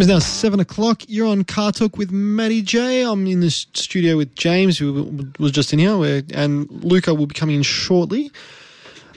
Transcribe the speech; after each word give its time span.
Time 0.00 0.08
is 0.08 0.14
now 0.14 0.18
seven 0.18 0.60
o'clock. 0.60 1.02
You're 1.08 1.26
on 1.26 1.44
Car 1.44 1.72
Talk 1.72 1.98
with 1.98 2.10
Matty 2.10 2.62
J. 2.62 3.02
I'm 3.02 3.26
in 3.26 3.40
the 3.40 3.50
studio 3.50 4.16
with 4.16 4.34
James, 4.34 4.78
who 4.78 5.30
was 5.38 5.52
just 5.52 5.74
in 5.74 5.78
here, 5.78 6.22
and 6.32 6.70
Luka 6.70 7.14
will 7.14 7.26
be 7.26 7.34
coming 7.34 7.56
in 7.56 7.62
shortly. 7.62 8.30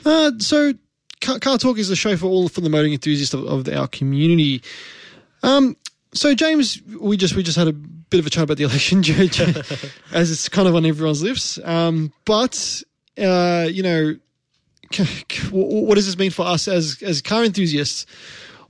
Uh, 0.04 0.32
so, 0.39 0.73
Car, 1.21 1.39
Car 1.39 1.57
Talk 1.57 1.77
is 1.77 1.89
a 1.89 1.96
show 1.96 2.18
for 2.18 2.25
all 2.25 2.50
for 2.50 2.59
the 2.59 2.69
motoring 2.69 2.91
enthusiasts 2.91 3.33
of, 3.33 3.46
of 3.46 3.73
our 3.73 3.87
community. 3.87 4.61
Um, 5.42 5.78
so 6.14 6.36
James, 6.36 6.82
we 7.00 7.15
just 7.15 7.34
we 7.34 7.43
just 7.43 7.57
had 7.57 7.70
a 7.70 7.73
bit 7.73 8.20
of 8.20 8.28
a 8.28 8.29
chat 8.29 8.43
about 8.43 8.57
the 8.57 8.64
election, 8.65 9.00
as 10.11 10.31
it's 10.31 10.50
kind 10.50 10.68
of 10.68 10.75
on 10.75 10.86
everyone's 10.86 11.23
lips. 11.23 11.59
Um, 11.64 12.11
but 12.25 12.84
uh, 13.18 13.70
you 13.71 13.84
know, 13.84 14.18
c- 14.92 15.06
c- 15.06 15.47
wh- 15.47 15.87
what 15.87 15.95
does 15.95 16.07
this 16.07 16.18
mean 16.18 16.31
for 16.31 16.45
us 16.45 16.68
as 16.68 17.01
as 17.01 17.21
car 17.21 17.45
enthusiasts? 17.45 18.06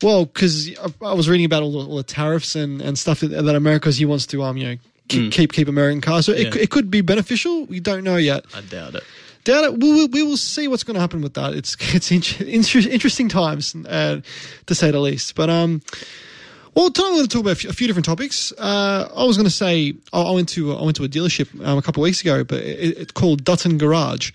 Well, 0.03 0.25
because 0.25 0.69
I, 1.01 1.13
was 1.13 1.29
reading 1.29 1.45
about 1.45 1.63
all 1.63 1.71
the, 1.71 1.89
all 1.89 1.95
the 1.97 2.03
tariffs 2.03 2.55
and, 2.55 2.81
and 2.81 2.97
stuff 2.99 3.21
that, 3.21 3.29
that 3.29 3.55
America's 3.55 3.97
he 3.97 4.05
wants 4.05 4.25
to 4.27 4.43
um 4.43 4.57
you 4.57 4.65
know 4.67 4.75
keep 5.07 5.31
keep, 5.31 5.53
keep 5.53 5.67
American 5.67 6.01
cars. 6.01 6.25
So 6.25 6.33
it, 6.33 6.39
Yeah. 6.47 6.51
c- 6.51 6.59
it 6.61 6.69
could 6.69 6.91
be 6.91 7.01
beneficial. 7.01 7.65
We 7.65 7.79
don't 7.79 8.03
know 8.03 8.17
yet. 8.17 8.45
I 8.53 8.61
doubt 8.61 8.95
it. 8.95 9.03
Doubt 9.45 9.63
it. 9.65 9.79
We 9.79 9.91
will, 9.91 10.07
we 10.07 10.23
will 10.23 10.37
see 10.37 10.67
what's 10.69 10.83
going 10.83 10.95
to 10.95 11.01
happen 11.01 11.21
with 11.21 11.33
that. 11.33 11.53
It's 11.53 11.75
it's 11.95 12.11
inter- 12.11 12.87
interesting 12.89 13.27
times, 13.29 13.75
uh, 13.75 14.21
to 14.67 14.75
say 14.75 14.91
the 14.91 14.99
least. 14.99 15.35
But 15.35 15.49
um, 15.49 15.81
well, 16.75 16.89
tonight 16.89 17.09
we're 17.09 17.15
going 17.17 17.27
to 17.27 17.33
talk 17.33 17.41
about 17.41 17.51
a 17.51 17.55
few, 17.55 17.69
a 17.69 17.73
few 17.73 17.87
different 17.87 18.05
topics. 18.05 18.51
Uh, 18.57 19.09
I 19.15 19.25
was 19.25 19.37
going 19.37 19.45
to 19.45 19.51
say 19.53 19.93
I, 20.13 20.21
I 20.21 20.31
went 20.31 20.49
to 20.49 20.75
I 20.75 20.83
went 20.83 20.95
to 20.97 21.03
a 21.03 21.09
dealership 21.09 21.49
um, 21.65 21.77
a 21.77 21.81
couple 21.81 22.01
of 22.01 22.05
weeks 22.05 22.21
ago, 22.21 22.43
but 22.43 22.59
it, 22.61 22.97
it's 22.97 23.11
called 23.11 23.43
Dutton 23.43 23.77
Garage. 23.77 24.31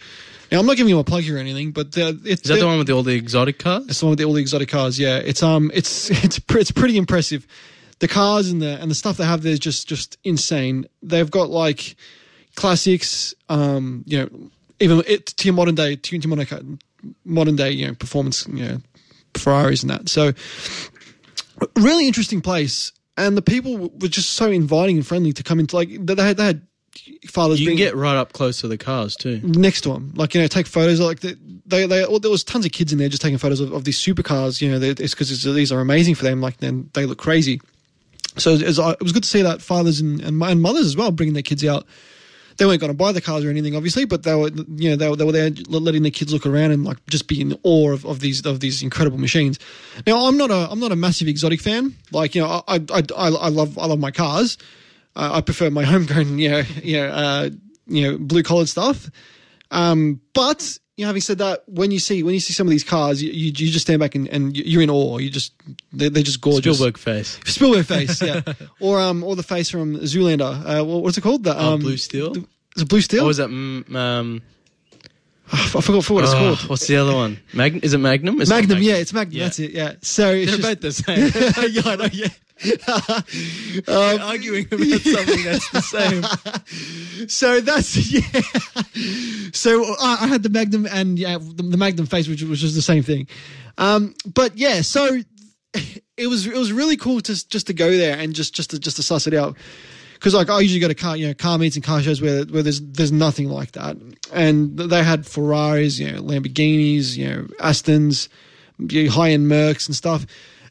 Now 0.51 0.61
I'm 0.61 0.67
not 0.67 0.77
giving 0.77 0.89
you 0.91 0.99
a 0.99 1.05
plug 1.05 1.23
here 1.23 1.37
or 1.37 1.41
anything, 1.41 1.73
but 1.73 1.97
uh, 1.99 2.15
it's 2.25 2.43
Is 2.43 2.49
that 2.49 2.61
the 2.61 2.67
one 2.67 2.79
with 2.79 2.91
all 2.91 3.03
the 3.03 3.15
exotic 3.15 3.59
cars? 3.59 3.87
it's 3.89 4.01
the 4.01 4.07
one 4.07 4.11
with 4.11 4.19
the, 4.19 4.25
all 4.25 4.33
the 4.33 4.41
exotic 4.41 4.69
cars. 4.69 4.99
Yeah, 4.99 5.19
it's 5.19 5.43
um, 5.43 5.71
it's 5.75 6.11
it's 6.25 6.41
it's 6.51 6.71
pretty 6.71 6.97
impressive. 6.97 7.47
The 7.99 8.09
cars 8.09 8.51
and 8.51 8.63
the 8.63 8.81
and 8.81 8.91
the 8.91 8.95
stuff 8.95 9.17
they 9.17 9.25
have 9.25 9.43
there 9.43 9.53
is 9.53 9.59
just 9.59 9.89
just 9.89 10.17
insane. 10.25 10.87
They've 11.03 11.31
got 11.31 11.51
like 11.51 11.97
classics, 12.55 13.35
um, 13.49 14.05
you 14.07 14.19
know, 14.19 14.51
even 14.81 15.03
it, 15.07 15.27
to 15.27 15.45
your 15.47 15.55
modern 15.55 15.75
day, 15.75 15.97
to 15.97 16.17
your 16.17 16.29
modern, 16.29 16.79
modern 17.25 17.57
day, 17.57 17.71
you 17.71 17.87
know, 17.87 17.95
performance, 17.95 18.47
you 18.49 18.65
know, 18.65 18.79
Ferraris 19.35 19.83
and 19.83 19.91
that. 19.91 20.09
So, 20.09 20.33
really 21.77 22.07
interesting 22.07 22.41
place, 22.41 22.93
and 23.17 23.37
the 23.37 23.43
people 23.43 23.91
were 24.01 24.09
just 24.09 24.31
so 24.31 24.51
inviting 24.51 24.97
and 24.97 25.07
friendly 25.07 25.33
to 25.33 25.43
come 25.43 25.61
into. 25.61 25.77
Like 25.77 25.91
they 26.01 26.23
had, 26.23 26.37
they 26.37 26.45
had 26.45 26.67
fathers. 27.27 27.61
You 27.61 27.67
can 27.67 27.77
bring- 27.77 27.87
get 27.87 27.97
right 27.97 28.17
up 28.17 28.33
close 28.33 28.61
to 28.61 28.69
the 28.69 28.79
cars 28.79 29.17
too. 29.17 29.41
next 29.43 29.83
to 29.83 29.91
them, 29.93 30.13
like 30.17 30.35
you 30.35 30.41
know, 30.41 30.47
take 30.47 30.67
photos. 30.67 31.01
Like 31.01 31.21
they, 31.21 31.35
they, 31.67 31.87
they 31.87 32.05
well, 32.07 32.19
there 32.19 32.31
was 32.31 32.45
tons 32.45 32.65
of 32.67 32.73
kids 32.73 32.93
in 32.93 32.99
there 32.99 33.09
just 33.09 33.23
taking 33.23 33.39
photos 33.39 33.61
of, 33.61 33.73
of 33.73 33.85
these 33.85 33.99
supercars. 33.99 34.61
You 34.61 34.71
know, 34.71 34.79
they- 34.79 34.91
it's 34.91 35.15
because 35.15 35.43
these 35.43 35.73
are 35.73 35.81
amazing 35.81 36.15
for 36.15 36.25
them. 36.25 36.41
Like 36.41 36.59
then 36.59 36.91
they 36.95 37.07
look 37.07 37.19
crazy. 37.19 37.61
So 38.37 38.53
it 38.53 38.63
was, 38.65 38.79
it 38.79 39.03
was 39.03 39.13
good 39.13 39.25
to 39.25 39.29
see 39.29 39.43
that 39.43 39.61
fathers 39.61 40.01
and, 40.01 40.21
and, 40.21 40.41
and 40.43 40.63
mothers 40.63 40.87
as 40.87 40.97
well 40.97 41.11
bringing 41.11 41.35
their 41.35 41.43
kids 41.43 41.65
out. 41.65 41.85
They 42.57 42.67
weren't 42.67 42.81
going 42.81 42.91
to 42.93 42.97
buy 42.97 43.13
the 43.13 43.21
cars 43.21 43.45
or 43.45 43.51
anything, 43.51 43.77
obviously, 43.77 44.05
but 44.05 44.25
they 44.25 44.35
were, 44.35 44.51
you 44.77 44.91
know, 44.91 44.97
they 44.97 45.09
were, 45.09 45.15
they 45.17 45.25
were 45.25 45.31
there 45.33 45.51
letting 45.69 46.03
their 46.03 46.11
kids 46.11 46.33
look 46.33 46.45
around 46.45 46.73
and 46.73 46.85
like 46.85 46.99
just 47.07 47.29
be 47.29 47.41
in 47.41 47.57
awe 47.63 47.93
of, 47.93 48.05
of 48.05 48.19
these 48.19 48.45
of 48.45 48.59
these 48.59 48.83
incredible 48.83 49.19
machines. 49.19 49.61
Now, 50.09 50.27
I'm 50.27 50.37
not 50.37 50.51
a 50.51 50.69
I'm 50.71 50.81
not 50.81 50.91
a 50.91 50.97
massive 50.97 51.29
exotic 51.29 51.61
fan. 51.61 51.95
Like, 52.11 52.35
you 52.35 52.43
know, 52.43 52.63
I 52.67 52.75
I, 52.91 53.03
I, 53.17 53.29
I 53.29 53.49
love 53.49 53.79
I 53.79 53.87
love 53.87 54.01
my 54.01 54.11
cars. 54.11 54.59
Uh, 55.17 55.31
I 55.35 55.41
prefer 55.41 55.71
my 55.71 55.85
homegrown, 55.93 56.39
you 56.39 56.51
know, 56.51 56.63
you 56.83 56.97
know, 56.99 57.09
uh, 57.09 57.51
you 57.87 58.03
know, 58.13 58.19
blue 58.19 58.43
collared 58.43 58.69
stuff. 58.69 59.11
Um, 59.71 60.21
but 60.35 60.79
you 60.97 61.05
know, 61.05 61.09
having 61.09 61.23
said 61.23 61.39
that, 61.39 61.63
when 61.67 61.91
you 61.91 61.99
see 61.99 62.23
when 62.23 62.35
you 62.35 62.41
see 62.41 62.53
some 62.53 62.67
of 62.67 62.71
these 62.71 62.83
cars, 62.85 63.23
you, 63.23 63.31
you, 63.31 63.47
you 63.47 63.71
just 63.71 63.83
stand 63.87 64.01
back 64.01 64.15
and, 64.15 64.27
and 64.29 64.57
you're 64.57 64.83
in 64.83 64.91
awe. 64.91 65.19
You 65.19 65.31
just 65.31 65.53
they're, 65.93 66.11
they're 66.11 66.23
just 66.23 66.41
gorgeous. 66.41 66.77
Spielberg 66.77 66.99
face. 66.99 67.39
Spielberg 67.47 67.87
face, 67.87 68.21
yeah, 68.23 68.41
or 68.81 68.99
um, 69.01 69.23
or 69.23 69.37
the 69.37 69.43
face 69.43 69.71
from 69.71 69.97
Zoolander. 69.99 70.81
Uh, 70.81 70.85
what's 70.85 71.17
it 71.19 71.21
called? 71.21 71.45
The 71.45 71.57
Oh, 71.57 71.75
um, 71.75 71.81
Blue 71.81 71.97
Steel? 71.97 72.33
the- 72.33 72.47
Is 72.77 72.83
it 72.83 72.89
Blue 72.89 73.01
Steel? 73.01 73.25
Or 73.25 73.27
was 73.27 73.37
that 73.37 73.49
mm, 73.51 73.95
um? 73.95 74.43
Ah, 75.51 75.79
I 75.79 75.81
forgot 75.81 76.05
for 76.05 76.15
what 76.15 76.25
it's 76.25 76.33
ah, 76.33 76.37
oh, 76.37 76.57
called. 76.57 76.71
What's 76.71 76.87
the 76.87 76.97
other 76.97 77.15
one? 77.15 77.39
Mag- 77.55 77.83
is 77.85 77.95
it 77.95 77.99
Magnum? 77.99 78.41
It's 78.41 78.51
not 78.51 78.61
Magnum, 78.61 78.83
yeah, 78.83 78.95
it's 78.95 79.13
Magnum. 79.13 79.39
Yeah. 79.39 79.45
That's 79.45 79.59
it. 79.59 79.71
Yeah. 79.71 79.95
So 80.03 80.31
it's 80.33 80.51
They're 80.51 80.75
just, 80.75 80.81
both 80.81 80.81
the 80.81 80.93
same. 80.93 81.73
yeah, 81.73 81.83
I 81.85 81.97
know. 81.97 82.09
Yeah. 82.13 82.29
We're 83.87 84.15
um, 84.17 84.21
arguing 84.21 84.67
about 84.67 84.81
something 84.81 85.45
that's 85.45 85.71
the 85.71 85.81
same. 87.21 87.29
So 87.29 87.61
that's 87.61 87.97
yeah. 88.13 89.51
So 89.53 89.85
I, 90.01 90.19
I 90.23 90.27
had 90.27 90.43
the 90.43 90.49
Magnum 90.49 90.87
and 90.91 91.19
yeah, 91.19 91.39
the, 91.39 91.63
the 91.63 91.77
Magnum 91.77 92.07
face, 92.07 92.27
which 92.29 92.43
was 92.43 92.61
just 92.61 92.75
the 92.75 92.83
same 92.83 93.03
thing. 93.03 93.29
Um, 93.79 94.15
but 94.27 94.57
yeah, 94.57 94.83
so 94.83 95.21
it 96.17 96.27
was 96.27 96.47
it 96.47 96.57
was 96.57 96.73
really 96.73 96.97
cool 96.97 97.21
to 97.21 97.49
just 97.49 97.69
to 97.69 97.73
go 97.73 97.97
there 97.97 98.19
and 98.19 98.35
just 98.35 98.55
just 98.55 98.71
to 98.71 98.79
just 98.79 98.97
to 98.97 99.03
suss 99.03 99.27
it 99.27 99.35
out. 99.35 99.57
Because 100.19 100.35
like 100.35 100.51
I 100.51 100.61
usually 100.61 100.81
go 100.81 100.89
to 100.89 100.95
car 100.95 101.17
you 101.17 101.29
know 101.29 101.35
car 101.35 101.59
meets 101.59 101.77
and 101.77 101.85
car 101.85 102.03
shows 102.03 102.21
where 102.21 102.45
where 102.45 102.63
there's 102.63 102.81
there's 102.81 103.13
nothing 103.13 103.49
like 103.49 103.73
that, 103.73 103.97
and 104.33 104.77
they 104.77 105.03
had 105.03 105.27
Ferraris, 105.27 105.99
you 105.99 106.11
know 106.11 106.21
Lamborghinis, 106.23 107.17
you 107.17 107.29
know 107.29 107.43
Astons, 107.61 108.29
high 109.13 109.31
end 109.31 109.51
Mercs 109.51 109.87
and 109.87 109.95
stuff. 109.95 110.27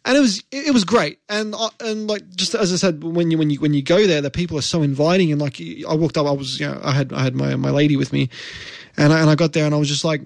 And 0.06 0.16
it 0.18 0.22
was 0.22 0.44
it 0.52 0.74
was 0.74 0.84
great. 0.84 1.20
And 1.28 1.56
I- 1.56 1.70
and 1.82 2.08
like 2.08 2.28
just 2.36 2.56
as 2.56 2.72
I 2.72 2.78
said 2.78 3.04
when 3.04 3.32
you 3.32 3.38
when 3.38 3.50
you 3.50 3.60
when 3.60 3.74
you 3.74 3.82
go 3.82 4.06
there 4.08 4.22
the 4.22 4.32
people 4.32 4.58
are 4.58 4.62
so 4.62 4.82
inviting. 4.82 5.32
And 5.32 5.42
like 5.42 5.62
I 5.62 5.94
walked 5.96 6.18
up 6.18 6.28
I 6.28 6.32
was 6.32 6.60
you 6.60 6.68
know 6.68 6.80
I 6.84 6.92
had 6.92 7.12
I 7.14 7.24
had 7.24 7.36
my 7.36 7.56
my 7.56 7.70
lady 7.72 7.98
with 7.98 8.14
me. 8.14 8.30
And 9.00 9.14
I, 9.14 9.20
and 9.22 9.30
I 9.30 9.36
got 9.36 9.54
there 9.54 9.66
and 9.66 9.76
I 9.76 9.78
was 9.78 9.90
just 9.90 10.04
like 10.04 10.22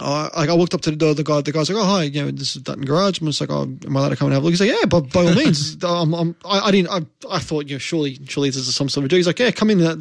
oh, 0.00 0.30
like 0.36 0.48
I 0.48 0.52
walked 0.54 0.74
up 0.74 0.80
to 0.82 0.90
the 0.90 0.96
door 0.96 1.14
the 1.14 1.22
guy 1.24 1.40
the 1.40 1.52
guy's 1.52 1.70
like 1.70 1.78
oh 1.80 1.84
hi 1.86 2.02
you 2.04 2.24
know 2.24 2.30
this 2.30 2.56
is 2.56 2.62
Dutton 2.62 2.84
Garage 2.84 3.20
I'm 3.20 3.26
just 3.26 3.40
like 3.40 3.50
oh 3.50 3.62
am 3.62 3.96
I 3.96 4.00
allowed 4.00 4.08
to 4.10 4.16
come 4.16 4.26
and 4.26 4.34
have 4.34 4.42
a 4.42 4.46
look 4.46 4.52
he's 4.52 4.60
like 4.60 4.70
yeah 4.70 4.86
by, 4.86 5.00
by 5.00 5.24
all 5.24 5.34
means 5.34 5.82
um, 5.84 6.14
I'm, 6.14 6.36
I, 6.44 6.60
I 6.60 6.70
didn't 6.70 6.90
I, 6.90 7.00
I 7.30 7.38
thought 7.38 7.66
you 7.68 7.74
know 7.74 7.78
surely 7.78 8.18
surely 8.26 8.48
this 8.50 8.56
is 8.56 8.74
some 8.74 8.88
sort 8.88 9.04
of 9.04 9.10
joke 9.10 9.16
he's 9.18 9.26
like 9.26 9.38
yeah 9.38 9.50
come 9.50 9.70
in 9.70 9.80
uh, 9.82 9.96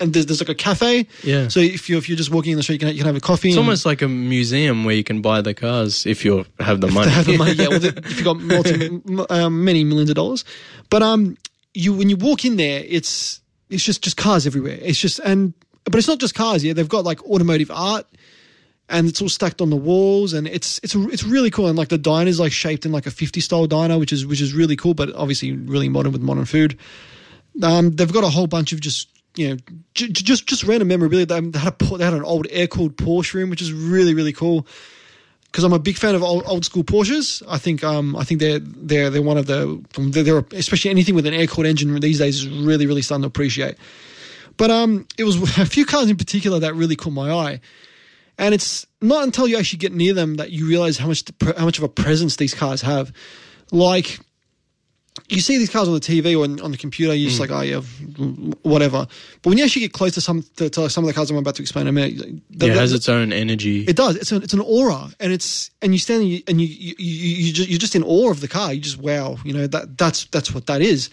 and 0.00 0.12
there's, 0.12 0.26
there's 0.26 0.40
like 0.40 0.48
a 0.48 0.54
cafe 0.54 1.06
Yeah. 1.22 1.48
so 1.48 1.60
if 1.60 1.88
you 1.88 1.98
if 1.98 2.08
you're 2.08 2.16
just 2.18 2.30
walking 2.30 2.52
in 2.52 2.56
the 2.56 2.62
street 2.62 2.74
you 2.74 2.86
can, 2.86 2.88
you 2.88 2.98
can 3.02 3.06
have 3.06 3.16
a 3.16 3.20
coffee 3.20 3.48
It's 3.48 3.56
and- 3.56 3.64
almost 3.64 3.86
like 3.86 4.02
a 4.02 4.08
museum 4.08 4.84
where 4.84 4.94
you 4.94 5.04
can 5.04 5.22
buy 5.22 5.40
the 5.40 5.54
cars 5.54 6.04
if 6.06 6.24
you 6.24 6.44
have 6.60 6.80
the 6.80 6.88
money. 6.88 7.10
have 7.10 7.26
the 7.26 7.36
money. 7.36 7.52
Yeah, 7.52 7.68
well, 7.68 7.78
the, 7.80 7.88
if 8.04 8.16
you've 8.16 8.24
got 8.24 8.38
multi, 8.40 9.00
um, 9.30 9.64
many 9.64 9.84
millions 9.84 10.10
of 10.10 10.16
dollars, 10.16 10.44
but 10.90 11.02
um, 11.02 11.36
you 11.74 11.92
when 11.92 12.08
you 12.10 12.16
walk 12.16 12.44
in 12.44 12.56
there, 12.56 12.82
it's 12.86 13.40
it's 13.70 13.84
just 13.84 14.02
just 14.02 14.16
cars 14.16 14.46
everywhere. 14.46 14.78
It's 14.80 14.98
just 14.98 15.18
and 15.20 15.52
but 15.84 15.94
it's 15.96 16.08
not 16.08 16.18
just 16.18 16.34
cars. 16.34 16.64
Yeah, 16.64 16.72
they've 16.72 16.88
got 16.88 17.04
like 17.04 17.22
automotive 17.24 17.70
art, 17.70 18.06
and 18.88 19.08
it's 19.08 19.20
all 19.20 19.28
stacked 19.28 19.60
on 19.60 19.70
the 19.70 19.76
walls, 19.76 20.32
and 20.32 20.46
it's 20.46 20.80
it's 20.82 20.94
it's 20.94 21.24
really 21.24 21.50
cool. 21.50 21.66
And 21.66 21.76
like 21.76 21.88
the 21.88 21.98
diner's 21.98 22.40
like 22.40 22.52
shaped 22.52 22.86
in 22.86 22.92
like 22.92 23.06
a 23.06 23.10
50 23.10 23.40
style 23.40 23.66
diner, 23.66 23.98
which 23.98 24.12
is 24.12 24.26
which 24.26 24.40
is 24.40 24.54
really 24.54 24.76
cool, 24.76 24.94
but 24.94 25.14
obviously 25.14 25.52
really 25.52 25.88
modern 25.88 26.12
with 26.12 26.22
modern 26.22 26.44
food. 26.44 26.78
Um, 27.62 27.94
they've 27.94 28.12
got 28.12 28.24
a 28.24 28.28
whole 28.28 28.46
bunch 28.46 28.72
of 28.72 28.80
just 28.80 29.08
you 29.36 29.50
know 29.50 29.56
j- 29.94 30.08
just 30.08 30.46
just 30.46 30.64
random 30.64 30.88
memorabilia. 30.88 31.26
They 31.26 31.40
they 31.40 31.58
had 31.58 31.74
a 31.80 31.96
they 31.96 32.04
had 32.04 32.14
an 32.14 32.24
old 32.24 32.46
air 32.50 32.66
cooled 32.66 32.96
Porsche 32.96 33.34
room, 33.34 33.50
which 33.50 33.62
is 33.62 33.72
really 33.72 34.14
really 34.14 34.32
cool 34.32 34.66
because 35.50 35.64
I'm 35.64 35.72
a 35.72 35.78
big 35.78 35.96
fan 35.96 36.14
of 36.14 36.22
old, 36.22 36.44
old 36.46 36.64
school 36.64 36.84
Porsches. 36.84 37.42
I 37.48 37.58
think 37.58 37.82
um 37.84 38.16
I 38.16 38.24
think 38.24 38.40
they're 38.40 38.58
they're 38.58 39.10
they're 39.10 39.22
one 39.22 39.38
of 39.38 39.46
the 39.46 39.82
they're, 39.98 40.22
they're 40.22 40.44
especially 40.52 40.90
anything 40.90 41.14
with 41.14 41.26
an 41.26 41.34
air 41.34 41.46
cooled 41.46 41.66
engine 41.66 41.98
these 42.00 42.18
days 42.18 42.36
is 42.36 42.48
really 42.48 42.86
really 42.86 43.02
starting 43.02 43.22
to 43.22 43.28
appreciate. 43.28 43.76
But 44.56 44.70
um 44.70 45.06
it 45.16 45.24
was 45.24 45.36
a 45.58 45.66
few 45.66 45.84
cars 45.84 46.10
in 46.10 46.16
particular 46.16 46.58
that 46.60 46.74
really 46.74 46.96
caught 46.96 47.12
my 47.12 47.30
eye. 47.30 47.60
And 48.38 48.54
it's 48.54 48.86
not 49.00 49.24
until 49.24 49.48
you 49.48 49.58
actually 49.58 49.78
get 49.78 49.92
near 49.92 50.14
them 50.14 50.36
that 50.36 50.52
you 50.52 50.68
realize 50.68 50.96
how 50.96 51.08
much 51.08 51.24
how 51.56 51.64
much 51.64 51.78
of 51.78 51.84
a 51.84 51.88
presence 51.88 52.36
these 52.36 52.54
cars 52.54 52.82
have. 52.82 53.12
Like 53.72 54.20
you 55.28 55.40
see 55.40 55.58
these 55.58 55.70
cars 55.70 55.88
on 55.88 55.94
the 55.94 56.00
TV 56.00 56.38
or 56.38 56.44
on, 56.44 56.60
on 56.60 56.70
the 56.70 56.76
computer, 56.76 57.14
you're 57.14 57.30
just 57.30 57.40
mm. 57.40 57.50
like, 57.50 57.50
oh 57.50 57.62
yeah, 57.62 57.80
whatever. 58.62 59.06
But 59.42 59.50
when 59.50 59.58
you 59.58 59.64
actually 59.64 59.82
get 59.82 59.92
close 59.92 60.14
to 60.14 60.20
some 60.20 60.44
to, 60.56 60.70
to 60.70 60.88
some 60.88 61.04
of 61.04 61.08
the 61.08 61.14
cars 61.14 61.30
I'm 61.30 61.36
about 61.36 61.56
to 61.56 61.62
explain 61.62 61.86
in 61.86 61.88
a 61.88 61.92
minute, 61.92 62.18
the- 62.50 62.66
Yeah, 62.66 62.72
it 62.72 62.74
the- 62.74 62.80
has 62.80 62.92
its 62.92 63.08
own 63.08 63.32
energy. 63.32 63.84
it 63.84 63.96
does. 63.96 64.16
It's 64.16 64.32
an 64.32 64.42
it's 64.42 64.54
an 64.54 64.60
aura, 64.60 65.10
and 65.20 65.32
it's 65.32 65.70
and 65.82 65.92
you 65.92 65.98
stand 65.98 66.22
and 66.22 66.30
you 66.30 66.42
and 66.46 66.60
you 66.60 66.66
you, 66.68 66.94
you, 66.98 67.46
you 67.46 67.52
just, 67.52 67.68
you're 67.68 67.78
just 67.78 67.96
in 67.96 68.04
awe 68.04 68.30
of 68.30 68.40
the 68.40 68.48
car. 68.48 68.72
You 68.72 68.80
just 68.80 68.98
wow, 68.98 69.36
you 69.44 69.52
know 69.52 69.66
that 69.66 69.98
that's 69.98 70.26
that's 70.26 70.54
what 70.54 70.66
that 70.66 70.80
is. 70.80 71.10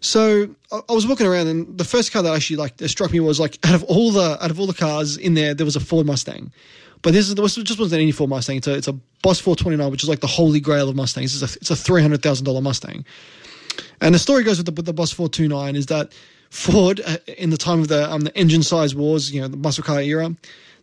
So 0.00 0.48
I, 0.72 0.92
was 0.92 1.06
walking 1.06 1.26
around, 1.26 1.48
and 1.48 1.78
the 1.78 1.84
first 1.84 2.12
car 2.12 2.22
that 2.22 2.34
actually 2.34 2.56
like 2.56 2.80
struck 2.86 3.12
me 3.12 3.20
was 3.20 3.38
like 3.38 3.58
out 3.66 3.74
of 3.74 3.84
all 3.84 4.10
the 4.12 4.42
out 4.42 4.50
of 4.50 4.58
all 4.58 4.66
the 4.66 4.74
cars 4.74 5.16
in 5.16 5.34
there, 5.34 5.54
there 5.54 5.66
was 5.66 5.76
a 5.76 5.80
Ford 5.80 6.06
Mustang. 6.06 6.52
But 7.02 7.12
this 7.12 7.28
is 7.28 7.34
was, 7.36 7.54
just 7.56 7.78
wasn't 7.78 8.02
any 8.02 8.12
Ford 8.12 8.30
Mustang. 8.30 8.56
It's 8.56 8.66
a 8.66 8.74
it's 8.74 8.88
a 8.88 8.94
Boss 9.22 9.40
429, 9.40 9.90
which 9.90 10.02
is 10.02 10.08
like 10.08 10.20
the 10.20 10.26
holy 10.26 10.60
grail 10.60 10.88
of 10.88 10.96
Mustangs. 10.96 11.42
It's 11.42 11.54
a 11.54 11.58
it's 11.58 11.70
a 11.70 11.76
three 11.76 12.02
hundred 12.02 12.22
thousand 12.22 12.46
dollar 12.46 12.62
Mustang. 12.62 13.04
And 14.00 14.14
the 14.14 14.18
story 14.18 14.42
goes 14.42 14.58
with 14.58 14.66
the, 14.66 14.72
with 14.72 14.86
the 14.86 14.92
Boss 14.92 15.12
429 15.12 15.76
is 15.76 15.86
that 15.86 16.12
Ford, 16.50 17.00
uh, 17.06 17.18
in 17.38 17.50
the 17.50 17.56
time 17.56 17.80
of 17.80 17.88
the 17.88 18.10
um, 18.10 18.22
the 18.22 18.36
engine 18.36 18.62
size 18.62 18.94
wars, 18.94 19.32
you 19.32 19.40
know, 19.40 19.48
the 19.48 19.56
muscle 19.56 19.84
car 19.84 20.00
era, 20.00 20.34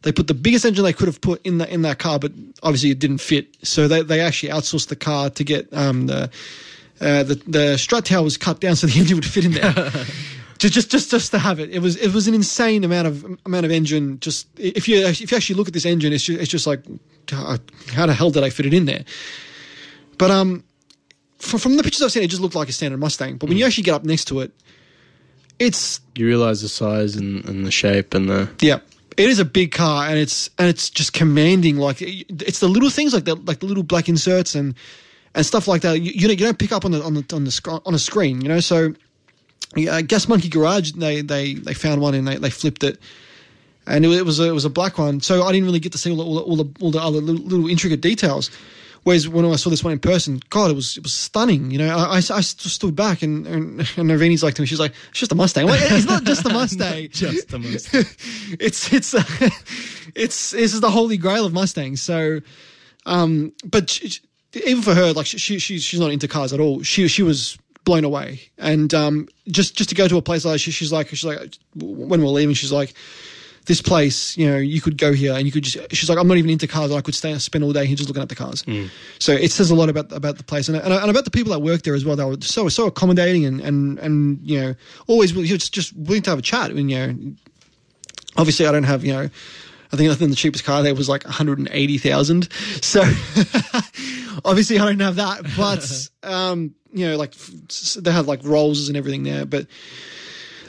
they 0.03 0.11
put 0.11 0.27
the 0.27 0.33
biggest 0.33 0.65
engine 0.65 0.83
they 0.83 0.93
could 0.93 1.07
have 1.07 1.21
put 1.21 1.45
in 1.45 1.57
that 1.57 1.69
in 1.69 1.81
that 1.81 1.99
car, 1.99 2.19
but 2.19 2.31
obviously 2.63 2.91
it 2.91 2.99
didn't 2.99 3.17
fit. 3.19 3.47
So 3.63 3.87
they, 3.87 4.01
they 4.01 4.21
actually 4.21 4.49
outsourced 4.49 4.87
the 4.87 4.95
car 4.95 5.29
to 5.31 5.43
get 5.43 5.71
um, 5.73 6.07
the 6.07 6.29
uh, 6.99 7.23
the 7.23 7.35
the 7.47 7.77
strut 7.77 8.05
tail 8.05 8.23
was 8.23 8.37
cut 8.37 8.59
down 8.59 8.75
so 8.75 8.87
the 8.87 8.99
engine 8.99 9.17
would 9.17 9.25
fit 9.25 9.45
in 9.45 9.51
there. 9.51 9.73
just, 10.57 10.73
just 10.73 10.91
just 10.91 11.11
just 11.11 11.31
to 11.31 11.39
have 11.39 11.59
it, 11.59 11.69
it 11.69 11.79
was 11.79 11.95
it 11.97 12.13
was 12.13 12.27
an 12.27 12.33
insane 12.33 12.83
amount 12.83 13.07
of 13.07 13.23
amount 13.45 13.65
of 13.65 13.71
engine. 13.71 14.19
Just 14.19 14.47
if 14.57 14.87
you 14.87 15.05
if 15.05 15.31
you 15.31 15.37
actually 15.37 15.55
look 15.55 15.67
at 15.67 15.73
this 15.73 15.85
engine, 15.85 16.13
it's 16.13 16.23
just, 16.23 16.39
it's 16.39 16.51
just 16.51 16.67
like 16.67 16.83
how 17.31 18.05
the 18.05 18.13
hell 18.13 18.31
did 18.31 18.43
I 18.43 18.49
fit 18.49 18.65
it 18.65 18.73
in 18.73 18.85
there? 18.85 19.03
But 20.17 20.31
um, 20.31 20.63
from, 21.37 21.59
from 21.59 21.77
the 21.77 21.83
pictures 21.83 22.01
I've 22.01 22.11
seen, 22.11 22.23
it 22.23 22.27
just 22.27 22.41
looked 22.41 22.55
like 22.55 22.69
a 22.69 22.71
standard 22.71 22.99
Mustang. 22.99 23.37
But 23.37 23.49
when 23.49 23.57
you 23.57 23.65
actually 23.65 23.83
get 23.83 23.93
up 23.93 24.03
next 24.03 24.25
to 24.25 24.39
it, 24.39 24.51
it's 25.59 25.99
You 26.15 26.25
realize 26.25 26.61
the 26.61 26.69
size 26.69 27.15
and, 27.15 27.45
and 27.45 27.65
the 27.65 27.71
shape 27.71 28.13
and 28.13 28.29
the 28.29 28.49
yeah, 28.59 28.79
it 29.17 29.29
is 29.29 29.39
a 29.39 29.45
big 29.45 29.71
car, 29.71 30.07
and 30.07 30.17
it's 30.17 30.49
and 30.57 30.67
it's 30.67 30.89
just 30.89 31.13
commanding. 31.13 31.77
Like 31.77 31.97
it's 32.01 32.59
the 32.59 32.67
little 32.67 32.89
things 32.89 33.13
like 33.13 33.25
the 33.25 33.35
like 33.35 33.59
the 33.59 33.65
little 33.65 33.83
black 33.83 34.09
inserts 34.09 34.55
and 34.55 34.75
and 35.37 35.45
stuff 35.45 35.67
like 35.67 35.83
that. 35.83 36.01
You, 36.01 36.11
you 36.11 36.27
don't 36.27 36.39
you 36.39 36.45
don't 36.45 36.59
pick 36.59 36.71
up 36.71 36.83
on 36.83 36.91
the 36.91 37.01
on 37.03 37.13
the 37.13 37.25
on 37.33 37.43
the 37.45 37.51
sc- 37.51 37.67
on 37.85 37.93
a 37.93 37.99
screen, 37.99 38.41
you 38.41 38.49
know. 38.49 38.59
So 38.59 38.93
yeah, 39.75 40.01
Gas 40.01 40.27
Monkey 40.27 40.49
Garage, 40.49 40.93
they 40.93 41.21
they 41.21 41.53
they 41.53 41.73
found 41.73 42.01
one 42.01 42.15
and 42.15 42.27
they, 42.27 42.37
they 42.37 42.49
flipped 42.49 42.83
it. 42.83 42.99
And 43.85 44.03
it, 44.03 44.25
was 44.25 44.41
a, 44.41 44.49
it 44.49 44.51
was 44.51 44.65
a 44.65 44.69
black 44.69 44.97
one, 44.97 45.21
so 45.21 45.43
I 45.43 45.53
didn't 45.53 45.65
really 45.65 45.79
get 45.79 45.93
to 45.93 45.97
see 45.97 46.11
all 46.11 46.17
the, 46.17 46.23
all 46.23 46.35
the, 46.35 46.41
all 46.43 46.55
the, 46.57 46.81
all 46.81 46.91
the 46.91 46.99
other 46.99 47.21
little, 47.21 47.41
little 47.45 47.69
intricate 47.69 48.01
details. 48.01 48.51
Whereas 49.03 49.29
when 49.29 49.45
I 49.45 49.55
saw 49.55 49.69
this 49.69 49.81
one 49.81 49.93
in 49.93 49.99
person, 49.99 50.41
God, 50.49 50.71
it 50.71 50.73
was 50.73 50.97
it 50.97 51.03
was 51.03 51.13
stunning. 51.13 51.71
You 51.71 51.77
know, 51.77 51.95
I, 51.95 52.15
I, 52.15 52.17
I 52.17 52.41
stood 52.41 52.97
back 52.97 53.21
and 53.21 53.47
and, 53.47 53.89
and 53.95 54.41
like 54.43 54.55
to 54.55 54.61
me, 54.61 54.65
she's 54.65 54.81
like, 54.81 54.93
it's 55.11 55.19
just 55.19 55.31
a 55.31 55.35
Mustang. 55.35 55.67
Like, 55.67 55.79
it's 55.83 56.05
not 56.05 56.25
just 56.25 56.45
a 56.45 56.49
Mustang. 56.49 57.07
just 57.11 57.47
the 57.47 57.59
Mustang. 57.59 58.03
it's 58.59 58.91
it's 58.91 59.13
uh, 59.13 59.23
it's 60.15 60.51
this 60.51 60.73
is 60.73 60.81
the 60.81 60.91
holy 60.91 61.15
grail 61.15 61.45
of 61.45 61.53
Mustangs. 61.53 62.01
So, 62.01 62.41
um, 63.05 63.53
but 63.63 64.01
even 64.53 64.81
for 64.81 64.93
her, 64.93 65.13
like 65.13 65.25
she, 65.25 65.37
she 65.37 65.59
she's 65.59 65.83
she's 65.83 65.99
not 65.99 66.11
into 66.11 66.27
cars 66.27 66.53
at 66.53 66.59
all. 66.59 66.83
She 66.83 67.07
she 67.07 67.23
was 67.23 67.57
blown 67.83 68.03
away, 68.03 68.41
and 68.57 68.93
um, 68.93 69.27
just 69.47 69.75
just 69.75 69.89
to 69.89 69.95
go 69.95 70.07
to 70.07 70.17
a 70.17 70.21
place 70.21 70.45
like 70.45 70.59
she, 70.59 70.71
she's 70.71 70.91
like 70.91 71.09
she's 71.09 71.25
like 71.25 71.57
when 71.75 72.21
we're 72.21 72.27
leaving, 72.27 72.55
she's 72.55 72.71
like. 72.71 72.93
This 73.65 73.81
place, 73.81 74.37
you 74.37 74.49
know, 74.49 74.55
you 74.55 74.79
could 74.79 74.97
go 74.97 75.11
here 75.11 75.33
and 75.33 75.45
you 75.45 75.51
could 75.51 75.65
just. 75.65 75.93
She's 75.93 76.07
like, 76.07 76.17
I'm 76.17 76.25
not 76.25 76.37
even 76.37 76.49
into 76.49 76.67
cars. 76.67 76.89
I 76.89 77.01
could 77.01 77.13
stay 77.13 77.37
spend 77.37 77.65
all 77.65 77.73
day 77.73 77.85
here 77.85 77.97
just 77.97 78.07
looking 78.07 78.23
at 78.23 78.29
the 78.29 78.35
cars. 78.35 78.63
So 79.19 79.33
it 79.33 79.51
says 79.51 79.69
a 79.71 79.75
lot 79.75 79.89
about 79.89 80.09
about 80.13 80.37
the 80.37 80.45
place 80.45 80.69
and, 80.69 80.77
and 80.77 80.93
and 80.93 81.09
about 81.09 81.25
the 81.25 81.31
people 81.31 81.51
that 81.51 81.59
work 81.59 81.81
there 81.81 81.93
as 81.93 82.05
well. 82.05 82.15
They 82.15 82.23
were 82.23 82.37
so 82.39 82.69
so 82.69 82.87
accommodating 82.87 83.43
and 83.43 83.59
and 83.59 83.99
and 83.99 84.39
you 84.41 84.61
know 84.61 84.75
always 85.07 85.33
just 85.33 85.73
just 85.73 85.93
willing 85.97 86.21
to 86.21 86.29
have 86.29 86.39
a 86.39 86.41
chat. 86.41 86.71
And 86.71 86.89
you 86.89 86.97
know, 86.97 87.33
obviously 88.37 88.65
I 88.67 88.71
don't 88.71 88.85
have 88.85 89.03
you 89.03 89.11
know 89.11 89.29
I 89.91 89.95
think 89.95 90.11
I 90.11 90.15
think 90.15 90.29
the 90.29 90.35
cheapest 90.35 90.63
car 90.63 90.83
there 90.83 90.95
was 90.95 91.09
like 91.09 91.23
180,000 91.23 92.49
so 92.81 93.01
obviously 94.45 94.79
I 94.79 94.85
don't 94.85 94.99
have 94.99 95.15
that 95.15 95.45
but 95.55 96.09
um 96.29 96.75
you 96.91 97.07
know 97.07 97.17
like 97.17 97.33
they 97.33 98.11
had 98.11 98.25
like 98.25 98.43
rolls 98.43 98.87
and 98.87 98.97
everything 98.97 99.23
there 99.23 99.45
but 99.45 99.67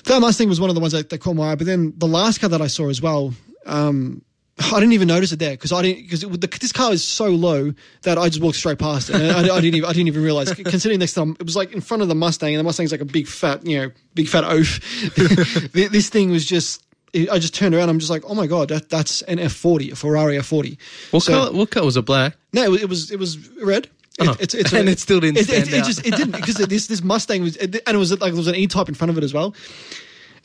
that 0.04 0.20
Mustang 0.20 0.48
was 0.48 0.60
one 0.60 0.70
of 0.70 0.74
the 0.74 0.80
ones 0.80 0.92
that, 0.92 1.10
that 1.10 1.18
caught 1.18 1.34
my 1.34 1.52
eye 1.52 1.54
but 1.54 1.66
then 1.66 1.92
the 1.96 2.06
last 2.06 2.40
car 2.40 2.48
that 2.50 2.62
I 2.62 2.66
saw 2.66 2.88
as 2.88 3.02
well 3.02 3.34
um 3.66 4.22
I 4.60 4.80
didn't 4.80 4.92
even 4.92 5.08
notice 5.08 5.30
it 5.32 5.38
there 5.38 5.52
because 5.52 5.72
I 5.72 5.82
didn't 5.82 6.40
because 6.40 6.60
this 6.60 6.72
car 6.72 6.92
is 6.92 7.04
so 7.04 7.26
low 7.28 7.72
that 8.02 8.18
I 8.18 8.28
just 8.28 8.42
walked 8.42 8.56
straight 8.56 8.78
past 8.78 9.08
it. 9.08 9.16
And 9.16 9.30
I, 9.30 9.54
I 9.54 9.60
didn't 9.60 9.76
even 9.76 9.88
I 9.88 9.92
didn't 9.92 10.08
even 10.08 10.22
realize. 10.22 10.52
Considering 10.52 10.98
next 10.98 11.14
time 11.14 11.36
it 11.38 11.44
was 11.44 11.54
like 11.54 11.72
in 11.72 11.80
front 11.80 12.02
of 12.02 12.08
the 12.08 12.14
Mustang, 12.14 12.54
and 12.54 12.58
the 12.58 12.64
Mustang's 12.64 12.90
like 12.90 13.00
a 13.00 13.04
big 13.04 13.28
fat 13.28 13.64
you 13.64 13.78
know 13.78 13.90
big 14.14 14.28
fat 14.28 14.44
oaf. 14.44 14.80
this 15.72 16.08
thing 16.08 16.30
was 16.30 16.44
just. 16.44 16.84
I 17.14 17.38
just 17.38 17.54
turned 17.54 17.74
around. 17.74 17.88
I'm 17.88 17.98
just 17.98 18.10
like, 18.10 18.22
oh 18.26 18.34
my 18.34 18.46
god, 18.46 18.68
that, 18.68 18.88
that's 18.90 19.22
an 19.22 19.38
F40, 19.38 19.92
a 19.92 19.96
Ferrari 19.96 20.36
F40. 20.36 20.76
What 21.10 21.22
So- 21.22 21.32
color? 21.32 21.52
What 21.56 21.70
color 21.70 21.86
was 21.86 21.96
it? 21.96 22.02
Black. 22.04 22.36
No, 22.52 22.62
it 22.64 22.70
was 22.70 22.82
it 22.82 22.88
was, 22.88 23.10
it 23.10 23.18
was 23.18 23.48
red. 23.62 23.84
It, 23.86 24.28
Oh. 24.28 24.36
it's, 24.40 24.52
it's 24.54 24.72
And 24.74 24.88
it 24.88 24.98
still 24.98 25.20
didn't 25.20 25.38
It, 25.38 25.44
stand 25.46 25.68
it, 25.68 25.74
it 25.74 25.80
out. 25.80 25.86
just 25.86 26.00
it 26.06 26.14
didn't 26.16 26.32
because 26.32 26.56
this 26.56 26.86
this 26.88 27.02
Mustang 27.02 27.42
was 27.42 27.56
and 27.56 27.74
it 27.74 27.96
was 27.96 28.10
like 28.10 28.20
there 28.20 28.34
was 28.34 28.48
an 28.48 28.56
E 28.56 28.66
type 28.66 28.88
in 28.88 28.94
front 28.94 29.10
of 29.10 29.16
it 29.18 29.24
as 29.24 29.32
well. 29.32 29.54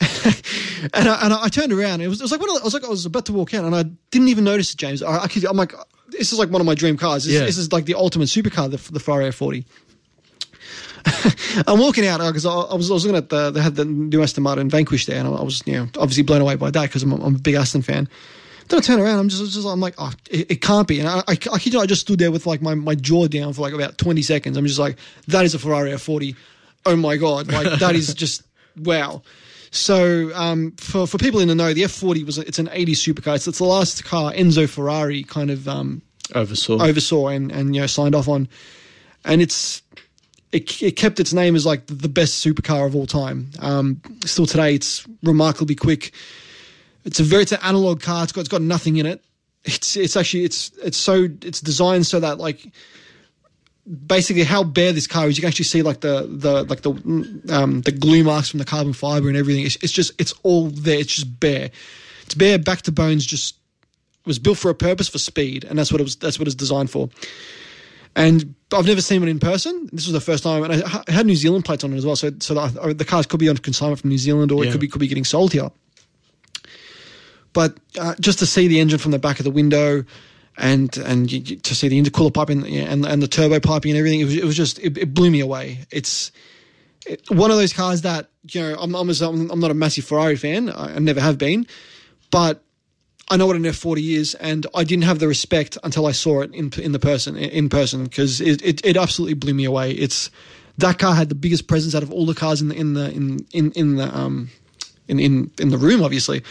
and 0.94 1.08
I, 1.08 1.24
and 1.24 1.32
I 1.32 1.48
turned 1.48 1.72
around. 1.72 2.00
It 2.00 2.08
was, 2.08 2.20
it 2.20 2.24
was 2.24 2.32
like 2.32 2.40
one 2.40 2.50
of 2.50 2.56
the, 2.56 2.62
I 2.62 2.64
was 2.64 2.74
like 2.74 2.84
I 2.84 2.88
was 2.88 3.06
about 3.06 3.26
to 3.26 3.32
walk 3.32 3.54
out, 3.54 3.64
and 3.64 3.74
I 3.74 3.84
didn't 4.10 4.28
even 4.28 4.44
notice 4.44 4.72
it, 4.72 4.76
James. 4.76 5.02
I, 5.02 5.22
I 5.24 5.28
could, 5.28 5.44
I'm 5.44 5.56
like, 5.56 5.72
this 6.08 6.32
is 6.32 6.38
like 6.38 6.50
one 6.50 6.60
of 6.60 6.66
my 6.66 6.74
dream 6.74 6.96
cars. 6.96 7.24
This, 7.24 7.34
Yeah. 7.34 7.44
this 7.44 7.56
is 7.58 7.72
like 7.72 7.84
the 7.84 7.94
ultimate 7.94 8.26
supercar, 8.28 8.70
the, 8.70 8.92
the 8.92 8.98
Ferrari 9.00 9.26
F40. 9.26 9.64
I'm 11.66 11.78
walking 11.78 12.06
out 12.06 12.18
because 12.20 12.46
I, 12.46 12.52
I 12.52 12.74
was 12.74 12.90
I 12.90 12.94
was 12.94 13.04
looking 13.04 13.16
at 13.16 13.28
the 13.28 13.50
they 13.50 13.60
had 13.60 13.76
the 13.76 13.84
new 13.84 14.22
Aston 14.22 14.42
Martin 14.42 14.68
Vanquish 14.70 15.06
there, 15.06 15.18
and 15.18 15.28
I 15.28 15.42
was 15.42 15.62
you 15.66 15.74
know 15.74 15.88
obviously 15.98 16.22
blown 16.22 16.40
away 16.40 16.56
by 16.56 16.70
that 16.70 16.82
because 16.82 17.02
I'm, 17.02 17.12
a- 17.12 17.24
I'm 17.24 17.36
a 17.36 17.38
big 17.38 17.54
Aston 17.54 17.82
fan. 17.82 18.08
Then 18.68 18.78
I 18.78 18.80
turn 18.80 18.98
around, 18.98 19.18
I'm 19.18 19.28
just, 19.28 19.52
just 19.52 19.66
I'm 19.66 19.80
like, 19.80 19.94
oh, 19.98 20.10
it, 20.30 20.52
it 20.52 20.62
can't 20.62 20.88
be. 20.88 20.98
And 20.98 21.06
I, 21.06 21.18
I, 21.28 21.32
I 21.52 21.58
kid 21.58 21.74
you, 21.74 21.80
I 21.80 21.84
just 21.86 22.00
stood 22.00 22.18
there 22.18 22.32
with 22.32 22.46
like 22.46 22.62
my, 22.62 22.74
my 22.74 22.94
jaw 22.94 23.26
down 23.28 23.52
for 23.52 23.60
like 23.60 23.74
about 23.74 23.98
20 23.98 24.22
seconds. 24.22 24.56
I'm 24.56 24.64
just 24.66 24.78
like, 24.78 24.96
that 25.28 25.44
is 25.44 25.54
a 25.54 25.58
Ferrari 25.58 25.90
F40. 25.90 26.34
Oh 26.86 26.96
my 26.96 27.18
god, 27.18 27.52
like 27.52 27.78
that 27.80 27.94
is 27.94 28.14
just 28.14 28.42
wow. 28.78 29.20
So 29.70 30.30
um, 30.34 30.72
for 30.78 31.06
for 31.06 31.18
people 31.18 31.40
in 31.40 31.48
the 31.48 31.54
know, 31.54 31.74
the 31.74 31.82
F40 31.82 32.24
was 32.24 32.38
it's 32.38 32.58
an 32.58 32.68
80s 32.68 32.90
supercar. 32.92 33.34
It's, 33.36 33.46
it's 33.46 33.58
the 33.58 33.64
last 33.64 34.02
car 34.04 34.32
Enzo 34.32 34.66
Ferrari 34.68 35.24
kind 35.24 35.50
of 35.50 35.68
um, 35.68 36.00
Oversaw. 36.34 36.82
oversaw 36.82 37.26
and, 37.28 37.52
and 37.52 37.74
you 37.74 37.82
know 37.82 37.86
signed 37.86 38.14
off 38.14 38.28
on, 38.28 38.48
and 39.26 39.42
it's 39.42 39.82
it, 40.54 40.82
it 40.82 40.92
kept 40.92 41.18
its 41.18 41.32
name 41.32 41.56
as 41.56 41.66
like 41.66 41.84
the 41.86 42.08
best 42.08 42.44
supercar 42.44 42.86
of 42.86 42.94
all 42.94 43.06
time. 43.06 43.50
Um, 43.58 44.00
still 44.24 44.46
today, 44.46 44.74
it's 44.74 45.04
remarkably 45.24 45.74
quick. 45.74 46.14
It's 47.04 47.18
a 47.18 47.24
very 47.24 47.42
it's 47.42 47.52
an 47.52 47.58
analog 47.62 48.00
car. 48.00 48.22
It's 48.22 48.32
got 48.32 48.42
it's 48.42 48.48
got 48.48 48.62
nothing 48.62 48.96
in 48.96 49.06
it. 49.06 49.22
It's 49.64 49.96
it's 49.96 50.16
actually 50.16 50.44
it's 50.44 50.70
it's 50.82 50.96
so 50.96 51.26
it's 51.42 51.60
designed 51.60 52.06
so 52.06 52.20
that 52.20 52.38
like 52.38 52.72
basically 54.06 54.44
how 54.44 54.62
bare 54.62 54.92
this 54.92 55.08
car 55.08 55.26
is. 55.26 55.36
You 55.36 55.42
can 55.42 55.48
actually 55.48 55.64
see 55.64 55.82
like 55.82 56.00
the 56.00 56.28
the 56.30 56.62
like 56.64 56.82
the 56.82 56.90
um, 57.52 57.80
the 57.80 57.92
glue 57.92 58.22
marks 58.22 58.48
from 58.48 58.58
the 58.58 58.64
carbon 58.64 58.92
fiber 58.92 59.28
and 59.28 59.36
everything. 59.36 59.66
It's, 59.66 59.76
it's 59.82 59.92
just 59.92 60.12
it's 60.20 60.32
all 60.44 60.68
there. 60.68 61.00
It's 61.00 61.14
just 61.14 61.40
bare. 61.40 61.70
It's 62.22 62.34
bare 62.34 62.60
back 62.60 62.82
to 62.82 62.92
bones. 62.92 63.26
Just 63.26 63.56
was 64.24 64.38
built 64.38 64.58
for 64.58 64.70
a 64.70 64.74
purpose 64.74 65.08
for 65.08 65.18
speed, 65.18 65.64
and 65.64 65.78
that's 65.78 65.90
what 65.90 66.00
it 66.00 66.04
was. 66.04 66.14
That's 66.14 66.38
what 66.38 66.46
it's 66.46 66.54
designed 66.54 66.90
for. 66.90 67.08
And 68.16 68.54
I've 68.72 68.86
never 68.86 69.00
seen 69.00 69.20
one 69.20 69.28
in 69.28 69.40
person. 69.40 69.88
This 69.92 70.06
was 70.06 70.12
the 70.12 70.20
first 70.20 70.42
time, 70.44 70.62
and 70.64 70.84
I 70.84 71.04
had 71.12 71.26
New 71.26 71.34
Zealand 71.36 71.64
plates 71.64 71.82
on 71.84 71.92
it 71.92 71.96
as 71.96 72.06
well. 72.06 72.16
So, 72.16 72.30
so 72.38 72.54
the, 72.54 72.94
the 72.94 73.04
cars 73.04 73.26
could 73.26 73.40
be 73.40 73.48
on 73.48 73.56
consignment 73.56 74.00
from 74.00 74.10
New 74.10 74.18
Zealand, 74.18 74.52
or 74.52 74.62
it 74.64 74.66
could 74.72 74.80
be 74.80 74.88
could 74.88 75.00
be 75.00 75.08
getting 75.08 75.24
sold 75.24 75.52
here. 75.52 75.70
But 77.52 77.78
uh, 77.98 78.14
just 78.20 78.38
to 78.40 78.46
see 78.46 78.66
the 78.68 78.80
engine 78.80 78.98
from 78.98 79.12
the 79.12 79.18
back 79.18 79.38
of 79.38 79.44
the 79.44 79.50
window, 79.50 80.04
and 80.56 80.96
and 80.98 81.30
you, 81.30 81.40
you- 81.40 81.56
to 81.56 81.74
see 81.74 81.88
the 81.88 82.00
intercooler 82.00 82.32
piping 82.32 82.66
and 82.66 83.04
and 83.06 83.22
the 83.22 83.28
turbo 83.28 83.60
piping 83.60 83.92
and 83.92 83.98
everything, 83.98 84.20
it 84.20 84.24
was, 84.24 84.36
it 84.36 84.44
was 84.44 84.56
just 84.56 84.78
it, 84.80 84.96
it 84.98 85.14
blew 85.14 85.30
me 85.30 85.40
away. 85.40 85.80
It's 85.90 86.32
it, 87.06 87.22
one 87.30 87.50
of 87.50 87.56
those 87.56 87.72
cars 87.72 88.02
that 88.02 88.28
you 88.50 88.60
know 88.60 88.76
I'm 88.80 88.94
I'm, 88.94 89.08
I'm 89.10 89.50
I'm 89.50 89.60
not 89.60 89.70
a 89.70 89.74
massive 89.74 90.04
Ferrari 90.04 90.36
fan. 90.36 90.68
I, 90.70 90.96
I 90.96 90.98
never 90.98 91.20
have 91.20 91.38
been, 91.38 91.66
but 92.30 92.62
I 93.30 93.36
know 93.38 93.46
what 93.46 93.56
an 93.56 93.62
F40 93.62 94.16
is, 94.16 94.34
and 94.34 94.66
I 94.74 94.84
didn't 94.84 95.04
have 95.04 95.18
the 95.18 95.28
respect 95.28 95.78
until 95.82 96.06
I 96.06 96.12
saw 96.12 96.42
it 96.42 96.52
in 96.54 96.70
in 96.78 96.92
the 96.92 96.98
person 96.98 97.36
in 97.36 97.68
person 97.68 98.04
because 98.04 98.40
it, 98.40 98.60
it, 98.62 98.84
it 98.84 98.96
absolutely 98.96 99.34
blew 99.34 99.54
me 99.54 99.64
away. 99.64 99.92
It's 99.92 100.30
that 100.78 100.98
car 100.98 101.14
had 101.14 101.28
the 101.30 101.34
biggest 101.34 101.66
presence 101.66 101.94
out 101.94 102.02
of 102.02 102.12
all 102.12 102.26
the 102.26 102.34
cars 102.34 102.60
in 102.60 102.68
the 102.68 102.74
in 102.76 102.94
the 102.94 103.10
in 103.12 103.46
in, 103.52 103.72
in 103.72 103.96
the 103.96 104.14
um 104.16 104.50
in, 105.08 105.18
in 105.20 105.50
in 105.58 105.70
the 105.70 105.78
room, 105.78 106.02
obviously, 106.02 106.42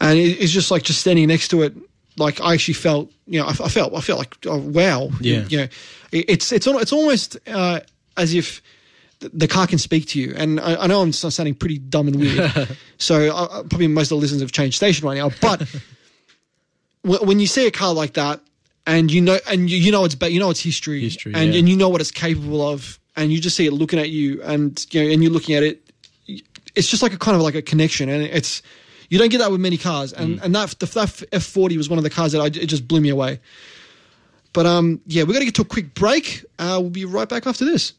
and 0.00 0.18
it, 0.18 0.38
it's 0.40 0.52
just 0.52 0.70
like 0.70 0.82
just 0.82 1.00
standing 1.00 1.28
next 1.28 1.48
to 1.48 1.62
it. 1.62 1.74
Like 2.18 2.42
I 2.42 2.52
actually 2.52 2.74
felt, 2.74 3.10
you 3.26 3.40
know, 3.40 3.46
I, 3.46 3.50
I 3.52 3.68
felt, 3.70 3.94
I 3.94 4.00
felt 4.02 4.18
like, 4.18 4.36
oh, 4.44 4.58
wow, 4.58 5.08
Yeah. 5.22 5.46
you 5.48 5.56
know, 5.56 5.62
it, 6.12 6.24
it's 6.28 6.52
it's 6.52 6.66
it's 6.66 6.92
almost 6.92 7.38
uh, 7.48 7.80
as 8.18 8.34
if 8.34 8.60
th- 9.20 9.32
the 9.34 9.48
car 9.48 9.66
can 9.66 9.78
speak 9.78 10.08
to 10.08 10.20
you. 10.20 10.34
And 10.36 10.60
I, 10.60 10.76
I 10.82 10.86
know 10.88 11.00
I'm 11.00 11.12
sounding 11.12 11.54
pretty 11.54 11.78
dumb 11.78 12.08
and 12.08 12.16
weird, 12.20 12.52
so 12.98 13.34
uh, 13.34 13.44
uh, 13.44 13.62
probably 13.62 13.86
most 13.88 14.06
of 14.12 14.16
the 14.18 14.20
listeners 14.20 14.42
have 14.42 14.52
changed 14.52 14.76
station 14.76 15.06
right 15.08 15.16
now. 15.16 15.30
But 15.40 15.66
when 17.04 17.40
you 17.40 17.46
see 17.46 17.66
a 17.66 17.70
car 17.70 17.92
like 17.94 18.14
that, 18.14 18.40
and 18.86 19.10
you 19.10 19.20
know, 19.20 19.38
and 19.48 19.70
you, 19.70 19.76
you 19.78 19.92
know 19.92 20.04
it's 20.04 20.16
you 20.22 20.40
know 20.40 20.50
it's 20.50 20.60
history, 20.60 21.00
History, 21.00 21.32
and 21.34 21.52
yeah. 21.52 21.58
and 21.60 21.68
you 21.68 21.76
know 21.76 21.88
what 21.88 22.00
it's 22.00 22.10
capable 22.10 22.66
of, 22.66 22.98
and 23.16 23.32
you 23.32 23.40
just 23.40 23.56
see 23.56 23.66
it 23.66 23.72
looking 23.72 23.98
at 23.98 24.10
you, 24.10 24.42
and 24.42 24.84
you 24.90 25.02
know, 25.02 25.10
and 25.12 25.22
you're 25.22 25.32
looking 25.32 25.54
at 25.54 25.62
it, 25.62 25.90
it's 26.74 26.88
just 26.88 27.02
like 27.02 27.12
a 27.12 27.18
kind 27.18 27.36
of 27.36 27.42
like 27.42 27.54
a 27.54 27.62
connection, 27.62 28.08
and 28.08 28.22
it's 28.22 28.62
you 29.08 29.18
don't 29.18 29.28
get 29.30 29.38
that 29.38 29.50
with 29.50 29.60
many 29.60 29.76
cars, 29.76 30.12
and 30.12 30.38
Mm. 30.38 30.44
and 30.44 30.54
that 30.54 30.70
the, 30.78 30.86
that 30.86 31.22
F 31.32 31.44
forty 31.44 31.76
was 31.76 31.88
one 31.88 31.98
of 31.98 32.04
the 32.04 32.10
cars 32.10 32.32
that 32.32 32.40
I, 32.40 32.46
it 32.46 32.66
just 32.66 32.86
blew 32.88 33.00
me 33.00 33.08
away. 33.10 33.40
But 34.52 34.66
um, 34.66 35.00
yeah, 35.06 35.22
we're 35.24 35.32
gonna 35.32 35.44
get 35.46 35.54
to 35.56 35.62
a 35.62 35.66
quick 35.66 35.94
break. 35.94 36.44
Uh, 36.58 36.78
we'll 36.80 36.90
be 36.90 37.04
right 37.04 37.28
back 37.28 37.46
after 37.46 37.64
this. 37.64 37.94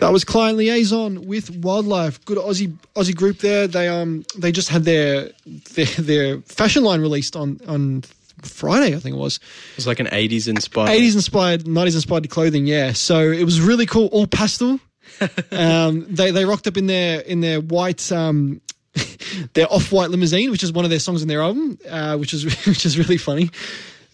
That 0.00 0.12
was 0.12 0.24
client 0.24 0.58
liaison 0.58 1.26
with 1.26 1.50
wildlife. 1.50 2.24
Good 2.24 2.38
Aussie 2.38 2.76
Aussie 2.94 3.14
group 3.16 3.38
there. 3.38 3.66
They 3.66 3.88
um 3.88 4.24
they 4.38 4.52
just 4.52 4.68
had 4.68 4.84
their 4.84 5.30
their, 5.74 5.86
their 5.86 6.40
fashion 6.42 6.84
line 6.84 7.00
released 7.00 7.34
on 7.34 7.60
on 7.66 8.04
Friday, 8.42 8.94
I 8.94 8.98
think 8.98 9.16
it 9.16 9.18
was. 9.18 9.36
It 9.36 9.76
was 9.76 9.86
like 9.86 10.00
an 10.00 10.06
80s 10.06 10.48
inspired. 10.48 10.90
80s 10.90 11.14
inspired, 11.14 11.64
90s 11.64 11.94
inspired 11.94 12.30
clothing, 12.30 12.66
yeah. 12.66 12.92
So 12.92 13.30
it 13.30 13.44
was 13.44 13.60
really 13.60 13.86
cool, 13.86 14.06
all 14.06 14.26
pastel. 14.26 14.80
um, 15.52 16.06
they 16.08 16.30
they 16.30 16.44
rocked 16.44 16.66
up 16.66 16.76
in 16.76 16.86
their 16.86 17.20
in 17.20 17.40
their 17.40 17.60
white 17.60 18.10
um, 18.12 18.60
their 19.54 19.72
off 19.72 19.92
white 19.92 20.10
limousine, 20.10 20.50
which 20.50 20.62
is 20.62 20.72
one 20.72 20.84
of 20.84 20.90
their 20.90 20.98
songs 20.98 21.22
in 21.22 21.28
their 21.28 21.42
album, 21.42 21.78
uh, 21.88 22.16
which 22.16 22.34
is 22.34 22.44
which 22.66 22.84
is 22.84 22.98
really 22.98 23.18
funny. 23.18 23.50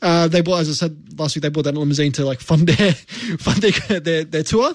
Uh, 0.00 0.26
they 0.26 0.40
bought, 0.40 0.60
as 0.60 0.68
I 0.68 0.72
said 0.72 1.18
last 1.18 1.36
week, 1.36 1.42
they 1.42 1.48
bought 1.48 1.62
that 1.62 1.76
limousine 1.76 2.12
to 2.12 2.24
like 2.24 2.40
fund 2.40 2.68
their 2.68 2.92
fund 3.38 3.62
their 3.62 4.00
their, 4.00 4.24
their 4.24 4.42
tour. 4.42 4.74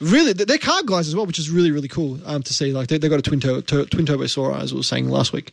Really, 0.00 0.32
they're 0.32 0.58
car 0.58 0.82
guys 0.82 1.08
as 1.08 1.14
well, 1.14 1.26
which 1.26 1.38
is 1.38 1.50
really 1.50 1.70
really 1.70 1.88
cool 1.88 2.18
um, 2.24 2.42
to 2.42 2.54
see. 2.54 2.72
Like 2.72 2.88
they 2.88 2.98
they 2.98 3.08
got 3.08 3.18
a 3.18 3.22
twin 3.22 3.40
turbo 3.40 3.84
twin 3.84 4.06
turbo 4.06 4.26
Soarer, 4.26 4.54
as 4.54 4.72
we 4.72 4.80
were 4.80 4.84
saying 4.84 5.08
last 5.08 5.32
week. 5.32 5.52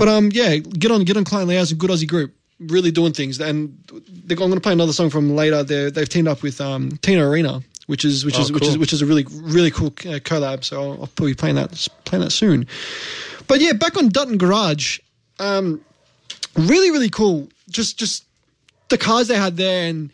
But 0.00 0.08
um, 0.08 0.30
yeah, 0.32 0.56
get 0.56 0.90
on 0.90 1.04
get 1.04 1.16
on 1.18 1.24
Client 1.24 1.48
Liaison, 1.48 1.76
good 1.76 1.90
Aussie 1.90 2.08
group, 2.08 2.34
really 2.58 2.90
doing 2.90 3.12
things. 3.12 3.38
And 3.38 3.78
they're, 4.24 4.34
I'm 4.34 4.48
going 4.48 4.54
to 4.54 4.60
play 4.60 4.72
another 4.72 4.94
song 4.94 5.10
from 5.10 5.36
later. 5.36 5.62
They're, 5.62 5.90
they've 5.90 6.08
teamed 6.08 6.26
up 6.26 6.42
with 6.42 6.58
um, 6.58 6.96
Tina 7.02 7.28
Arena, 7.28 7.60
which 7.86 8.06
is 8.06 8.24
which 8.24 8.38
Oh, 8.38 8.40
is 8.40 8.50
which 8.50 8.66
is 8.66 8.78
which 8.78 8.92
is 8.94 9.02
a 9.02 9.06
really 9.06 9.26
really 9.28 9.70
cool 9.70 9.88
uh, 9.88 10.18
collab. 10.24 10.64
So 10.64 10.80
I'll, 10.82 10.90
I'll 10.92 11.06
probably 11.08 11.32
be 11.32 11.36
playing 11.36 11.56
that 11.56 11.86
playing 12.06 12.24
that 12.24 12.30
soon. 12.30 12.66
But 13.46 13.60
yeah, 13.60 13.74
back 13.74 13.98
on 13.98 14.08
Dutton 14.08 14.38
Garage, 14.38 15.00
um, 15.38 15.82
really 16.56 16.90
really 16.90 17.10
cool. 17.10 17.50
Just 17.68 17.98
just 17.98 18.24
the 18.88 18.96
cars 18.98 19.28
they 19.28 19.36
had 19.36 19.58
there 19.58 19.88
and. 19.88 20.10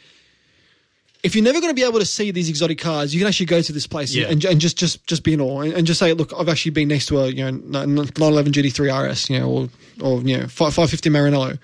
If 1.27 1.35
you're 1.35 1.45
never 1.45 1.61
going 1.61 1.71
to 1.71 1.75
be 1.75 1.83
able 1.87 1.99
to 1.99 2.07
see 2.07 2.31
these 2.31 2.49
exotic 2.49 2.79
cars, 2.79 3.13
you 3.15 3.21
can 3.21 3.29
actually 3.29 3.47
go 3.47 3.61
to 3.61 3.73
this 3.73 3.87
place 3.87 4.15
Yeah. 4.15 4.29
and, 4.29 4.45
and 4.45 4.61
just, 4.61 4.79
just, 4.79 5.07
just 5.07 5.23
be 5.25 5.35
in 5.35 5.41
awe 5.41 5.61
and, 5.61 5.73
and 5.75 5.87
just 5.87 5.99
say, 6.01 6.13
look, 6.15 6.33
I've 6.39 6.49
actually 6.49 6.71
been 6.71 6.89
next 6.89 7.07
to 7.07 7.19
a 7.19 7.29
you 7.29 7.45
know 7.45 7.51
911 7.51 8.53
GT3 8.53 9.11
RS, 9.11 9.31
you 9.31 9.39
know, 9.41 9.49
or 9.51 9.69
or 10.01 10.21
you 10.23 10.39
know 10.39 10.47
550 10.47 11.11
Maranello 11.11 11.59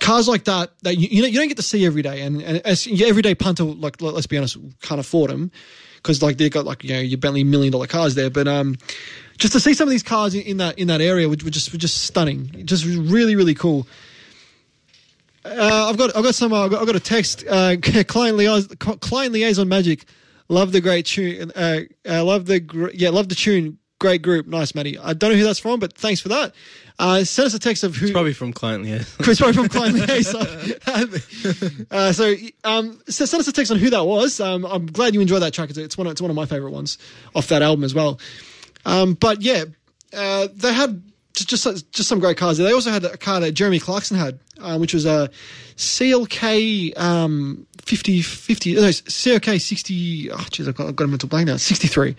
cars 0.00 0.26
like 0.28 0.44
that 0.44 0.70
that 0.82 0.96
you, 0.96 1.08
you 1.08 1.22
know 1.22 1.28
you 1.28 1.38
don't 1.38 1.48
get 1.48 1.56
to 1.58 1.62
see 1.62 1.84
every 1.84 2.02
day, 2.02 2.22
and, 2.22 2.40
and 2.42 2.58
as 2.66 2.86
your 2.86 3.08
everyday 3.08 3.34
punter, 3.34 3.64
like 3.64 4.00
let- 4.00 4.14
let's 4.14 4.26
be 4.26 4.36
honest, 4.38 4.56
can't 4.80 5.00
afford 5.00 5.30
them 5.30 5.50
because 5.96 6.22
like 6.22 6.38
they've 6.38 6.50
got 6.50 6.64
like 6.64 6.82
you 6.82 6.94
know 6.94 7.00
your 7.00 7.18
Bentley 7.18 7.44
million 7.44 7.72
dollar 7.72 7.86
cars 7.86 8.14
there, 8.14 8.30
but 8.30 8.48
um, 8.48 8.76
just 9.38 9.52
to 9.52 9.60
see 9.60 9.74
some 9.74 9.86
of 9.88 9.90
these 9.90 10.02
cars 10.02 10.34
in, 10.34 10.42
in 10.42 10.56
that 10.58 10.78
in 10.78 10.88
that 10.88 11.00
area, 11.00 11.28
were 11.28 11.36
just 11.36 11.72
were 11.72 11.78
just 11.78 12.02
stunning, 12.04 12.62
just 12.64 12.84
really 12.84 13.36
really 13.36 13.54
cool. 13.54 13.86
Uh, 15.44 15.88
I've 15.88 15.96
got 15.96 16.16
I've 16.16 16.22
got 16.22 16.34
some 16.34 16.52
uh, 16.52 16.64
I've, 16.64 16.70
got, 16.70 16.80
I've 16.80 16.86
got 16.86 16.96
a 16.96 17.00
text 17.00 17.44
uh, 17.48 17.76
client 18.06 18.36
liaison 18.36 18.76
client 18.76 19.32
liaison 19.32 19.68
magic. 19.68 20.04
Love 20.48 20.72
the 20.72 20.80
great 20.80 21.06
tune. 21.06 21.50
Uh, 21.54 21.80
uh, 22.08 22.24
love 22.24 22.46
the 22.46 22.60
gr- 22.60 22.90
yeah 22.94 23.10
love 23.10 23.28
the 23.28 23.34
tune. 23.34 23.78
Great 23.98 24.22
group, 24.22 24.48
nice 24.48 24.74
Matty. 24.74 24.98
I 24.98 25.14
don't 25.14 25.30
know 25.30 25.36
who 25.36 25.44
that's 25.44 25.60
from, 25.60 25.78
but 25.78 25.96
thanks 25.96 26.20
for 26.20 26.28
that. 26.28 26.52
Uh, 26.98 27.24
send 27.24 27.46
us 27.46 27.54
a 27.54 27.58
text 27.58 27.84
of 27.84 27.96
who 27.96 28.12
Probably 28.12 28.32
from 28.32 28.52
client 28.52 28.84
liaison. 28.84 29.06
Chris 29.24 29.38
probably 29.38 29.54
from 29.54 29.68
Client 29.68 29.94
Liaison. 29.96 31.86
uh, 31.90 32.12
so, 32.12 32.34
um, 32.64 33.00
so 33.08 33.24
send 33.24 33.40
us 33.40 33.48
a 33.48 33.52
text 33.52 33.72
on 33.72 33.78
who 33.78 33.90
that 33.90 34.04
was. 34.04 34.40
Um, 34.40 34.64
I'm 34.64 34.86
glad 34.86 35.14
you 35.14 35.20
enjoyed 35.20 35.42
that 35.42 35.52
track. 35.52 35.70
It's, 35.70 35.78
it's 35.78 35.96
one. 35.96 36.06
Of, 36.06 36.12
it's 36.12 36.20
one 36.20 36.30
of 36.30 36.36
my 36.36 36.46
favorite 36.46 36.72
ones 36.72 36.98
off 37.34 37.48
that 37.48 37.62
album 37.62 37.84
as 37.84 37.94
well. 37.94 38.20
Um, 38.84 39.14
but 39.14 39.40
yeah, 39.40 39.64
uh, 40.12 40.48
they 40.54 40.72
had 40.72 41.02
just, 41.34 41.48
just 41.48 41.92
just 41.92 42.08
some 42.08 42.20
great 42.20 42.36
cars. 42.36 42.58
They 42.58 42.72
also 42.72 42.90
had 42.90 43.04
a 43.04 43.16
car 43.16 43.40
that 43.40 43.52
Jeremy 43.52 43.78
Clarkson 43.78 44.16
had, 44.16 44.38
uh, 44.62 44.78
which 44.78 44.94
was 44.94 45.04
a 45.06 45.30
CLK 45.76 46.98
um, 46.98 47.66
50 47.82 48.22
50 48.22 48.74
no, 48.74 48.80
CLK 48.82 49.60
60. 49.60 50.30
Oh, 50.30 50.36
jeez, 50.36 50.68
I've 50.68 50.74
got, 50.74 50.88
I've 50.88 50.96
got 50.96 51.04
a 51.04 51.08
mental 51.08 51.28
blank 51.28 51.48
now. 51.48 51.56
63, 51.56 52.16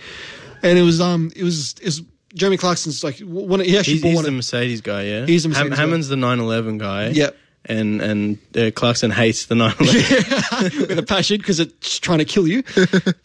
and 0.61 0.77
it 0.77 0.83
was 0.83 1.01
um 1.01 1.31
it 1.35 1.43
was 1.43 1.73
it 1.81 1.85
was 1.85 2.01
Jeremy 2.33 2.57
Clarkson's 2.57 3.03
like 3.03 3.19
one. 3.19 3.59
He 3.59 3.77
actually 3.77 3.93
He's, 3.93 4.01
bought 4.01 4.09
he's 4.09 4.15
one. 4.17 4.25
the 4.25 4.31
Mercedes 4.31 4.81
guy, 4.81 5.03
yeah. 5.03 5.25
He's 5.25 5.43
the 5.43 5.49
Mercedes 5.49 5.69
guy. 5.71 5.75
Hammond's 5.75 6.07
the 6.09 6.15
911 6.17 6.77
guy. 6.77 7.07
Yep. 7.09 7.37
And 7.65 8.01
and 8.01 8.37
uh, 8.57 8.71
Clarkson 8.75 9.11
hates 9.11 9.45
the 9.45 9.55
911. 9.55 10.87
with 10.89 10.99
a 10.99 11.03
passion 11.03 11.37
because 11.37 11.59
it's 11.61 11.99
trying 11.99 12.19
to 12.19 12.25
kill 12.25 12.47
you. 12.47 12.63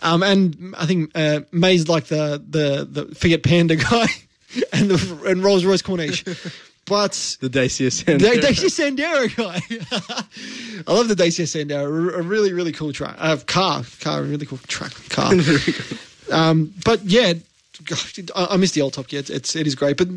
Um, 0.00 0.22
and 0.22 0.75
I 0.78 0.87
think 0.87 1.10
uh, 1.16 1.40
May's 1.50 1.88
like 1.88 2.04
the 2.04 2.42
the 2.48 2.87
the 2.88 3.14
Fiat 3.16 3.42
Panda 3.42 3.75
guy, 3.75 4.06
and 4.72 4.88
the 4.90 5.25
and 5.26 5.42
Rolls 5.42 5.64
Royce 5.64 5.82
Corniche. 5.82 6.25
But 6.88 7.37
the 7.40 7.49
Dacia 7.49 7.85
the 7.85 7.90
Sandero. 7.90 8.40
Dacia 8.40 8.66
Sandero 8.71 9.37
guy, 9.37 9.61
I 10.87 10.92
love 10.95 11.09
the 11.09 11.14
Dacia 11.16 11.42
Sandero. 11.45 12.14
A 12.18 12.23
really 12.23 12.52
really 12.52 12.73
cool 12.73 12.92
track. 12.92 13.16
Uh, 13.18 13.37
car 13.47 13.83
car 14.00 14.23
really 14.23 14.47
cool 14.47 14.59
track 14.66 14.92
car. 15.11 15.33
um, 16.33 16.73
but 16.85 17.04
yeah, 17.04 17.35
I, 18.35 18.47
I 18.50 18.57
miss 18.57 18.73
the 18.73 18.83
old 18.83 18.95
Top 18.95 19.07
Gear. 19.09 19.21
It's, 19.21 19.30
it's 19.30 19.57
it 19.57 19.66
is 19.66 19.75
great, 19.75 19.97
but 19.97 20.09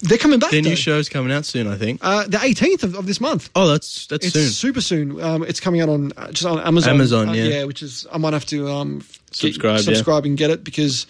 they're 0.00 0.18
coming 0.18 0.38
back. 0.40 0.50
Their 0.50 0.62
though. 0.62 0.70
new 0.70 0.76
show's 0.76 1.08
coming 1.08 1.30
out 1.32 1.44
soon, 1.44 1.66
I 1.68 1.76
think. 1.76 2.00
Uh, 2.02 2.24
the 2.24 2.38
18th 2.38 2.82
of, 2.82 2.96
of 2.96 3.06
this 3.06 3.20
month. 3.20 3.50
Oh, 3.54 3.68
that's 3.68 4.06
that's 4.08 4.26
It's 4.26 4.34
soon. 4.34 4.48
super 4.50 4.80
soon. 4.80 5.20
Um, 5.22 5.44
it's 5.44 5.60
coming 5.60 5.80
out 5.80 5.88
on 5.88 6.12
uh, 6.16 6.32
just 6.32 6.44
on 6.44 6.58
Amazon. 6.60 6.94
Amazon, 6.94 7.28
Uh, 7.28 7.32
yeah. 7.34 7.64
which 7.64 7.82
is 7.82 8.06
I 8.12 8.18
might 8.18 8.32
have 8.32 8.46
to 8.46 8.68
um, 8.68 8.98
get- 8.98 9.34
Subscribe, 9.34 9.76
yeah. 9.78 9.82
subscribe 9.82 10.24
and 10.26 10.36
get 10.36 10.50
it 10.50 10.64
because 10.64 11.06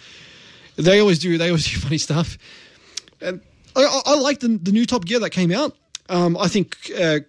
they 0.75 0.99
always 0.99 1.19
do. 1.19 1.37
They 1.37 1.47
always 1.49 1.65
do 1.71 1.79
funny 1.79 1.97
stuff. 1.97 2.37
And 3.19 3.41
I, 3.75 4.01
I, 4.05 4.15
like 4.19 4.39
the 4.39 4.59
the 4.61 4.71
new 4.71 4.85
Top 4.85 5.05
Gear 5.05 5.19
that 5.19 5.31
came 5.31 5.51
out. 5.51 5.75
Um, 6.09 6.37
I 6.37 6.47
think 6.47 6.77
uh, 6.99 7.19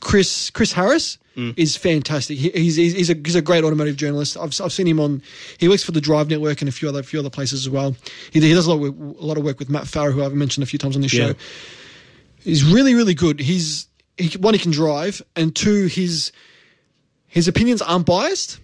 Chris 0.00 0.50
Chris 0.50 0.72
Harris 0.72 1.18
Mm. 1.36 1.54
is 1.56 1.76
fantastic. 1.76 2.36
He, 2.36 2.48
he's, 2.50 2.74
he's 2.74 2.94
he's 2.94 3.10
a 3.10 3.14
he's 3.14 3.36
a 3.36 3.42
great 3.42 3.62
automotive 3.62 3.94
journalist. 3.94 4.36
I've 4.36 4.60
I've 4.60 4.72
seen 4.72 4.88
him 4.88 4.98
on. 4.98 5.22
He 5.58 5.68
works 5.68 5.84
for 5.84 5.92
the 5.92 6.00
Drive 6.00 6.28
Network 6.28 6.60
and 6.62 6.68
a 6.68 6.72
few 6.72 6.88
other 6.88 7.00
few 7.04 7.20
other 7.20 7.30
places 7.30 7.64
as 7.64 7.70
well. 7.70 7.94
He, 8.32 8.40
he 8.40 8.52
does 8.52 8.66
a 8.66 8.74
lot 8.74 8.84
of 8.84 8.96
work, 8.98 9.18
a 9.20 9.24
lot 9.24 9.38
of 9.38 9.44
work 9.44 9.60
with 9.60 9.70
Matt 9.70 9.84
Farah, 9.84 10.12
who 10.12 10.24
I've 10.24 10.32
mentioned 10.34 10.64
a 10.64 10.66
few 10.66 10.80
times 10.80 10.96
on 10.96 11.02
this 11.02 11.14
Yeah. 11.14 11.28
show. 11.28 11.34
He's 12.42 12.64
really 12.64 12.96
really 12.96 13.14
good. 13.14 13.38
He's 13.38 13.86
he, 14.16 14.36
one 14.38 14.52
he 14.52 14.58
can 14.58 14.72
drive, 14.72 15.22
and 15.36 15.54
two 15.54 15.86
his 15.86 16.32
his 17.28 17.46
opinions 17.46 17.82
aren't 17.82 18.06
biased 18.06 18.58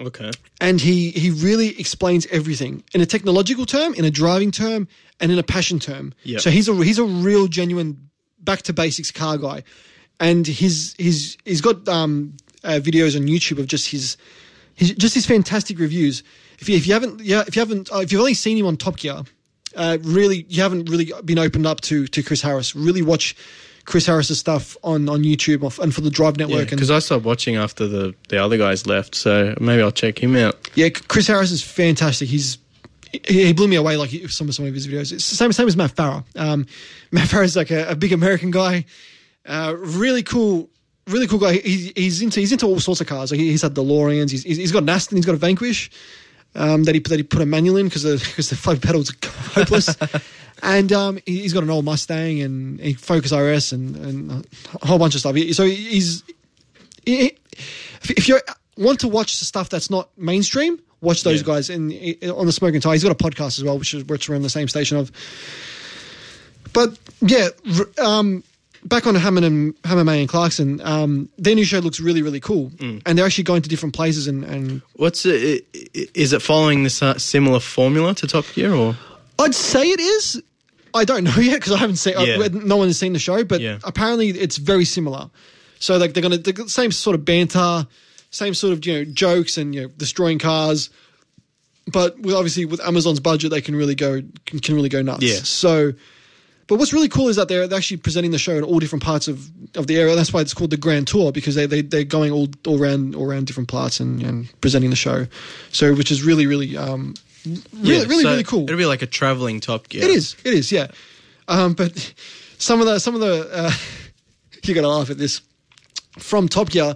Okay. 0.00 0.30
and 0.60 0.80
he 0.80 1.10
he 1.10 1.30
really 1.30 1.78
explains 1.78 2.26
everything 2.26 2.82
in 2.94 3.00
a 3.00 3.06
technological 3.06 3.66
term, 3.66 3.94
in 3.94 4.04
a 4.04 4.10
driving 4.10 4.50
term, 4.50 4.88
and 5.20 5.30
in 5.30 5.38
a 5.38 5.42
passion 5.42 5.78
term. 5.78 6.14
Yep. 6.24 6.40
So 6.40 6.50
he's 6.50 6.68
a 6.68 6.74
he's 6.74 6.98
a 6.98 7.04
real 7.04 7.46
genuine 7.48 8.10
back 8.38 8.62
to 8.62 8.72
basics 8.72 9.10
car 9.10 9.36
guy, 9.38 9.62
and 10.18 10.46
his 10.46 10.94
his 10.98 11.36
he's 11.44 11.60
got 11.60 11.86
um, 11.88 12.36
uh, 12.64 12.80
videos 12.82 13.16
on 13.16 13.26
YouTube 13.26 13.58
of 13.58 13.66
just 13.66 13.88
his 13.90 14.16
his 14.74 14.92
just 14.92 15.14
his 15.14 15.26
fantastic 15.26 15.78
reviews. 15.78 16.22
If 16.58 16.68
you, 16.68 16.76
if 16.76 16.86
you 16.86 16.92
haven't 16.94 17.20
yeah 17.20 17.44
if 17.46 17.56
you 17.56 17.60
haven't 17.60 17.92
uh, 17.92 17.98
if 17.98 18.12
you've 18.12 18.20
only 18.20 18.34
seen 18.34 18.56
him 18.56 18.66
on 18.66 18.76
Top 18.76 18.96
Gear, 18.96 19.22
uh, 19.76 19.98
really 20.02 20.46
you 20.48 20.62
haven't 20.62 20.88
really 20.88 21.12
been 21.24 21.38
opened 21.38 21.66
up 21.66 21.80
to 21.82 22.06
to 22.06 22.22
Chris 22.22 22.42
Harris. 22.42 22.74
Really 22.74 23.02
watch. 23.02 23.36
Chris 23.84 24.06
Harris's 24.06 24.38
stuff 24.38 24.76
on, 24.84 25.08
on 25.08 25.22
YouTube 25.22 25.62
off- 25.62 25.78
and 25.78 25.94
for 25.94 26.00
the 26.00 26.10
Drive 26.10 26.36
Network 26.36 26.60
and 26.60 26.70
Because 26.70 26.90
I 26.90 26.98
stopped 26.98 27.24
watching 27.24 27.56
after 27.56 27.86
the, 27.86 28.14
the 28.28 28.42
other 28.42 28.56
guys 28.56 28.86
left, 28.86 29.14
so 29.14 29.54
maybe 29.60 29.82
I'll 29.82 29.90
check 29.90 30.22
him 30.22 30.36
out. 30.36 30.70
Yeah, 30.74 30.88
Chris 30.90 31.26
Harris 31.26 31.50
is 31.50 31.62
fantastic. 31.62 32.28
He's 32.28 32.58
he, 33.26 33.52
blew 33.52 33.66
me 33.68 33.76
away 33.76 33.96
like 33.96 34.10
some 34.28 34.48
of 34.48 34.54
some 34.54 34.66
of 34.66 34.74
his 34.74 34.86
videos. 34.86 35.12
It's 35.12 35.30
the 35.30 35.36
same 35.36 35.52
same 35.52 35.66
as 35.66 35.76
Matt 35.76 35.94
Farah. 35.94 36.24
Um, 36.36 36.66
Matt 37.10 37.28
Farah 37.28 37.44
is 37.44 37.56
like 37.56 37.70
a, 37.70 37.90
a 37.90 37.96
big 37.96 38.12
American 38.12 38.50
guy, 38.50 38.84
uh, 39.46 39.74
really 39.76 40.22
cool, 40.22 40.70
really 41.08 41.26
cool 41.26 41.38
guy. 41.38 41.54
He, 41.54 41.92
he's 41.96 42.22
into 42.22 42.40
he's 42.40 42.52
into 42.52 42.66
all 42.66 42.78
sorts 42.78 43.00
of 43.00 43.06
cars. 43.06 43.30
Like 43.30 43.40
he's 43.40 43.62
had 43.62 43.74
DeLoreans. 43.74 44.30
He's, 44.30 44.44
he's 44.44 44.56
he's 44.58 44.72
got 44.72 44.82
an 44.82 44.88
Aston. 44.88 45.16
He's 45.16 45.26
got 45.26 45.34
a 45.34 45.38
Vanquish. 45.38 45.90
Um, 46.56 46.82
that 46.84 46.96
he 46.96 47.00
that 47.00 47.16
he 47.16 47.22
put 47.22 47.42
a 47.42 47.46
manual 47.46 47.76
in 47.76 47.86
because 47.86 48.02
the 48.02 48.16
because 48.16 48.50
the 48.50 48.56
five 48.56 48.80
pedals 48.80 49.10
are 49.10 49.28
hopeless. 49.60 49.96
And 50.62 50.92
um, 50.92 51.18
he- 51.26 51.40
he's 51.40 51.52
got 51.52 51.62
an 51.62 51.70
old 51.70 51.84
Mustang 51.84 52.40
and 52.42 53.00
Focus 53.00 53.32
RS 53.32 53.72
and, 53.72 53.96
and 53.96 54.46
a 54.82 54.86
whole 54.86 54.98
bunch 54.98 55.14
of 55.14 55.20
stuff. 55.20 55.36
So 55.52 55.64
he's 55.64 56.22
he- 57.06 57.36
if 58.08 58.28
you 58.28 58.40
want 58.76 59.00
to 59.00 59.08
watch 59.08 59.38
the 59.38 59.44
stuff 59.44 59.68
that's 59.68 59.90
not 59.90 60.08
mainstream, 60.16 60.78
watch 61.00 61.22
those 61.22 61.40
Yeah. 61.40 61.46
guys. 61.46 61.70
And 61.70 61.92
on 62.32 62.46
the 62.46 62.52
Smoking 62.52 62.80
Tire, 62.80 62.92
he's 62.94 63.02
got 63.02 63.12
a 63.12 63.14
podcast 63.14 63.58
as 63.58 63.64
well, 63.64 63.78
which 63.78 63.94
is 63.94 64.04
which 64.04 64.28
we're 64.28 64.36
on 64.36 64.42
the 64.42 64.50
same 64.50 64.68
station 64.68 64.96
of. 64.96 65.10
But 66.72 66.96
yeah, 67.20 67.48
um, 68.02 68.44
back 68.84 69.06
on 69.06 69.14
Hammond 69.14 69.44
and 69.44 69.74
Hammer 69.84 70.04
May 70.04 70.20
and 70.20 70.28
Clarkson, 70.28 70.80
um, 70.82 71.28
their 71.36 71.54
new 71.54 71.64
show 71.64 71.80
looks 71.80 72.00
really 72.00 72.22
really 72.22 72.40
cool, 72.40 72.70
Mm. 72.70 73.02
and 73.06 73.18
they're 73.18 73.26
actually 73.26 73.44
going 73.44 73.62
to 73.62 73.68
different 73.68 73.94
places. 73.94 74.26
And, 74.28 74.44
and 74.44 74.82
What's 74.94 75.26
it? 75.26 75.66
Is 76.14 76.32
it 76.32 76.42
following 76.42 76.84
this 76.84 77.02
uh, 77.02 77.18
similar 77.18 77.60
formula 77.60 78.14
to 78.16 78.26
Top 78.26 78.44
Gear, 78.54 78.72
or 78.72 78.96
I'd 79.38 79.54
say 79.54 79.90
it 79.90 80.00
is. 80.00 80.40
I 80.94 81.04
don't 81.04 81.24
know 81.24 81.34
yet 81.38 81.54
because 81.54 81.72
I 81.72 81.78
haven't 81.78 81.96
seen. 81.96 82.14
Yeah. 82.18 82.36
Uh, 82.38 82.48
no 82.52 82.76
one 82.76 82.88
has 82.88 82.98
seen 82.98 83.12
the 83.12 83.18
show, 83.18 83.44
but 83.44 83.60
Yeah. 83.60 83.78
apparently 83.84 84.28
it's 84.28 84.56
very 84.56 84.84
similar. 84.84 85.30
So 85.78 85.96
like 85.96 86.12
they're 86.14 86.22
gonna 86.22 86.38
the 86.38 86.68
same 86.68 86.92
sort 86.92 87.14
of 87.14 87.24
banter, 87.24 87.86
same 88.30 88.54
sort 88.54 88.72
of 88.72 88.84
you 88.84 88.92
know 88.94 89.04
jokes 89.04 89.56
and 89.58 89.74
you 89.74 89.82
know 89.82 89.88
destroying 89.96 90.38
cars, 90.38 90.90
but 91.86 92.18
with 92.20 92.34
obviously 92.34 92.64
with 92.66 92.80
Amazon's 92.80 93.20
budget 93.20 93.50
they 93.50 93.60
can 93.60 93.74
really 93.74 93.94
go 93.94 94.22
can, 94.46 94.60
can 94.60 94.74
really 94.74 94.88
go 94.88 95.02
nuts. 95.02 95.22
Yeah. 95.22 95.36
So, 95.42 95.92
but 96.66 96.78
what's 96.78 96.92
really 96.92 97.08
cool 97.08 97.28
is 97.28 97.36
that 97.36 97.48
they're, 97.48 97.66
they're 97.66 97.78
actually 97.78 97.96
presenting 97.96 98.30
the 98.30 98.38
show 98.38 98.52
in 98.54 98.62
all 98.62 98.78
different 98.78 99.02
parts 99.02 99.26
of, 99.26 99.50
of 99.76 99.86
the 99.88 99.96
area. 99.98 100.14
That's 100.14 100.32
why 100.32 100.40
it's 100.40 100.54
called 100.54 100.70
the 100.70 100.76
Grand 100.76 101.08
Tour 101.08 101.32
because 101.32 101.54
they 101.54 101.66
they 101.66 101.80
they're 101.82 102.04
going 102.04 102.30
all 102.30 102.48
all 102.66 102.80
around 102.80 103.14
all 103.14 103.24
around 103.28 103.46
different 103.46 103.68
parts 103.70 104.00
and, 104.00 104.22
and 104.22 104.60
presenting 104.60 104.90
the 104.90 104.96
show. 104.96 105.26
So 105.72 105.94
which 105.94 106.10
is 106.12 106.22
really 106.22 106.46
really 106.46 106.76
um 106.76 107.14
really 107.46 107.62
Yeah, 107.72 108.02
really 108.04 108.22
so 108.22 108.30
really 108.30 108.44
cool. 108.44 108.64
It'll 108.64 108.76
be 108.76 108.86
like 108.86 109.02
a 109.02 109.06
traveling 109.06 109.60
Top 109.60 109.88
Gear. 109.88 110.02
It 110.04 110.10
is. 110.10 110.36
It 110.44 110.54
is. 110.54 110.70
Yeah. 110.72 110.88
Um, 111.48 111.74
but 111.74 112.12
some 112.58 112.80
of 112.80 112.86
the 112.86 112.98
some 112.98 113.14
of 113.14 113.20
the 113.20 113.48
uh, 113.52 113.72
you're 114.64 114.74
gonna 114.74 114.88
laugh 114.88 115.10
at 115.10 115.18
this 115.18 115.40
from 116.18 116.48
Top 116.48 116.70
Gear. 116.70 116.94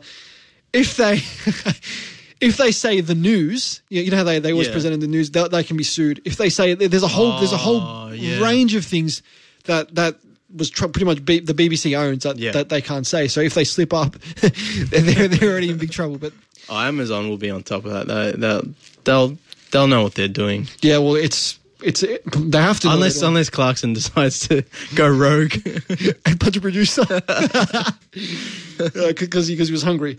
If 0.72 0.96
they 0.96 1.14
if 2.40 2.56
they 2.56 2.72
say 2.72 3.00
the 3.00 3.14
news, 3.14 3.80
you 3.88 4.10
know 4.10 4.18
how 4.18 4.24
they, 4.24 4.38
they 4.38 4.52
always 4.52 4.66
Yeah. 4.68 4.72
present 4.74 4.94
in 4.94 5.00
the 5.00 5.06
news, 5.06 5.30
they, 5.30 5.46
they 5.48 5.62
can 5.64 5.76
be 5.76 5.84
sued. 5.84 6.20
If 6.24 6.36
they 6.36 6.50
say 6.50 6.74
there's 6.74 7.02
a 7.02 7.08
whole 7.08 7.38
there's 7.38 7.52
a 7.52 7.56
Oh, 7.56 7.58
whole 7.58 8.14
yeah. 8.14 8.42
range 8.42 8.74
of 8.74 8.84
things 8.84 9.22
that 9.64 9.94
that 9.94 10.16
was 10.54 10.70
tr- 10.70 10.86
pretty 10.86 11.04
much 11.06 11.24
B- 11.24 11.40
the 11.40 11.54
BBC 11.54 11.96
owns 11.98 12.22
that, 12.22 12.38
Yeah. 12.38 12.52
that 12.52 12.68
they 12.68 12.80
can't 12.80 13.06
say. 13.06 13.26
So 13.28 13.40
if 13.40 13.54
they 13.54 13.64
slip 13.64 13.92
up, 13.92 14.16
they're 14.40 15.26
they're 15.28 15.50
already 15.50 15.70
in 15.70 15.78
big 15.78 15.90
trouble. 15.90 16.18
But 16.18 16.32
Oh, 16.68 16.78
Amazon 16.78 17.28
will 17.28 17.36
be 17.38 17.50
on 17.50 17.62
top 17.62 17.84
of 17.84 17.92
that. 17.92 18.06
They, 18.06 18.32
they'll 18.38 18.68
they'll 19.04 19.38
they'll 19.74 19.88
know 19.88 20.02
what 20.02 20.14
they're 20.14 20.28
doing. 20.28 20.68
yeah, 20.80 20.96
well, 20.98 21.16
it's 21.16 21.58
it's 21.82 22.02
it, 22.02 22.22
they 22.32 22.62
have 22.62 22.80
to 22.80 22.88
Unless 22.90 23.20
unless 23.20 23.50
Clarkson 23.50 23.92
decides 23.92 24.48
to 24.48 24.64
go 24.94 25.06
rogue. 25.06 25.52
and 26.24 26.40
punch 26.40 26.56
a 26.56 26.60
producer 26.62 27.04
because 28.14 29.46
he, 29.48 29.56
'cause 29.56 29.68
he 29.68 29.72
was 29.72 29.82
hungry. 29.82 30.18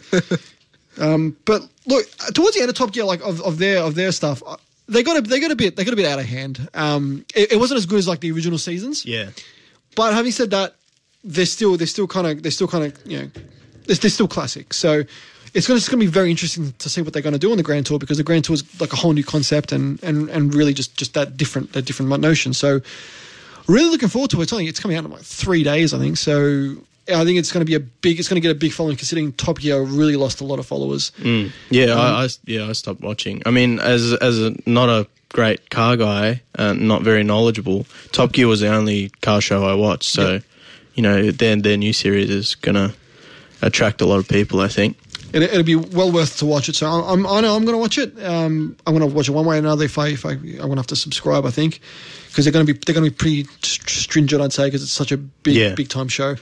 Um, 0.97 1.35
but 1.45 1.61
look, 1.87 2.05
towards 2.33 2.55
the 2.55 2.61
end 2.61 2.69
of 2.69 2.75
Top 2.75 2.91
Gear, 2.93 3.03
like 3.03 3.21
of, 3.21 3.41
of 3.41 3.57
their 3.57 3.79
of 3.79 3.95
their 3.95 4.11
stuff, 4.11 4.41
uh, 4.45 4.57
they 4.87 5.03
got 5.03 5.17
a 5.17 5.21
they 5.21 5.39
got 5.39 5.51
a 5.51 5.55
bit 5.55 5.75
they 5.75 5.83
got 5.83 5.93
a 5.93 5.97
bit 5.97 6.05
out 6.05 6.19
of 6.19 6.25
hand. 6.25 6.69
Um, 6.73 7.25
it, 7.35 7.53
it 7.53 7.55
wasn't 7.57 7.79
as 7.79 7.85
good 7.85 7.99
as 7.99 8.07
like 8.07 8.19
the 8.21 8.31
original 8.31 8.57
seasons. 8.57 9.05
Yeah. 9.05 9.29
But 9.95 10.13
having 10.13 10.31
said 10.31 10.51
that, 10.51 10.75
they're 11.23 11.45
still 11.45 11.77
they're 11.77 11.87
still 11.87 12.07
kind 12.07 12.27
of 12.27 12.43
they're 12.43 12.51
still 12.51 12.67
kind 12.67 12.85
of 12.85 12.97
you 13.05 13.19
know 13.19 13.31
they're, 13.87 13.95
they're 13.95 14.09
still 14.11 14.27
classic. 14.27 14.73
So 14.73 15.03
it's 15.55 15.67
going 15.67 15.79
to 15.79 15.89
going 15.89 15.99
to 15.99 16.05
be 16.05 16.11
very 16.11 16.29
interesting 16.29 16.73
to 16.79 16.89
see 16.89 17.01
what 17.01 17.13
they're 17.13 17.21
going 17.23 17.33
to 17.33 17.39
do 17.39 17.49
on 17.51 17.57
the 17.57 17.63
Grand 17.63 17.85
Tour 17.85 17.97
because 17.97 18.17
the 18.17 18.23
Grand 18.23 18.43
Tour 18.43 18.55
is 18.55 18.79
like 18.81 18.93
a 18.93 18.97
whole 18.97 19.13
new 19.13 19.23
concept 19.23 19.71
and 19.71 20.01
and 20.03 20.29
and 20.29 20.53
really 20.53 20.73
just 20.73 20.95
just 20.95 21.13
that 21.13 21.37
different 21.37 21.73
that 21.73 21.85
different 21.85 22.11
notion. 22.21 22.53
So 22.53 22.81
really 23.67 23.89
looking 23.89 24.09
forward 24.09 24.29
to 24.31 24.39
it. 24.41 24.43
It's 24.43 24.53
only 24.53 24.67
it's 24.67 24.79
coming 24.79 24.97
out 24.97 25.05
in 25.05 25.11
like 25.11 25.21
three 25.23 25.63
days, 25.63 25.93
I 25.93 25.97
think. 25.99 26.17
So. 26.17 26.75
I 27.07 27.23
think 27.23 27.37
it's 27.37 27.51
going 27.51 27.63
to 27.63 27.69
be 27.69 27.75
a 27.75 27.79
big. 27.79 28.17
It's 28.17 28.27
going 28.27 28.41
to 28.41 28.47
get 28.47 28.49
a 28.49 28.59
big 28.59 28.71
following, 28.71 28.97
considering 28.97 29.31
Top 29.33 29.59
Gear 29.59 29.79
really 29.83 30.15
lost 30.15 30.41
a 30.41 30.43
lot 30.43 30.57
of 30.57 30.65
followers. 30.65 31.11
Mm. 31.19 31.51
Yeah, 31.69 31.93
I, 31.93 32.23
I 32.23 32.29
yeah 32.45 32.67
I 32.67 32.71
stopped 32.71 33.01
watching. 33.01 33.43
I 33.45 33.51
mean, 33.51 33.77
as 33.77 34.11
as 34.13 34.39
a, 34.39 34.55
not 34.65 34.89
a 34.89 35.05
great 35.29 35.69
car 35.69 35.97
guy, 35.97 36.41
uh, 36.57 36.73
not 36.73 37.03
very 37.03 37.23
knowledgeable. 37.23 37.85
Top 38.11 38.31
Gear 38.31 38.47
was 38.47 38.61
the 38.61 38.69
only 38.73 39.09
car 39.21 39.39
show 39.39 39.63
I 39.65 39.75
watched, 39.75 40.09
so 40.09 40.33
Yeah. 40.33 40.39
you 40.95 41.03
know 41.03 41.29
their 41.29 41.55
their 41.57 41.77
new 41.77 41.93
series 41.93 42.31
is 42.31 42.55
gonna 42.55 42.95
attract 43.61 44.01
a 44.01 44.07
lot 44.07 44.17
of 44.17 44.27
people. 44.27 44.59
I 44.61 44.67
think. 44.67 44.97
It, 45.35 45.43
it'll 45.43 45.63
be 45.63 45.75
well 45.75 46.11
worth 46.11 46.37
to 46.39 46.45
watch 46.45 46.69
it. 46.69 46.75
So 46.75 46.87
I'm, 46.87 47.27
I 47.27 47.41
know 47.41 47.55
I'm 47.55 47.65
going 47.65 47.75
to 47.75 47.77
watch 47.77 47.97
it. 47.97 48.17
Um, 48.23 48.75
I'm 48.87 48.97
going 48.97 49.07
to 49.07 49.13
watch 49.15 49.27
it 49.27 49.33
one 49.33 49.45
way 49.45 49.57
or 49.57 49.59
another. 49.59 49.83
If 49.85 49.97
I, 49.99 50.07
if 50.07 50.25
I, 50.25 50.31
I'm 50.31 50.39
going 50.55 50.71
to 50.71 50.75
have 50.77 50.87
to 50.87 50.95
subscribe, 50.95 51.45
I 51.45 51.51
think, 51.51 51.81
because 52.29 52.45
they're 52.45 52.51
going 52.53 52.65
to 52.65 52.73
be 52.73 52.79
they're 52.85 52.95
going 52.95 53.05
to 53.05 53.11
be 53.11 53.15
pretty 53.15 53.43
stringent, 53.61 54.41
I'd 54.41 54.53
say, 54.53 54.65
because 54.67 54.81
it's 54.81 54.91
such 54.93 55.11
a 55.11 55.17
big 55.17 55.55
Yeah. 55.55 55.75
big 55.75 55.89
time 55.89 56.07
show. 56.07 56.35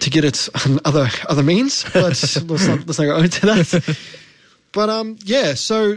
To 0.00 0.08
get 0.10 0.24
it 0.24 0.48
on 0.66 0.80
other 0.84 1.08
other 1.28 1.42
means, 1.42 1.84
but 1.92 2.02
let's 2.04 2.36
not 2.42 2.86
let's 2.86 2.98
not 2.98 3.04
go 3.04 3.18
into 3.18 3.46
that. 3.46 3.98
But 4.72 4.88
um, 4.88 5.18
yeah. 5.24 5.54
So 5.54 5.96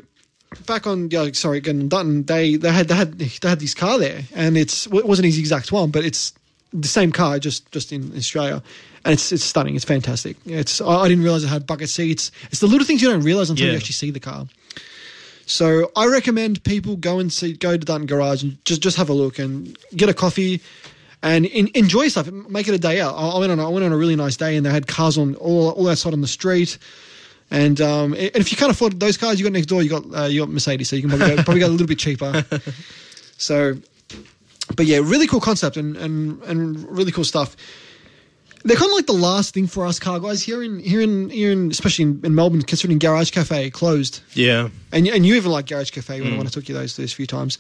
back 0.65 0.87
on, 0.87 1.09
yeah, 1.09 1.29
sorry, 1.33 1.57
again, 1.59 1.87
Dutton. 1.87 2.23
They 2.23 2.55
they 2.57 2.71
had 2.71 2.87
they 2.89 2.95
had 2.95 3.17
they 3.19 3.47
had 3.49 3.59
this 3.59 3.73
car 3.73 3.97
there, 3.99 4.23
and 4.35 4.57
it's 4.57 4.87
it 4.87 5.05
wasn't 5.05 5.25
his 5.27 5.37
exact 5.39 5.71
one, 5.71 5.89
but 5.91 6.03
it's 6.03 6.33
the 6.73 6.87
same 6.87 7.11
car, 7.11 7.39
just 7.39 7.71
just 7.71 7.91
in 7.91 8.15
Australia, 8.15 8.61
and 9.05 9.13
it's 9.13 9.31
it's 9.31 9.43
stunning. 9.43 9.75
It's 9.75 9.85
fantastic. 9.85 10.37
It's 10.45 10.81
I, 10.81 11.01
I 11.01 11.07
didn't 11.07 11.23
realize 11.23 11.43
it 11.43 11.47
had 11.47 11.67
bucket 11.67 11.89
seats. 11.89 12.31
It's 12.51 12.59
the 12.59 12.67
little 12.67 12.85
things 12.85 13.01
you 13.01 13.09
don't 13.09 13.23
realize 13.23 13.49
until 13.49 13.67
you 13.67 13.75
actually 13.75 13.93
see 13.93 14.11
the 14.11 14.19
car. 14.19 14.47
So 15.45 15.91
I 15.95 16.07
recommend 16.07 16.63
people 16.63 16.95
go 16.95 17.19
and 17.19 17.31
see 17.31 17.53
go 17.53 17.71
to 17.71 17.77
Dutton 17.77 18.07
Garage 18.07 18.43
and 18.43 18.63
just 18.65 18.81
just 18.81 18.97
have 18.97 19.09
a 19.09 19.13
look 19.13 19.39
and 19.39 19.77
get 19.95 20.09
a 20.09 20.13
coffee. 20.13 20.61
And 21.21 21.45
in, 21.45 21.69
enjoy 21.73 22.09
stuff. 22.09 22.29
Make 22.29 22.67
it 22.67 22.73
a 22.73 22.77
day 22.77 22.99
out. 22.99 23.15
I 23.15 23.29
I 23.29 23.39
went 23.39 23.51
on. 23.51 23.59
I 23.59 23.69
went 23.69 23.85
on 23.85 23.93
a 23.93 23.97
really 23.97 24.15
nice 24.15 24.35
day, 24.35 24.57
and 24.57 24.65
they 24.65 24.71
had 24.71 24.87
cars 24.87 25.17
on 25.17 25.35
all, 25.35 25.69
all 25.71 25.87
outside 25.87 26.11
on 26.11 26.19
the 26.19 26.27
street. 26.27 26.77
And 27.49 27.79
um, 27.79 28.13
and 28.13 28.35
if 28.35 28.51
you 28.51 28.57
can't 28.57 28.71
afford 28.71 28.99
those 28.99 29.15
cars, 29.15 29.39
you 29.39 29.45
got 29.45 29.53
next 29.53 29.67
door. 29.67 29.81
You 29.83 29.89
got 29.89 30.03
uh, 30.13 30.25
you 30.25 30.41
got 30.41 30.49
Mercedes, 30.49 30.89
so 30.89 30.97
you 30.97 31.01
can 31.01 31.11
probably 31.11 31.35
go, 31.35 31.43
probably 31.43 31.59
go 31.61 31.67
a 31.67 31.69
little 31.69 31.87
bit 31.87 31.99
cheaper. 31.99 32.43
So, 33.37 33.75
but 34.75 34.85
yeah, 34.85 34.97
really 34.97 35.27
cool 35.27 35.41
concept 35.41 35.77
and 35.77 35.95
and 35.97 36.41
and 36.43 36.89
really 36.89 37.11
cool 37.11 37.23
stuff. 37.23 37.55
They're 38.65 38.77
kind 38.77 38.89
of 38.89 38.95
like 38.95 39.07
the 39.07 39.11
last 39.11 39.53
thing 39.53 39.67
for 39.67 39.85
us 39.85 39.99
car 39.99 40.21
guys 40.21 40.41
here 40.41 40.63
in 40.63 40.79
here 40.79 41.01
in 41.01 41.29
here 41.29 41.51
in 41.51 41.69
especially 41.69 42.03
in, 42.03 42.21
in 42.23 42.33
Melbourne, 42.33 42.61
considering 42.61 42.97
Garage 42.97 43.29
Cafe 43.31 43.69
closed. 43.71 44.21
Yeah. 44.35 44.69
And 44.93 45.05
and 45.05 45.25
you 45.25 45.35
even 45.35 45.51
like 45.51 45.65
Garage 45.67 45.91
Cafe 45.91 46.21
when, 46.21 46.37
when 46.37 46.47
I 46.47 46.49
took 46.49 46.69
you 46.69 46.73
those 46.73 46.95
those 46.95 47.11
few 47.11 47.27
times. 47.27 47.57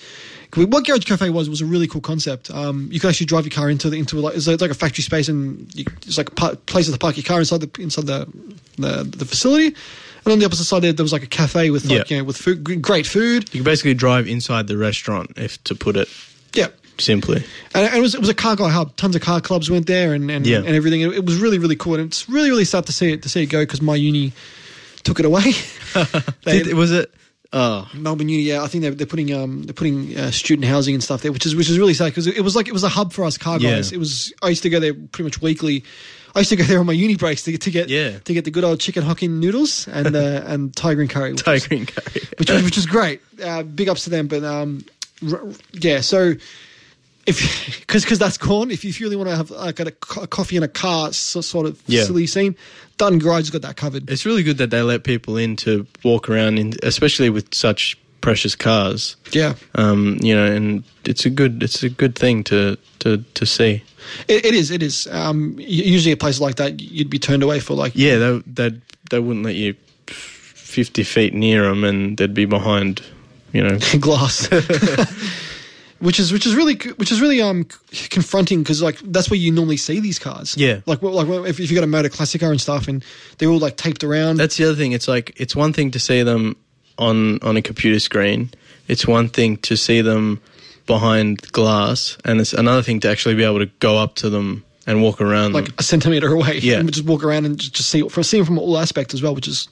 What 0.55 0.85
Garage 0.85 1.03
Cafe 1.03 1.29
was 1.29 1.49
was 1.49 1.59
a 1.59 1.65
really 1.65 1.87
cool 1.87 1.99
concept. 1.99 2.49
Um, 2.51 2.87
you 2.89 3.01
could 3.01 3.09
actually 3.09 3.25
drive 3.25 3.43
your 3.43 3.51
car 3.51 3.69
into 3.69 3.89
the 3.89 3.97
into 3.97 4.17
like 4.17 4.35
it's 4.35 4.47
like, 4.47 4.53
it's 4.53 4.61
like 4.61 4.71
a 4.71 4.75
factory 4.75 5.03
space 5.03 5.27
and 5.27 5.67
you, 5.75 5.83
it's 6.03 6.17
like 6.17 6.29
a 6.29 6.55
place 6.55 6.89
to 6.89 6.97
park 6.97 7.17
your 7.17 7.25
car 7.25 7.39
inside 7.39 7.59
the 7.59 7.81
inside 7.81 8.05
the 8.05 8.25
the, 8.77 9.03
the 9.03 9.25
facility. 9.25 9.75
And 10.25 10.31
on 10.31 10.39
the 10.39 10.45
opposite 10.45 10.63
side 10.63 10.83
there, 10.83 10.93
there 10.93 11.03
was 11.03 11.11
like 11.11 11.23
a 11.23 11.27
cafe 11.27 11.69
with 11.69 11.83
like 11.83 12.09
Yeah. 12.09 12.15
you 12.15 12.17
know 12.19 12.23
with 12.23 12.37
food, 12.37 12.81
great 12.81 13.05
food. 13.05 13.53
You 13.53 13.59
can 13.59 13.65
basically 13.65 13.93
drive 13.93 14.25
inside 14.25 14.67
the 14.67 14.77
restaurant, 14.77 15.33
if 15.35 15.61
to 15.65 15.75
put 15.75 15.97
it. 15.97 16.07
Simply. 16.99 17.43
And 17.73 17.85
and 17.87 17.95
it 17.95 18.01
was 18.01 18.13
it 18.15 18.19
was 18.19 18.29
a 18.29 18.33
car 18.35 18.55
guy 18.55 18.69
hub. 18.69 18.95
Tons 18.95 19.15
of 19.15 19.21
car 19.21 19.41
clubs 19.41 19.69
went 19.69 19.87
there 19.87 20.13
and 20.13 20.29
and, 20.29 20.45
Yeah. 20.45 20.57
and 20.59 20.69
everything. 20.69 21.01
It, 21.01 21.13
it 21.13 21.25
was 21.25 21.37
really 21.37 21.57
really 21.59 21.75
cool. 21.75 21.95
And 21.95 22.03
it's 22.05 22.29
really 22.29 22.49
really 22.49 22.65
sad 22.65 22.85
to 22.85 22.93
see 22.93 23.11
it 23.13 23.23
to 23.23 23.29
see 23.29 23.43
it 23.43 23.47
go 23.47 23.61
because 23.63 23.81
my 23.81 23.95
uni 23.95 24.31
took 25.03 25.19
it 25.19 25.25
away. 25.25 25.53
They- 26.43 26.63
Did, 26.63 26.73
was 26.75 26.91
it? 26.91 27.13
Oh, 27.55 27.87
Melbourne 27.93 28.29
Uni, 28.29 28.41
yeah, 28.41 28.63
I 28.63 28.67
think 28.67 28.81
they're, 28.81 28.95
they're 28.95 29.05
putting 29.05 29.31
um 29.31 29.61
they're 29.63 29.75
putting 29.75 30.17
uh, 30.17 30.31
student 30.31 30.65
housing 30.67 30.95
and 30.95 31.03
stuff 31.03 31.21
there, 31.21 31.31
which 31.31 31.45
is 31.45 31.55
which 31.55 31.69
is 31.69 31.77
really 31.77 31.93
sad 31.93 32.05
because 32.05 32.25
it, 32.25 32.35
it 32.37 32.41
was 32.41 32.55
like 32.55 32.67
it 32.67 32.73
was 32.73 32.83
a 32.83 32.89
hub 32.89 33.13
for 33.13 33.23
us 33.25 33.37
car 33.37 33.59
Yeah. 33.59 33.75
guys. 33.75 33.91
It 33.91 33.97
was 33.99 34.33
I 34.41 34.49
used 34.49 34.63
to 34.63 34.69
go 34.71 34.79
there 34.79 34.93
pretty 34.95 35.23
much 35.23 35.39
weekly. 35.41 35.83
I 36.35 36.39
used 36.39 36.49
to 36.49 36.55
go 36.55 36.63
there 36.63 36.79
on 36.79 36.87
my 36.87 36.93
uni 36.93 37.15
breaks 37.15 37.43
to 37.43 37.51
get 37.51 37.61
to 37.61 37.69
get 37.71 37.89
Yeah. 37.89 38.17
to 38.17 38.33
get 38.33 38.45
the 38.45 38.49
good 38.51 38.63
old 38.63 38.79
chicken 38.79 39.03
hokkien 39.03 39.37
noodles 39.39 39.87
and 39.87 40.15
uh, 40.15 40.41
and 40.47 40.75
Thai 40.75 40.95
green 40.95 41.07
curry, 41.07 41.31
which, 41.33 41.43
Tiger 41.43 41.53
was, 41.53 41.67
and 41.79 41.87
Curry. 41.87 42.21
which 42.39 42.49
was 42.49 42.63
which 42.63 42.75
was 42.75 42.85
great. 42.87 43.21
Uh, 43.43 43.61
big 43.61 43.87
ups 43.87 44.05
to 44.05 44.09
them, 44.09 44.27
but 44.27 44.43
um 44.43 44.83
r- 45.31 45.43
yeah, 45.73 46.01
so. 46.01 46.33
If 47.25 47.79
because 47.87 48.03
because 48.03 48.19
that's 48.19 48.37
gone. 48.37 48.69
If 48.71 48.83
you, 48.83 48.89
if 48.89 48.99
you 48.99 49.05
really 49.05 49.15
want 49.15 49.29
to 49.29 49.35
have 49.35 49.49
like 49.51 49.79
a, 49.79 49.87
a 50.21 50.27
coffee 50.27 50.57
in 50.57 50.63
a 50.63 50.67
car 50.67 51.13
so, 51.13 51.41
sort 51.41 51.65
of 51.65 51.81
Yeah. 51.87 52.03
silly 52.03 52.27
scene, 52.27 52.55
Dutton 52.97 53.19
Garage 53.19 53.43
has 53.43 53.49
got 53.49 53.61
that 53.61 53.75
covered. 53.77 54.09
It's 54.09 54.25
really 54.25 54.43
good 54.43 54.57
that 54.57 54.69
they 54.71 54.81
let 54.81 55.03
people 55.03 55.37
in 55.37 55.55
to 55.57 55.87
walk 56.03 56.29
around, 56.29 56.59
in, 56.59 56.73
especially 56.83 57.29
with 57.29 57.53
such 57.53 57.97
precious 58.21 58.55
cars. 58.55 59.15
Yeah, 59.31 59.55
Um, 59.75 60.17
you 60.21 60.33
know, 60.35 60.45
and 60.45 60.83
it's 61.05 61.25
a 61.25 61.29
good 61.29 61.61
it's 61.63 61.81
a 61.83 61.89
good 61.89 62.15
thing 62.15 62.43
to 62.45 62.77
to 62.99 63.17
to 63.35 63.45
see. 63.45 63.83
it, 64.27 64.45
it 64.45 64.53
is. 64.53 64.69
It 64.71 64.83
is. 64.83 65.07
Um, 65.11 65.55
usually 65.59 66.11
at 66.13 66.19
places 66.19 66.41
like 66.41 66.55
that, 66.55 66.81
you'd 66.81 67.09
be 67.09 67.19
turned 67.19 67.43
away 67.43 67.59
for 67.59 67.73
like 67.73 67.93
Yeah, 67.95 68.17
they 68.17 68.39
they 68.69 68.81
they 69.11 69.19
wouldn't 69.19 69.45
let 69.45 69.55
you 69.55 69.75
fifty 70.07 71.03
feet 71.03 71.33
near 71.33 71.63
them, 71.63 71.83
and 71.85 72.17
they'd 72.17 72.33
be 72.33 72.45
behind. 72.45 73.01
You 73.53 73.63
know, 73.63 73.77
glass. 73.99 74.49
which 76.03 76.19
is 76.19 76.33
which 76.33 76.45
is 76.45 76.53
really 76.53 76.75
which 76.97 77.11
is 77.11 77.21
really 77.21 77.41
um 77.41 77.65
confronting 78.09 78.61
because 78.61 78.81
like 78.81 78.99
that's 78.99 79.29
where 79.29 79.39
you 79.39 79.51
normally 79.51 79.77
see 79.77 79.99
these 79.99 80.19
cars. 80.19 80.55
Yeah. 80.57 80.81
like 80.85 81.01
well, 81.01 81.13
like 81.13 81.27
well, 81.27 81.45
if, 81.45 81.59
if 81.59 81.71
you 81.71 81.75
got 81.75 81.83
a 81.83 81.87
motor 81.87 82.09
classic 82.09 82.41
car 82.41 82.51
and 82.51 82.59
stuff, 82.59 82.87
and 82.87 83.03
they're 83.37 83.49
all 83.49 83.59
like 83.59 83.77
taped 83.77 84.03
around. 84.03 84.37
that's 84.37 84.57
the 84.57 84.65
other 84.65 84.75
thing. 84.75 84.91
It's 84.91 85.07
like 85.07 85.33
it's 85.37 85.55
one 85.55 85.71
thing 85.71 85.91
to 85.91 85.99
see 85.99 86.21
them 86.21 86.57
on 86.97 87.41
on 87.41 87.55
a 87.55 87.61
computer 87.61 87.99
screen. 87.99 88.51
It's 88.87 89.07
one 89.07 89.29
thing 89.29 89.57
to 89.57 89.77
see 89.77 90.01
them 90.01 90.41
behind 90.85 91.41
glass, 91.53 92.17
and 92.25 92.41
it's 92.41 92.53
another 92.53 92.81
thing 92.81 92.99
to 93.01 93.09
actually 93.09 93.35
be 93.35 93.45
able 93.45 93.59
to 93.59 93.67
go 93.79 93.97
up 93.97 94.15
to 94.15 94.29
them 94.29 94.65
and 94.85 95.01
walk 95.01 95.21
around. 95.21 95.53
like 95.53 95.65
them. 95.65 95.75
a 95.77 95.83
centimeter 95.83 96.33
away. 96.33 96.59
Yeah. 96.59 96.79
and 96.79 96.91
just 96.93 97.07
walk 97.07 97.23
around 97.23 97.45
and 97.45 97.57
just, 97.57 97.73
just 97.73 97.89
see 97.89 98.07
from 98.07 98.23
see 98.23 98.37
them 98.37 98.45
from 98.45 98.59
all 98.59 98.77
aspects 98.77 99.13
as 99.13 99.21
well, 99.21 99.33
which 99.33 99.47
is 99.47 99.69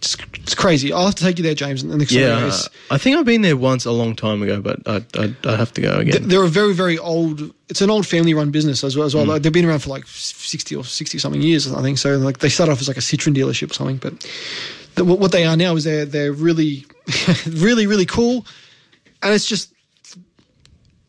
just 0.00 0.20
it's 0.34 0.54
crazy. 0.54 0.92
I'll 0.92 1.06
have 1.06 1.14
to 1.16 1.22
take 1.24 1.38
you 1.38 1.42
there, 1.44 1.54
James. 1.54 1.82
And 1.82 1.90
the 1.92 1.96
next 1.98 2.12
time 2.12 2.20
we 2.20 2.26
go. 2.26 2.38
Yeah, 2.38 2.46
It's- 2.46 2.68
I 2.90 2.98
think 2.98 3.16
I've 3.16 3.24
been 3.24 3.42
there 3.42 3.56
once 3.56 3.84
a 3.84 3.90
long 3.92 4.14
time 4.14 4.42
ago, 4.42 4.60
but 4.60 4.80
I 4.86 5.02
I 5.18 5.34
I 5.44 5.56
have 5.56 5.72
to 5.74 5.80
go 5.80 5.92
again. 5.98 6.28
they're 6.28 6.42
a 6.44 6.48
very 6.48 6.74
very 6.74 6.98
old. 6.98 7.52
It's 7.68 7.80
an 7.80 7.90
old 7.90 8.06
family 8.06 8.32
run 8.34 8.50
business 8.50 8.84
as 8.84 8.96
well. 8.96 9.06
As 9.06 9.14
Mm. 9.14 9.26
Like, 9.26 9.42
they've 9.42 9.52
been 9.52 9.64
around 9.64 9.80
for 9.80 9.90
like 9.90 10.06
sixty 10.06 10.76
or 10.76 10.84
sixty 10.84 11.18
something 11.18 11.42
years, 11.42 11.70
I 11.72 11.82
think. 11.82 11.98
So 11.98 12.16
like 12.18 12.38
they 12.38 12.48
started 12.48 12.72
off 12.72 12.80
as 12.80 12.88
like 12.88 12.96
a 12.96 13.00
Citroen 13.00 13.34
dealership 13.34 13.70
or 13.70 13.74
something, 13.74 13.96
but 13.96 14.24
the, 14.94 15.04
what 15.04 15.18
what 15.18 15.32
they 15.32 15.44
are 15.44 15.56
now 15.56 15.74
is 15.76 15.84
they're 15.84 16.04
they're 16.04 16.32
really 16.32 16.84
really 17.48 17.86
really 17.86 18.06
cool, 18.06 18.46
and 19.22 19.34
it's 19.34 19.46
just 19.46 19.72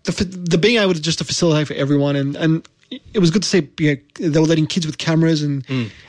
the 0.03 0.11
the 0.23 0.57
being 0.57 0.77
able 0.77 0.93
to 0.93 1.01
just 1.01 1.19
to 1.19 1.25
facilitate 1.25 1.67
for 1.67 1.73
everyone 1.75 2.15
and 2.15 2.35
and. 2.35 2.67
It 2.89 3.19
was 3.19 3.31
good 3.31 3.43
to 3.43 3.49
see 3.49 3.69
you 3.79 4.01
know, 4.19 4.29
they 4.29 4.39
were 4.39 4.45
letting 4.45 4.65
kids 4.65 4.85
with 4.85 4.97
cameras, 4.97 5.43
and 5.43 5.65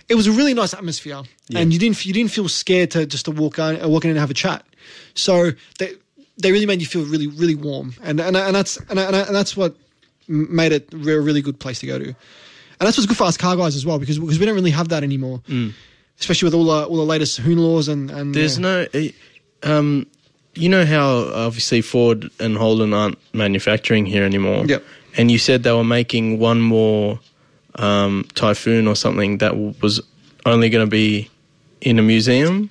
it 0.08 0.14
was 0.14 0.26
a 0.26 0.32
really 0.32 0.54
nice 0.54 0.74
atmosphere. 0.74 1.16
Mm. 1.16 1.28
Yeah. 1.48 1.60
And 1.60 1.72
you 1.72 1.78
didn't 1.78 2.04
you 2.06 2.12
didn't 2.12 2.30
feel 2.30 2.48
scared 2.48 2.92
to 2.92 3.06
just 3.06 3.24
to 3.24 3.30
walk 3.30 3.58
on 3.58 3.78
walk 3.90 4.04
in 4.04 4.10
and 4.10 4.18
have 4.18 4.30
a 4.30 4.34
chat. 4.34 4.64
So 5.14 5.52
they 5.78 5.94
they 6.40 6.52
really 6.52 6.66
made 6.66 6.80
you 6.80 6.86
feel 6.86 7.04
really 7.04 7.26
really 7.26 7.56
warm, 7.56 7.94
and 8.02 8.20
and, 8.20 8.36
and 8.36 8.54
that's 8.54 8.76
and, 8.76 8.98
and, 8.98 9.16
and 9.16 9.34
that's 9.34 9.56
what 9.56 9.74
made 10.28 10.72
it 10.72 10.92
a 10.92 10.96
really, 10.96 11.42
good 11.42 11.58
place 11.58 11.80
to 11.80 11.86
go 11.86 11.98
to. 11.98 12.06
And 12.06 12.86
that's 12.86 12.96
what's 12.96 13.06
good 13.06 13.16
for 13.16 13.24
us 13.24 13.36
car 13.36 13.56
guys 13.56 13.74
as 13.74 13.84
well 13.84 13.98
because 13.98 14.18
because 14.18 14.38
we 14.38 14.46
don't 14.46 14.54
really 14.54 14.70
have 14.70 14.90
that 14.90 15.02
anymore, 15.02 15.42
especially 16.20 16.46
with 16.46 16.54
all 16.54 16.64
the 16.64 16.86
all 16.86 16.96
the 16.96 17.02
latest 17.02 17.38
Hoon 17.38 17.58
laws 17.58 17.88
and 17.88 18.10
and 18.10 18.34
There's 18.34 18.58
uh, 18.58 18.60
no, 18.60 18.86
eh, 18.94 19.10
um, 19.64 20.06
you 20.54 20.68
know 20.68 20.86
how 20.86 21.32
obviously 21.34 21.80
Ford 21.80 22.30
and 22.38 22.56
Holden 22.56 22.92
aren't 22.92 23.18
manufacturing 23.34 24.06
here 24.06 24.24
anymore. 24.24 24.64
Yep. 24.66 24.84
And 25.18 25.30
you 25.30 25.38
said 25.38 25.62
they 25.64 25.72
were 25.72 25.84
making 25.84 26.38
one 26.38 26.60
more 26.60 27.18
um, 27.74 28.26
Typhoon 28.34 28.86
or 28.86 28.94
something 28.96 29.38
that 29.38 29.56
was 29.82 30.00
only 30.46 30.68
going 30.70 30.86
to 30.86 30.90
be 30.90 31.28
in 31.80 31.98
a 31.98 32.02
museum. 32.02 32.70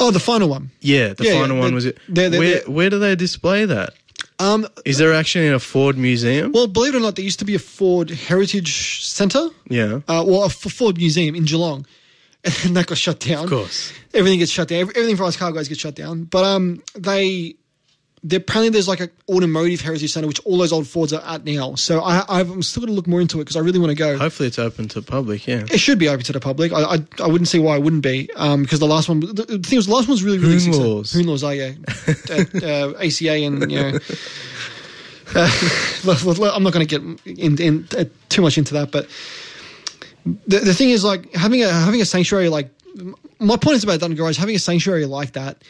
oh 0.00 0.10
the 0.10 0.18
final 0.20 0.48
one. 0.48 0.70
Yeah, 0.80 1.12
the 1.14 1.24
Yeah, 1.24 1.32
yeah, 1.34 1.40
final 1.40 1.58
one 1.58 1.74
was 1.74 1.84
it. 1.86 1.98
they're- 2.08 2.30
they're- 2.30 2.40
where 2.40 2.54
they're- 2.60 2.70
where 2.70 2.90
do 2.90 2.98
they 2.98 3.14
display 3.16 3.64
that? 3.66 3.94
Um, 4.40 4.66
Is 4.84 4.98
there 4.98 5.12
actually 5.14 5.46
a 5.48 5.60
Ford 5.60 5.96
museum? 5.96 6.50
well, 6.52 6.66
believe 6.66 6.94
it 6.94 6.98
or 6.98 7.00
not, 7.00 7.14
there 7.14 7.24
used 7.24 7.38
to 7.38 7.44
be 7.44 7.54
a 7.54 7.58
Ford 7.60 8.10
Heritage 8.10 9.04
Centre, 9.04 9.48
yeah, 9.68 10.00
uh, 10.08 10.24
well, 10.26 10.42
a 10.44 10.48
Ford 10.50 10.96
Museum 10.96 11.36
in 11.36 11.44
Geelong, 11.44 11.86
and 12.64 12.76
that 12.76 12.86
got 12.88 12.98
shut 12.98 13.20
down. 13.20 13.44
of 13.44 13.50
course. 13.50 13.92
everything 14.12 14.40
gets 14.40 14.50
shut 14.50 14.66
down. 14.68 14.80
Everything 14.80 15.16
for 15.16 15.24
us 15.24 15.36
car 15.36 15.52
guys 15.52 15.68
gets 15.68 15.80
shut 15.80 15.94
down. 15.94 16.24
But 16.24 16.44
um, 16.44 16.82
they 16.98 17.54
there, 18.24 18.38
apparently 18.38 18.70
there's 18.70 18.88
like 18.88 19.00
an 19.00 19.10
automotive 19.28 19.82
heritage 19.82 20.10
center 20.10 20.26
which 20.26 20.40
all 20.40 20.56
those 20.56 20.72
old 20.72 20.88
Fords 20.88 21.12
are 21.12 21.22
at 21.22 21.44
now. 21.44 21.74
So 21.74 22.00
I, 22.00 22.24
I'm 22.28 22.62
still 22.62 22.80
going 22.80 22.88
to 22.90 22.94
look 22.94 23.06
more 23.06 23.20
into 23.20 23.38
it 23.38 23.44
because 23.44 23.56
I 23.56 23.60
really 23.60 23.78
want 23.78 23.90
to 23.90 23.94
go. 23.94 24.16
Hopefully, 24.16 24.46
it's 24.46 24.58
open 24.58 24.88
to 24.88 25.02
public. 25.02 25.46
Yeah. 25.46 25.64
It 25.70 25.78
should 25.78 25.98
be 25.98 26.08
open 26.08 26.24
to 26.24 26.32
the 26.32 26.40
public. 26.40 26.72
I 26.72 26.80
I, 26.80 26.98
I 27.22 27.26
wouldn't 27.26 27.48
see 27.48 27.58
why 27.58 27.76
it 27.76 27.82
wouldn't 27.82 28.02
be. 28.02 28.30
Um, 28.34 28.62
because 28.62 28.80
the 28.80 28.86
last 28.86 29.10
one, 29.10 29.20
the, 29.20 29.26
the 29.26 29.58
thing 29.58 29.76
was, 29.76 29.86
the 29.86 29.94
last 29.94 30.08
one 30.08 30.14
was 30.14 30.22
really 30.24 30.38
really 30.38 30.52
Hoon 30.52 30.60
successful. 30.60 30.94
laws. 30.94 31.12
Hoon 31.12 31.26
laws 31.26 31.44
are 31.44 31.54
yeah, 31.54 31.72
uh, 32.30 32.44
uh, 32.62 33.04
ACA 33.04 33.32
and 33.32 33.70
you 33.70 33.78
know. 33.78 33.98
Uh, 35.34 35.50
I'm 36.06 36.62
not 36.62 36.72
going 36.72 36.86
to 36.86 36.98
get 36.98 37.00
in, 37.24 37.58
in 37.58 37.88
uh, 37.96 38.04
too 38.28 38.42
much 38.42 38.56
into 38.56 38.74
that, 38.74 38.92
but 38.92 39.08
the 40.46 40.60
the 40.60 40.74
thing 40.74 40.90
is 40.90 41.02
like 41.02 41.32
having 41.34 41.62
a 41.62 41.72
having 41.72 42.00
a 42.00 42.04
sanctuary 42.04 42.48
like 42.50 42.70
my 43.40 43.56
point 43.56 43.76
is 43.76 43.84
about 43.84 44.00
Dutton 44.00 44.16
Garage 44.16 44.36
having 44.36 44.54
a 44.54 44.58
sanctuary 44.58 45.06
like 45.06 45.32
that 45.32 45.62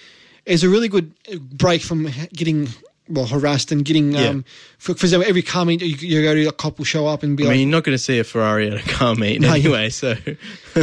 is 0.47 0.63
a 0.65 0.69
really 0.69 0.89
good 0.89 1.13
break 1.57 1.83
from 1.83 2.09
getting 2.33 2.69
well 3.09 3.27
harassed 3.27 3.71
and 3.71 3.85
getting 3.85 4.13
Yeah. 4.13 4.29
um 4.29 4.45
for, 4.79 4.95
for 4.95 5.05
example 5.05 5.29
every 5.29 5.43
car 5.43 5.67
meet 5.67 5.83
you, 5.83 5.89
you 5.97 6.23
go 6.23 6.35
to 6.35 6.47
a 6.47 6.53
cop 6.53 6.79
will 6.79 6.87
show 6.87 7.07
up 7.07 7.23
and 7.23 7.37
be 7.37 7.45
I 7.45 7.49
like 7.49 7.57
mean, 7.57 7.69
you're 7.69 7.77
not 7.77 7.85
going 7.85 7.95
to 7.95 8.03
see 8.03 8.19
a 8.19 8.25
Ferrari 8.25 8.71
at 8.71 8.79
a 8.83 8.89
car 8.89 9.15
meet 9.15 9.43
No, 9.43 9.53
anyway. 9.53 9.91
So, 9.91 10.15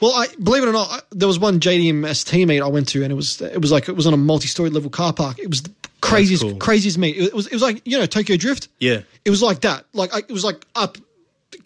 Well, 0.00 0.12
I 0.12 0.26
believe 0.42 0.62
it 0.62 0.68
or 0.68 0.72
not, 0.72 0.88
I, 0.90 1.00
there 1.12 1.28
was 1.28 1.38
one 1.38 1.58
JDMS 1.60 2.24
teammate 2.24 2.62
I 2.62 2.68
went 2.68 2.88
to, 2.88 3.02
and 3.02 3.10
it 3.10 3.14
was 3.16 3.40
it 3.40 3.60
was 3.60 3.72
like 3.72 3.88
it 3.88 3.96
was 3.96 4.06
on 4.06 4.12
a 4.14 4.18
multi-story 4.18 4.70
level 4.70 4.90
car 4.90 5.12
park. 5.12 5.38
It 5.38 5.48
was 5.48 5.62
the 5.62 5.70
craziest 6.02 6.42
cool. 6.42 6.56
craziest 6.56 6.98
meet. 6.98 7.16
It 7.16 7.34
was 7.34 7.46
it 7.46 7.52
was 7.52 7.62
like 7.62 7.80
you 7.86 7.98
know 7.98 8.06
Tokyo 8.06 8.36
Drift. 8.36 8.68
yeah, 8.78 9.00
It 9.24 9.30
was 9.30 9.42
like 9.42 9.60
that. 9.62 9.86
Like 9.94 10.14
I, 10.14 10.18
it 10.18 10.32
was 10.32 10.44
like 10.44 10.64
up. 10.74 10.98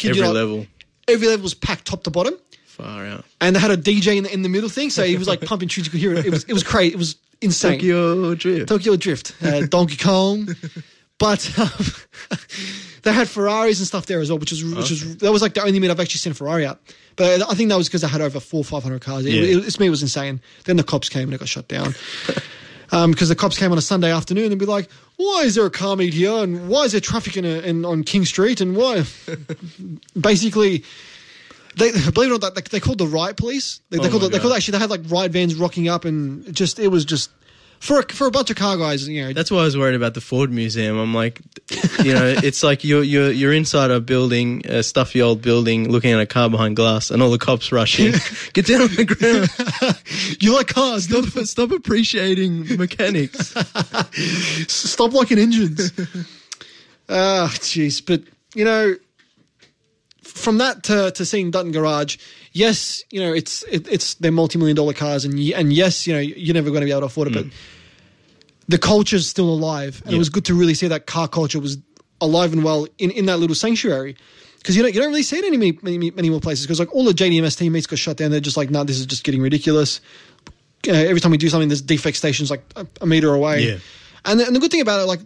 every 0.05 0.17
you 0.17 0.23
not, 0.23 0.35
level, 0.35 0.67
Every 1.09 1.27
level 1.29 1.43
was 1.43 1.55
packed 1.55 1.87
top 1.87 2.05
to 2.05 2.11
bottom, 2.11 2.35
far 2.75 3.07
out. 3.07 3.25
and 3.41 3.55
they 3.57 3.61
had 3.61 3.71
a 3.71 3.77
DJ 3.77 4.17
in 4.17 4.25
the 4.25 4.33
in 4.33 4.43
the 4.43 4.49
middle 4.49 4.69
thing, 4.69 4.91
so 4.91 5.03
he 5.05 5.17
was 5.17 5.29
like 5.29 5.41
pumping 5.41 5.69
tunes. 5.69 5.87
You 5.87 5.91
could 5.91 6.01
hear 6.01 6.15
it. 6.15 6.27
It 6.27 6.31
was 6.31 6.45
it 6.45 6.53
was 6.53 6.63
crazy. 6.63 6.95
It 6.95 6.99
was 6.99 7.17
insane. 7.41 7.79
Tokyo 7.79 8.35
Drift. 8.35 8.69
Tokyo 8.69 8.97
Drift, 8.97 9.35
uh, 9.43 9.67
Donkey 9.67 9.97
Kong, 9.97 10.49
but 11.19 11.59
um, 11.59 11.69
they 13.03 13.13
had 13.13 13.29
Ferraris 13.29 13.79
and 13.79 13.87
stuff 13.87 14.07
there 14.07 14.21
as 14.21 14.31
well, 14.31 14.39
which 14.39 14.51
was 14.51 14.65
which 14.65 14.91
was 14.91 15.17
that 15.19 15.33
was 15.33 15.43
like 15.43 15.55
the 15.55 15.63
only 15.63 15.79
meet 15.81 15.91
I've 15.91 16.01
actually 16.01 16.19
seen 16.19 16.33
a 16.33 16.35
Ferrari 16.35 16.67
at. 16.67 16.79
But 17.17 17.43
I 17.49 17.55
think 17.55 17.69
that 17.69 17.77
was 17.77 17.89
because 17.89 18.01
they 18.03 18.09
had 18.09 18.21
over 18.21 18.41
four 18.41 18.65
five 18.65 18.83
hundred 18.83 19.01
cars. 19.03 19.25
It, 19.25 19.33
Yeah. 19.35 19.57
it, 19.59 19.61
this 19.63 19.79
meet 19.79 19.89
was 19.91 20.03
insane. 20.03 20.41
Then 20.65 20.77
the 20.77 20.83
cops 20.85 21.09
came 21.09 21.25
and 21.25 21.35
it 21.35 21.39
got 21.39 21.49
shut 21.49 21.69
down. 21.69 21.95
Um, 22.93 23.11
because 23.11 23.29
the 23.29 23.35
cops 23.35 23.59
came 23.59 23.73
on 23.73 23.79
a 23.79 23.81
Sunday 23.83 24.13
afternoon 24.13 24.53
and 24.53 24.59
be 24.61 24.67
like, 24.67 24.89
"Why 25.17 25.43
is 25.45 25.57
there 25.57 25.65
a 25.67 25.71
car 25.71 25.97
meet 25.97 26.15
here? 26.15 26.31
And 26.31 26.69
why 26.69 26.83
is 26.85 26.93
there 26.93 27.01
traffic 27.01 27.37
in, 27.37 27.45
a, 27.45 27.59
in 27.61 27.85
on 27.85 28.05
King 28.05 28.25
Street? 28.25 28.61
And 28.61 28.77
why?" 28.77 29.03
Basically, 30.21 30.85
they 31.77 31.93
believe 32.13 32.31
it 32.31 32.35
or 32.35 32.39
not, 32.39 32.55
they, 32.55 32.63
they 32.63 32.81
called 32.81 32.99
the 32.99 33.07
riot 33.07 33.37
police. 33.37 33.81
They, 33.91 33.99
they 33.99 34.07
Oh 34.07 34.11
called 34.11 34.25
it, 34.25 34.33
they 34.33 34.39
called 34.39 34.53
actually 34.53 34.73
they 34.73 34.79
had 34.79 34.91
like 34.91 35.03
riot 35.09 35.33
vans 35.33 35.55
rocking 35.55 35.89
up 35.89 36.05
and 36.05 36.55
just 36.55 36.79
it 36.79 36.89
was 36.89 37.05
just 37.05 37.31
for 37.85 38.01
a, 38.01 38.03
for 38.13 38.27
a 38.27 38.31
bunch 38.31 38.49
of 38.49 38.57
car 38.57 38.79
guys, 38.79 39.07
you 39.07 39.23
know. 39.23 39.33
That's 39.35 39.51
why 39.51 39.59
I 39.59 39.65
was 39.65 39.77
worried 39.77 39.95
about 39.95 40.15
the 40.15 40.23
Ford 40.23 40.51
Museum. 40.51 40.97
I'm 40.99 41.13
like, 41.13 41.41
you 42.03 42.15
know, 42.15 42.35
it's 42.43 42.63
like 42.63 42.83
you're 42.83 43.03
you're 43.03 43.31
you're 43.31 43.53
inside 43.53 43.91
a 43.91 44.01
building, 44.01 44.63
a 44.67 44.83
stuffy 44.83 45.21
old 45.21 45.43
building, 45.43 45.91
looking 45.91 46.13
at 46.13 46.21
a 46.21 46.27
car 46.27 46.49
behind 46.49 46.77
glass, 46.77 47.11
and 47.11 47.23
all 47.23 47.31
the 47.31 47.39
cops 47.39 47.73
rush 47.73 48.01
in. 48.01 48.15
Get 48.55 48.67
down 48.67 48.83
on 48.83 48.89
the 48.89 49.05
ground. 49.05 50.39
you 50.41 50.55
like 50.55 50.69
cars? 50.69 51.05
Stop, 51.05 51.45
stop 51.45 51.71
appreciating 51.73 52.77
mechanics. 52.79 53.55
Stop 54.67 55.13
liking 55.13 55.39
engines. 55.39 55.93
Ah, 57.09 57.51
jeez. 57.57 58.05
But 58.05 58.23
you 58.55 58.65
know, 58.65 58.95
from 60.35 60.59
that 60.59 60.83
to, 60.85 61.13
to 61.13 61.25
seeing 61.25 61.53
Dutton 61.53 61.71
Garage, 61.71 62.19
yes, 62.53 63.03
you 63.11 63.21
know 63.21 63.33
it's 63.33 63.63
it, 63.65 63.87
it's 63.91 64.15
they're 64.15 64.33
multi 64.33 64.59
million 64.59 64.77
dollar 64.77 64.93
cars, 64.93 65.25
and 65.25 65.39
and 65.39 65.73
yes, 65.73 66.07
you 66.07 66.13
know 66.13 66.19
you're 66.19 66.55
never 66.55 66.71
going 66.71 66.81
to 66.81 66.87
be 66.87 66.91
able 66.91 67.03
to 67.03 67.07
afford 67.07 67.29
it, 67.29 67.35
but 67.35 67.47
the 68.67 68.79
culture's 68.79 69.29
still 69.29 69.49
alive, 69.49 70.03
and 70.05 70.15
it 70.15 70.19
was 70.19 70.29
good 70.29 70.45
to 70.47 70.55
really 70.55 70.75
see 70.75 70.89
that 70.89 71.07
car 71.07 71.29
culture 71.29 71.61
was 71.61 71.79
alive 72.21 72.53
and 72.53 72.65
well 72.65 72.87
in, 72.99 73.11
in 73.13 73.27
that 73.27 73.39
little 73.39 73.55
sanctuary. 73.55 74.17
Because 74.59 74.77
you 74.77 74.83
don't 74.83 74.95
you 74.95 75.01
don't 75.01 75.11
really 75.11 75.23
see 75.23 75.37
it 75.37 75.45
any 75.45 75.57
many, 75.57 75.79
many, 75.83 76.11
many 76.11 76.31
more 76.31 76.41
places. 76.41 76.67
Because 76.67 76.81
like 76.81 76.93
all 76.93 77.05
the 77.05 77.13
JDMS 77.13 77.57
teammates 77.57 77.87
got 77.87 77.99
shut 77.99 78.17
down, 78.17 78.31
they're 78.31 78.41
just 78.41 78.57
like, 78.57 78.71
no, 78.71 78.83
this 78.83 78.99
is 78.99 79.07
just 79.07 79.23
getting 79.23 79.43
ridiculous. 79.43 80.01
Uh, 80.89 80.93
every 80.93 81.21
time 81.21 81.31
we 81.31 81.39
do 81.39 81.49
something, 81.49 81.69
there's 81.69 81.83
defect 81.83 82.17
stations 82.17 82.51
like 82.51 82.65
a, 82.75 82.87
a 83.03 83.07
meter 83.07 83.33
away. 83.33 83.69
Yeah. 83.69 83.77
And 84.25 84.41
the, 84.41 84.47
and 84.47 84.57
the 84.57 84.61
good 84.61 84.71
thing 84.71 84.81
about 84.81 85.01
it, 85.01 85.05
like 85.05 85.21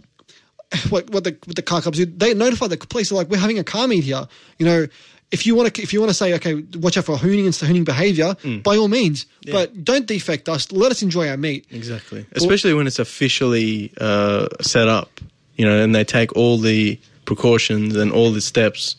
what 0.91 1.09
what 1.11 1.25
the 1.25 1.37
what 1.45 1.57
the 1.57 1.63
car 1.63 1.81
clubs 1.81 1.99
do, 1.99 2.07
they 2.07 2.35
notify 2.35 2.67
the 2.67 2.77
police. 2.77 3.09
They're 3.09 3.17
like, 3.17 3.29
we're 3.29 3.39
having 3.39 3.59
a 3.59 3.65
car 3.65 3.89
meet 3.89 4.05
here. 4.05 4.29
You 4.59 4.67
know, 4.67 4.87
if 5.31 5.47
you 5.47 5.55
want 5.55 5.75
to 5.75 5.83
if 5.83 5.93
you 5.93 6.01
want 6.01 6.11
to 6.11 6.15
say, 6.15 6.35
okay, 6.35 6.63
watch 6.75 6.97
out 6.97 7.05
for 7.05 7.17
hooning 7.17 7.45
and 7.45 7.55
hooning 7.55 7.85
behaviour, 7.85 8.37
by 8.63 8.77
all 8.77 8.89
means, 8.89 9.27
but 9.51 9.85
don't 9.85 10.07
defect 10.07 10.49
us. 10.49 10.71
Let 10.73 10.91
us 10.91 11.03
enjoy 11.03 11.29
our 11.29 11.37
meet. 11.37 11.67
Exactly. 11.71 12.27
Especially 12.33 12.75
when 12.75 12.87
it's 12.87 12.99
officially 12.99 13.93
uh, 14.01 14.49
set 14.61 14.89
up, 14.89 15.21
you 15.57 15.67
know, 15.67 15.83
and 15.83 15.95
they 15.95 16.05
take 16.05 16.37
all 16.37 16.59
the 16.59 16.99
precautions 17.25 17.97
and 17.97 18.13
all 18.13 18.31
the 18.31 18.41
steps, 18.41 18.97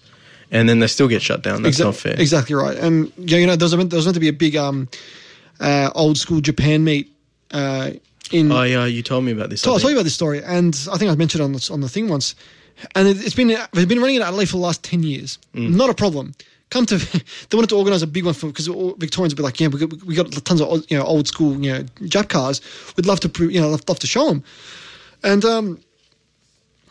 and 0.52 0.68
then 0.68 0.80
they 0.80 0.88
still 0.88 1.08
get 1.08 1.22
shut 1.22 1.44
down. 1.44 1.64
That's 1.64 1.80
Exa- 1.80 1.86
not 1.86 1.96
fair. 1.96 2.16
Exactly 2.20 2.56
right. 2.56 2.78
And 2.78 3.12
yeah, 3.18 3.38
you 3.38 3.48
know, 3.48 3.56
there 3.56 3.66
was 3.66 3.76
meant, 3.76 3.90
there 3.90 3.98
was 3.98 4.06
meant 4.06 4.16
to 4.16 4.20
be 4.20 4.28
a 4.28 4.34
big 4.34 4.56
um, 4.56 4.88
uh, 5.60 5.92
old 5.94 6.18
school 6.18 6.42
Japan 6.42 6.84
meet 6.84 7.12
uh, 7.52 7.92
in. 8.32 8.52
Oh 8.52 8.64
yeah, 8.64 8.86
you 8.86 9.04
told 9.04 9.24
me 9.24 9.32
about 9.32 9.50
this. 9.50 9.66
I 9.66 9.70
I'll 9.70 9.74
tell 9.76 9.80
think. 9.80 9.92
you 9.92 9.98
about 9.98 10.04
this 10.04 10.14
story, 10.16 10.44
and 10.44 10.74
I 10.92 10.98
think 10.98 11.12
I 11.12 11.16
mentioned 11.16 11.44
on 11.44 11.54
the, 11.54 11.70
on 11.72 11.82
the 11.82 11.90
thing 11.90 12.08
once. 12.10 12.36
And 12.96 13.08
it, 13.08 13.18
it's 13.26 13.36
been 13.36 13.56
they've 13.74 13.88
been 13.90 14.00
running 14.00 14.16
in 14.16 14.22
Adelaide 14.22 14.46
for 14.46 14.58
the 14.58 14.64
last 14.64 14.84
ten 14.84 15.04
years. 15.04 15.38
Mm. 15.54 15.76
Not 15.76 15.90
a 15.90 15.94
problem. 15.94 16.34
Come 16.70 16.86
to 16.86 16.98
they 17.50 17.56
wanted 17.56 17.70
to 17.70 17.78
organise 17.78 18.02
a 18.02 18.08
big 18.08 18.26
one 18.26 18.34
for 18.34 18.48
because 18.48 18.68
Victorians 18.68 19.34
would 19.34 19.38
be 19.38 19.44
like, 19.44 19.60
yeah, 19.60 19.68
we 19.68 19.80
got, 19.80 20.04
we 20.04 20.16
got 20.16 20.32
tons 20.46 20.62
of 20.62 20.68
old- 20.68 20.90
you 20.92 20.98
know 20.98 21.04
old 21.04 21.28
school 21.28 21.60
you 21.60 21.74
know 21.74 21.84
Jap 22.08 22.30
cars. 22.30 22.62
We'd 22.96 23.06
love 23.06 23.20
to 23.22 23.50
you 23.52 23.60
know 23.60 23.70
love, 23.70 23.84
love 23.88 24.00
to 24.00 24.08
show 24.08 24.28
them. 24.28 24.44
And 25.24 25.44
um, 25.46 25.80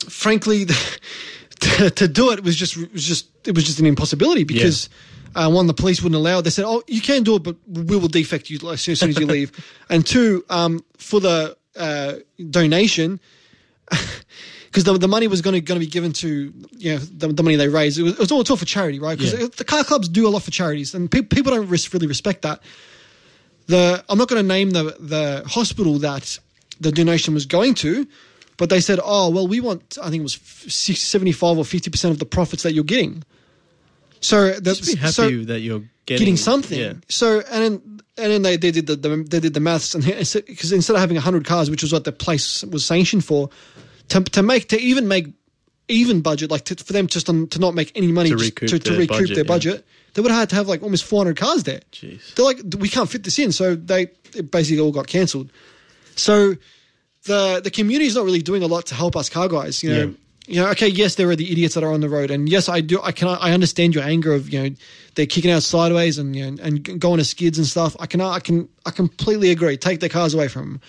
frankly, 0.09 0.67
to, 1.61 1.91
to 1.91 2.09
do 2.09 2.33
it 2.33 2.43
was 2.45 2.57
just 2.57 2.77
was 2.77 3.05
just 3.05 3.29
it 3.47 3.55
was 3.55 3.65
just 3.65 3.79
an 3.81 3.87
impossibility 3.87 4.45
because. 4.45 4.89
Uh, 5.35 5.51
one, 5.51 5.67
the 5.67 5.75
police 5.75 6.03
wouldn't 6.03 6.19
allow 6.19 6.39
it. 6.39 6.43
They 6.43 6.51
said, 6.51 6.65
"Oh, 6.67 6.83
you 6.87 7.01
can 7.01 7.23
do 7.23 7.37
it, 7.37 7.43
but 7.43 7.57
we 7.67 7.97
will 7.97 8.09
defect 8.09 8.51
you 8.51 8.59
as 8.71 8.81
soon 8.81 8.93
as 9.11 9.19
you 9.19 9.27
leave." 9.37 9.53
and 9.91 10.05
two, 10.07 10.45
um, 10.49 10.85
for 10.97 11.21
the 11.21 11.57
uh, 11.77 12.15
donation, 12.51 13.21
because 14.67 14.85
the, 14.85 14.97
the 14.99 15.09
money 15.09 15.29
was 15.29 15.41
going 15.43 15.55
to 15.55 15.61
going 15.61 15.81
to 15.81 15.85
be 15.87 15.91
given 15.91 16.13
to 16.15 16.53
you 16.77 16.93
know 16.95 16.99
the, 16.99 17.29
the 17.29 17.43
money 17.43 17.57
they 17.57 17.69
raised. 17.69 17.99
It 17.99 18.03
was, 18.03 18.13
it 18.15 18.19
was 18.19 18.33
all 18.33 18.41
it's 18.41 18.51
all 18.51 18.57
for 18.57 18.65
charity, 18.65 18.99
right? 18.99 19.17
Because 19.19 19.39
Yeah. 19.39 19.47
the 19.57 19.65
car 19.65 19.85
clubs 19.85 20.09
do 20.09 20.27
a 20.27 20.31
lot 20.31 20.43
for 20.43 20.51
charities, 20.51 20.95
and 20.95 21.11
pe- 21.11 21.23
people 21.23 21.53
don't 21.55 21.69
res- 21.69 21.93
really 21.93 22.07
respect 22.07 22.43
that. 22.43 22.61
The 23.67 24.03
I'm 24.09 24.19
not 24.19 24.29
going 24.29 24.43
to 24.43 24.47
name 24.49 24.71
the 24.71 24.97
the 24.99 25.43
hospital 25.47 25.99
that 25.99 26.39
the 26.81 26.91
donation 26.93 27.35
was 27.35 27.45
going 27.47 27.75
to, 27.75 28.07
but 28.57 28.71
they 28.71 28.81
said, 28.81 28.99
"Oh, 29.05 29.29
well, 29.31 29.47
we 29.47 29.61
want 29.61 29.99
I 30.03 30.11
think 30.11 30.21
it 30.21 30.25
was 30.25 30.35
60, 30.73 30.95
75 30.95 31.59
or 31.59 31.65
fifty 31.65 31.91
percent 31.91 32.13
of 32.13 32.19
the 32.19 32.27
profits 32.27 32.63
that 32.63 32.73
you're 32.73 32.85
getting." 32.85 33.25
So 34.21 34.53
that's 34.53 34.79
Just 34.79 34.95
be 34.95 34.99
happy 34.99 35.13
so, 35.13 35.31
that 35.45 35.61
you're 35.61 35.83
getting, 36.07 36.19
getting 36.19 36.37
something. 36.37 36.79
Yeah. 36.79 36.95
So 37.09 37.41
and 37.51 37.63
then 37.63 38.01
and 38.17 38.33
then 38.33 38.43
they, 38.43 38.57
they 38.57 38.71
did 38.71 38.87
the, 38.87 38.97
the 38.97 39.17
they 39.29 39.41
did 39.41 39.55
the 39.55 39.61
maths 39.61 39.95
and 39.95 40.05
because 40.05 40.73
instead 40.73 40.95
of 40.95 41.01
having 41.01 41.17
hundred 41.17 41.45
cars, 41.45 41.71
which 41.71 41.83
was 41.83 41.93
what 41.93 42.05
the 42.05 42.13
place 42.13 42.65
was 42.65 42.85
sanctioned 42.85 43.25
for, 43.25 43.51
to 44.09 44.21
to 44.23 44.43
make 44.43 44.69
to 44.71 44.81
even 44.81 45.09
make 45.09 45.29
even 45.89 46.21
budget 46.21 46.51
like 46.51 46.65
to, 46.67 46.77
for 46.77 46.93
them 46.93 47.07
just 47.07 47.29
on, 47.29 47.47
to 47.49 47.59
not 47.59 47.75
make 47.75 47.93
any 47.95 48.13
money 48.13 48.31
To 48.31 48.37
recoup 48.37 48.69
to, 48.69 48.79
to 48.79 48.91
their 48.91 48.99
recoup 48.99 49.09
budget, 49.19 49.47
their 49.47 49.75
yeah. 49.75 49.81
they 50.15 50.23
would 50.23 50.31
have 50.31 50.41
had 50.41 50.51
to 50.51 50.57
have 50.57 50.69
like 50.69 50.83
almost 50.83 51.05
four 51.05 51.21
hundred 51.21 51.37
cars 51.37 51.63
there. 51.63 51.81
Jeez. 51.93 52.35
They're 52.35 52.45
like 52.45 52.61
we 52.79 52.89
can't 52.89 53.09
fit 53.09 53.23
this 53.23 53.39
in, 53.39 53.53
so 53.53 53.75
they 53.75 54.09
it 54.35 54.51
basically 54.51 54.81
all 54.81 54.93
got 54.93 55.07
cancelled. 55.07 55.51
So 56.17 56.57
the 57.25 57.61
the 57.63 57.71
community 57.71 58.07
is 58.07 58.17
not 58.17 58.25
really 58.25 58.43
doing 58.43 58.63
a 58.63 58.67
lot 58.67 58.87
to 58.87 58.95
help 58.95 59.17
us 59.17 59.29
car 59.29 59.49
guys. 59.49 59.83
You 59.83 59.91
know, 59.91 60.05
Yeah. 60.07 60.13
You 60.49 60.61
know. 60.61 60.69
Okay, 60.71 60.89
yes, 60.89 61.15
there 61.17 61.29
are 61.31 61.37
the 61.37 61.51
idiots 61.53 61.75
that 61.75 61.85
are 61.85 61.93
on 61.93 62.01
the 62.01 62.09
road, 62.09 62.31
and 62.31 62.49
yes, 62.49 62.69
I 62.69 62.81
do. 62.81 63.01
I 63.03 63.13
can 63.13 63.29
I 63.29 63.53
understand 63.53 63.95
your 63.95 64.05
anger 64.05 64.33
of 64.33 64.49
you 64.53 64.63
know 64.63 64.75
they're 65.15 65.27
kicking 65.27 65.51
out 65.51 65.63
sideways 65.63 66.19
and 66.19 66.35
you 66.35 66.51
know, 66.51 66.63
and 66.63 67.01
going 67.01 67.19
to 67.19 67.25
skids 67.25 67.59
and 67.59 67.67
stuff. 67.67 67.97
I 68.01 68.07
can 68.07 68.21
I 68.21 68.41
can 68.41 68.69
I 68.87 68.91
completely 68.91 69.51
agree. 69.51 69.77
Take 69.77 70.01
their 70.01 70.09
cars 70.09 70.35
away 70.35 70.49
from 70.49 70.63
them. 70.63 70.81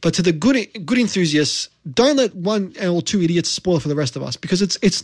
But 0.00 0.14
to 0.14 0.22
the 0.22 0.32
good 0.32 0.56
good 0.86 0.98
enthusiasts, 0.98 1.68
don't 1.92 2.16
let 2.16 2.34
one 2.34 2.74
or 2.82 3.02
two 3.02 3.20
idiots 3.20 3.50
spoil 3.50 3.80
for 3.80 3.88
the 3.88 3.96
rest 3.96 4.14
of 4.14 4.22
us 4.22 4.36
because 4.36 4.62
it's 4.62 4.78
it's 4.82 5.02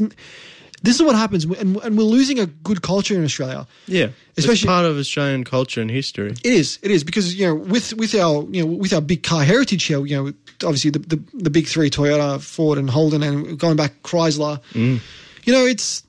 this 0.85 0.97
is 0.97 1.03
what 1.03 1.17
happens, 1.17 1.45
and, 1.45 1.77
and 1.85 1.97
we're 1.99 2.05
losing 2.19 2.39
a 2.39 2.47
good 2.47 2.81
culture 2.83 3.15
in 3.15 3.25
Australia. 3.25 3.67
Yeah. 3.87 4.09
Especially- 4.37 4.53
it's 4.55 4.65
part 4.77 4.85
of 4.87 4.99
Australian 4.99 5.43
culture 5.45 5.81
and 5.81 5.91
history. 5.91 6.31
It 6.45 6.53
is. 6.61 6.79
It 6.83 6.91
is 6.91 7.03
because 7.05 7.35
you 7.39 7.47
know 7.47 7.55
with 7.73 7.95
with 7.95 8.15
our 8.15 8.37
you 8.55 8.61
know 8.63 8.71
with 8.83 8.93
our 8.93 9.01
big 9.01 9.23
car 9.23 9.43
heritage 9.45 9.85
here, 9.85 10.05
you 10.07 10.17
know 10.17 10.33
obviously 10.69 10.91
the 10.91 10.99
the, 11.13 11.19
the 11.47 11.51
big 11.51 11.67
three 11.67 11.89
Toyota, 11.91 12.41
Ford, 12.41 12.79
and 12.79 12.91
Holden, 12.91 13.23
and 13.23 13.59
going 13.59 13.77
back 13.77 13.93
Chrysler. 14.03 14.61
You 14.75 15.53
know 15.55 15.65
it's 15.67 16.03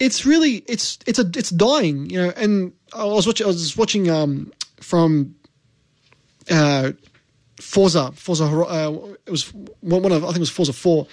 it's 0.00 0.24
really 0.26 0.64
it's 0.66 0.98
it's 1.06 1.18
a 1.18 1.26
it's 1.36 1.50
dying. 1.50 2.10
You 2.10 2.18
know, 2.22 2.32
and 2.36 2.72
I 2.92 3.04
was 3.04 3.26
watching 3.26 3.44
I 3.46 3.48
was 3.48 3.76
watching 3.76 4.10
um 4.10 4.52
from 4.80 5.34
uh 6.50 6.92
Forza 7.60 8.12
Forza 8.14 8.44
uh, 8.44 9.14
it 9.26 9.30
was 9.30 9.52
one 9.80 10.02
one 10.02 10.12
of 10.12 10.22
I 10.24 10.28
think 10.28 10.36
it 10.36 10.46
was 10.48 10.50
Forza 10.50 10.72
Four. 10.72 11.06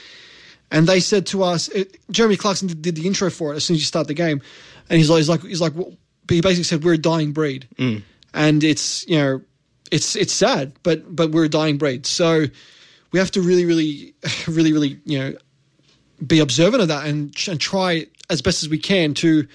And 0.76 0.88
they 0.88 1.00
said 1.00 1.26
to 1.28 1.42
us, 1.42 1.70
it, 1.70 1.98
Jeremy 2.12 2.36
Clarkson 2.36 2.68
did, 2.68 2.82
did 2.82 2.96
the 2.98 3.08
intro 3.08 3.30
for 3.30 3.54
it 3.54 3.56
as 3.56 3.64
soon 3.64 3.76
as 3.76 3.80
you 3.80 3.86
start 3.86 4.08
the 4.08 4.14
game, 4.14 4.42
and 4.90 4.98
he's 4.98 5.10
like, 5.10 5.20
he's 5.20 5.30
like, 5.30 5.42
he's 5.44 5.62
like, 5.62 5.74
well, 5.74 5.94
he 6.28 6.42
basically 6.42 6.66
said 6.66 6.84
we're 6.84 6.96
a 6.96 6.98
dying 6.98 7.32
breed, 7.32 7.66
mm. 7.78 8.04
and 8.34 8.62
it's 8.62 9.08
you 9.08 9.18
know, 9.18 9.42
it's 9.90 10.18
it's 10.18 10.34
sad, 10.34 10.74
but 10.84 11.16
but 11.16 11.32
we're 11.32 11.46
a 11.46 11.50
dying 11.50 11.78
breed. 11.78 12.06
So 12.06 12.48
we 13.14 13.20
have 13.20 13.32
to 13.32 13.42
really, 13.42 13.64
really, 13.64 14.14
really, 14.50 14.74
really, 14.74 15.00
you 15.06 15.18
know, 15.18 15.34
be 16.28 16.40
observant 16.40 16.82
of 16.82 16.90
that 16.90 17.08
and 17.08 17.34
and 17.48 17.58
try 17.58 18.06
as 18.30 18.42
best 18.42 18.62
as 18.62 18.68
we 18.68 18.78
can 18.78 19.14
to 19.14 19.48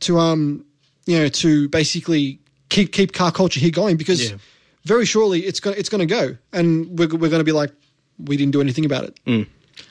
to 0.00 0.20
um 0.20 0.64
you 1.06 1.18
know 1.18 1.28
to 1.28 1.68
basically 1.70 2.38
keep 2.68 2.92
keep 2.92 3.12
car 3.12 3.32
culture 3.32 3.58
here 3.58 3.70
going 3.70 3.96
because 3.96 4.30
Yeah. 4.30 4.36
very 4.84 5.04
shortly 5.04 5.40
it's 5.40 5.58
gonna 5.58 5.74
it's 5.76 5.88
going 5.88 6.06
to 6.06 6.14
go 6.14 6.36
and 6.52 6.96
we're 6.96 7.08
we're 7.08 7.28
going 7.28 7.40
to 7.40 7.44
be 7.44 7.52
like 7.52 7.72
we 8.18 8.36
didn't 8.36 8.52
do 8.52 8.60
anything 8.60 8.84
about 8.84 9.02
it. 9.04 9.18
Mm. 9.26 9.46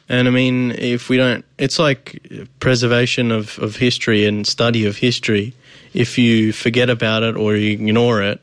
And 0.09 0.27
I 0.27 0.31
mean, 0.31 0.71
if 0.71 1.07
we 1.07 1.17
don't, 1.17 1.45
it's 1.59 1.77
like 1.77 2.19
preservation 2.59 3.31
of, 3.31 3.59
of 3.59 3.75
history 3.75 4.25
and 4.25 4.45
study 4.45 4.87
of 4.87 4.97
history. 4.97 5.53
If 5.93 6.17
you 6.17 6.51
forget 6.51 6.89
about 6.89 7.21
it 7.21 7.37
or 7.37 7.55
you 7.55 7.71
ignore 7.71 8.23
it, 8.23 8.41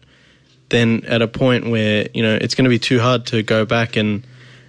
then 0.68 1.04
at 1.06 1.22
a 1.22 1.28
point 1.28 1.68
where 1.68 2.08
you 2.14 2.22
know 2.22 2.38
it's 2.40 2.54
going 2.54 2.64
to 2.64 2.70
be 2.70 2.78
too 2.78 3.00
hard 3.00 3.26
to 3.26 3.42
go 3.42 3.64
back 3.64 3.96
and 3.96 4.24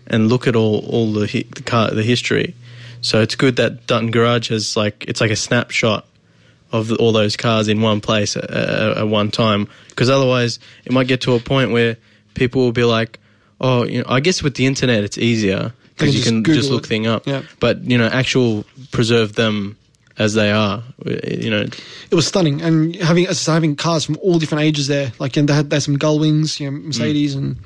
and 0.07 0.27
look 0.27 0.47
at 0.47 0.55
all 0.55 0.79
all 0.87 1.13
the 1.13 1.27
the, 1.27 1.91
the 1.93 2.03
history. 2.03 2.55
So 3.01 3.21
it's 3.21 3.35
good 3.35 3.57
that 3.57 3.85
Dutton 3.85 4.09
Garage 4.09 4.49
has 4.49 4.75
like 4.75 5.05
it's 5.07 5.21
like 5.21 5.31
a 5.31 5.35
snapshot 5.35 6.05
of 6.71 6.91
all 6.93 7.11
those 7.11 7.37
cars 7.37 7.67
in 7.67 7.81
one 7.81 8.01
place 8.01 8.35
at, 8.35 8.49
at, 8.49 9.07
one 9.07 9.31
time. 9.31 9.69
Because 9.89 10.09
otherwise, 10.09 10.59
it 10.83 10.91
might 10.91 11.07
get 11.07 11.21
to 11.21 11.33
a 11.33 11.39
point 11.39 11.71
where 11.71 11.95
people 12.33 12.63
will 12.63 12.71
be 12.71 12.83
like, 12.83 13.19
"Oh, 13.61 13.83
you 13.83 13.99
know, 13.99 14.05
I 14.09 14.19
guess 14.19 14.41
with 14.41 14.55
the 14.55 14.65
internet 14.65 15.03
it's 15.03 15.17
easier 15.17 15.73
because 15.97 16.15
you 16.15 16.23
can 16.23 16.43
Google 16.43 16.61
just 16.61 16.71
look 16.71 16.85
it. 16.85 16.87
thing 16.87 17.07
up." 17.07 17.25
Yeah. 17.27 17.43
But 17.59 17.83
you 17.83 17.97
know, 17.97 18.07
actual 18.07 18.65
preserve 18.91 19.33
them 19.33 19.77
as 20.17 20.33
they 20.33 20.51
are. 20.51 20.83
You 21.05 21.49
know, 21.49 21.61
It 21.61 22.15
was 22.15 22.27
stunning 22.27 22.61
and 22.61 22.95
having 22.95 23.27
as 23.27 23.45
having 23.45 23.75
cars 23.75 24.03
from 24.05 24.17
all 24.21 24.39
different 24.39 24.63
ages 24.63 24.87
there. 24.87 25.11
Like 25.19 25.37
and 25.37 25.47
they 25.47 25.53
had, 25.53 25.69
they 25.69 25.75
had 25.77 25.83
some 25.83 25.97
Gullwings, 25.97 26.59
you 26.59 26.69
know, 26.69 26.77
Mercedes, 26.77 27.35
mm. 27.35 27.39
and 27.39 27.57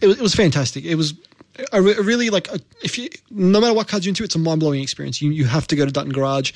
it 0.00 0.06
was 0.06 0.18
it 0.18 0.22
was 0.22 0.34
fantastic. 0.34 0.84
It 0.84 0.96
was. 0.96 1.14
a 1.72 1.82
really 1.82 2.30
like 2.30 2.48
a, 2.48 2.58
if 2.82 2.96
you 2.96 3.10
no 3.30 3.60
matter 3.60 3.74
what 3.74 3.86
cars 3.88 4.04
you're 4.04 4.10
into, 4.10 4.24
it's 4.24 4.34
a 4.34 4.38
mind 4.38 4.60
blowing 4.60 4.82
experience. 4.82 5.20
You 5.20 5.30
you 5.30 5.44
have 5.44 5.66
to 5.68 5.76
go 5.76 5.84
to 5.84 5.92
Dutton 5.92 6.12
Garage, 6.12 6.52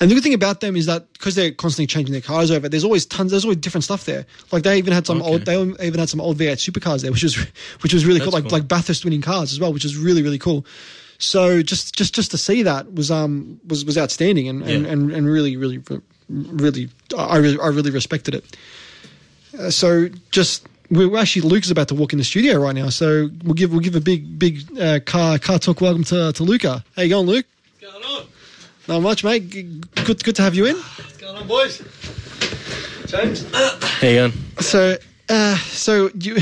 and 0.00 0.10
the 0.10 0.14
good 0.14 0.22
thing 0.22 0.34
about 0.34 0.60
them 0.60 0.76
is 0.76 0.86
that 0.86 1.12
because 1.12 1.34
they're 1.34 1.50
constantly 1.52 1.86
changing 1.86 2.12
their 2.12 2.20
cars 2.22 2.50
over, 2.50 2.68
there's 2.68 2.84
always 2.84 3.06
tons. 3.06 3.30
There's 3.30 3.44
always 3.44 3.58
different 3.58 3.84
stuff 3.84 4.04
there. 4.04 4.26
Like 4.50 4.62
they 4.62 4.78
even 4.78 4.92
had 4.92 5.06
some 5.06 5.20
Okay. 5.22 5.30
old. 5.30 5.44
They 5.44 5.86
even 5.86 6.00
had 6.00 6.08
some 6.08 6.20
old 6.20 6.38
V8 6.38 6.58
supercars 6.70 7.02
there, 7.02 7.12
which 7.12 7.22
was 7.22 7.36
which 7.80 7.92
was 7.94 8.04
really 8.04 8.20
cool. 8.20 8.30
Like 8.32 8.44
cool. 8.44 8.52
like 8.52 8.68
Bathurst 8.68 9.04
winning 9.04 9.22
cars 9.22 9.52
as 9.52 9.60
well, 9.60 9.72
which 9.72 9.84
was 9.84 9.96
really 9.96 10.22
really 10.22 10.38
cool. 10.38 10.64
So 11.18 11.62
just 11.62 11.94
just 11.94 12.14
just 12.14 12.30
to 12.32 12.38
see 12.38 12.62
that 12.64 12.94
was 12.94 13.10
um 13.10 13.60
was 13.66 13.84
was 13.84 13.96
outstanding 13.96 14.48
and 14.48 14.62
and, 14.62 14.84
Yeah. 14.86 14.92
and, 14.92 15.12
and 15.12 15.26
really 15.26 15.56
really 15.56 15.80
really 16.28 16.88
I 17.16 17.36
really 17.36 17.58
I 17.60 17.68
really 17.68 17.90
respected 17.90 18.34
it. 18.34 18.56
Uh, 19.58 19.70
so 19.70 20.08
just 20.30 20.66
we're 20.90 21.16
actually 21.16 21.42
Luke's 21.42 21.70
about 21.70 21.88
to 21.88 21.94
walk 21.94 22.12
in 22.12 22.18
the 22.18 22.24
studio 22.24 22.58
right 22.58 22.74
now, 22.74 22.88
so 22.88 23.28
we'll 23.44 23.54
give 23.54 23.70
we'll 23.70 23.80
give 23.80 23.94
a 23.96 24.00
big 24.00 24.38
big 24.38 24.60
uh, 24.80 24.98
car 25.04 25.38
car 25.38 25.58
talk 25.58 25.80
welcome 25.80 26.04
to 26.04 26.32
to 26.32 26.42
Luka. 26.42 26.84
How 26.96 27.02
you 27.02 27.08
going, 27.10 27.26
Luke? 27.26 27.46
What's 27.80 27.92
going 27.92 28.04
on? 28.04 28.26
Not 28.88 29.00
much, 29.00 29.22
mate. 29.22 29.48
Good 29.50 30.24
good 30.24 30.36
to 30.36 30.42
have 30.42 30.54
you 30.54 30.66
in. 30.66 30.76
What's 30.76 31.16
going 31.18 31.36
on, 31.36 31.46
boys? 31.46 31.78
James? 33.06 33.46
how 33.52 34.08
you 34.08 34.14
going? 34.16 34.32
So 34.60 34.96
uh, 35.28 35.56
so 35.56 36.10
you 36.14 36.38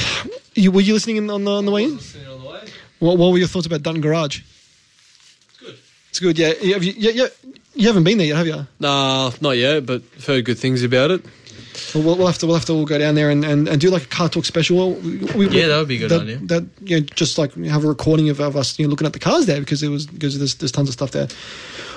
you 0.55 0.70
were 0.72 0.81
you 0.81 0.94
listening 0.94 1.16
in 1.16 1.31
on 1.31 1.44
the 1.44 1.50
on 1.50 1.66
the 1.66 1.72
way 1.72 1.85
in? 1.85 1.96
Listening 1.96 2.29
on 2.29 2.40
the 2.40 2.48
way. 2.48 2.61
What, 2.98 3.18
what 3.18 3.33
were 3.33 3.38
your 3.38 3.48
thoughts 3.48 3.66
about 3.66 3.83
Dutton 3.83 4.00
Garage? 4.00 4.40
It's 4.40 5.59
good. 5.59 5.79
It's 6.09 6.20
good, 6.20 6.38
yeah. 6.38 6.53
You, 6.61 6.74
have 6.74 6.85
you, 6.85 6.94
yeah, 6.96 7.11
yeah. 7.11 7.26
You 7.74 7.87
haven't 7.87 8.05
been 8.05 8.18
there 8.18 8.26
yet, 8.26 8.37
have 8.37 8.46
you? 8.46 8.66
Nah, 8.79 9.31
not 9.40 9.53
yet, 9.53 9.87
but 9.87 10.03
I've 10.16 10.26
heard 10.26 10.44
good 10.44 10.59
things 10.59 10.83
about 10.83 11.11
it. 11.11 11.24
Well, 11.94 12.05
we'll, 12.05 12.16
we'll 12.16 12.26
have 12.26 12.38
to 12.38 12.46
we'll 12.46 12.57
have 12.57 12.64
to 12.66 12.72
all 12.72 12.85
go 12.85 12.98
down 12.98 13.14
there 13.14 13.31
and, 13.31 13.44
and, 13.44 13.68
and 13.68 13.81
do 13.81 13.90
like 13.90 14.03
a 14.05 14.09
car 14.09 14.29
talk 14.29 14.44
special. 14.44 14.94
We, 14.94 15.18
we, 15.35 15.48
Yeah, 15.48 15.68
that 15.68 15.79
would 15.79 15.88
be 15.88 15.96
a 15.96 15.98
good 16.00 16.11
that, 16.11 16.22
idea. 16.22 16.38
That 16.38 16.66
you 16.83 17.00
know, 17.00 17.07
just 17.14 17.38
like 17.38 17.55
have 17.55 17.85
a 17.85 17.88
recording 17.88 18.29
of, 18.29 18.40
of 18.40 18.57
us 18.57 18.79
you 18.79 18.87
know, 18.87 18.90
looking 18.90 19.07
at 19.07 19.12
the 19.12 19.18
cars 19.18 19.46
there 19.46 19.61
because 19.61 19.81
there 19.81 19.90
was 19.90 20.07
because 20.07 20.38
there's 20.38 20.57
there's 20.57 20.72
tons 20.72 20.88
of 20.88 20.94
stuff 20.94 21.12
there. 21.12 21.29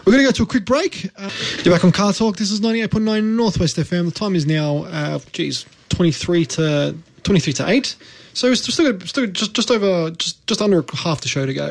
We're 0.06 0.12
going 0.12 0.26
to 0.26 0.32
go 0.32 0.32
to 0.34 0.44
a 0.44 0.46
quick 0.46 0.66
break. 0.66 1.10
Uh, 1.18 1.30
you're 1.64 1.74
back 1.74 1.86
on 1.86 1.94
Car 1.94 2.12
Talk. 2.12 2.36
This 2.36 2.52
is 2.52 2.60
98.9 2.60 3.24
Northwest 3.24 3.78
FM. 3.78 4.06
The 4.06 4.12
time 4.12 4.36
is 4.36 4.46
now, 4.46 4.84
uh, 4.84 5.20
geez, 5.32 5.66
23 5.90 6.46
to 6.46 6.96
23 7.24 7.54
to 7.54 7.70
eight. 7.70 7.96
So 8.34 8.52
it's 8.52 8.62
still, 8.62 9.00
still 9.02 9.28
just 9.28 9.54
just 9.54 9.72
over 9.72 10.12
just 10.12 10.46
just 10.48 10.62
under 10.62 10.84
half 10.94 11.22
the 11.22 11.28
show 11.28 11.46
to 11.46 11.54
go. 11.54 11.68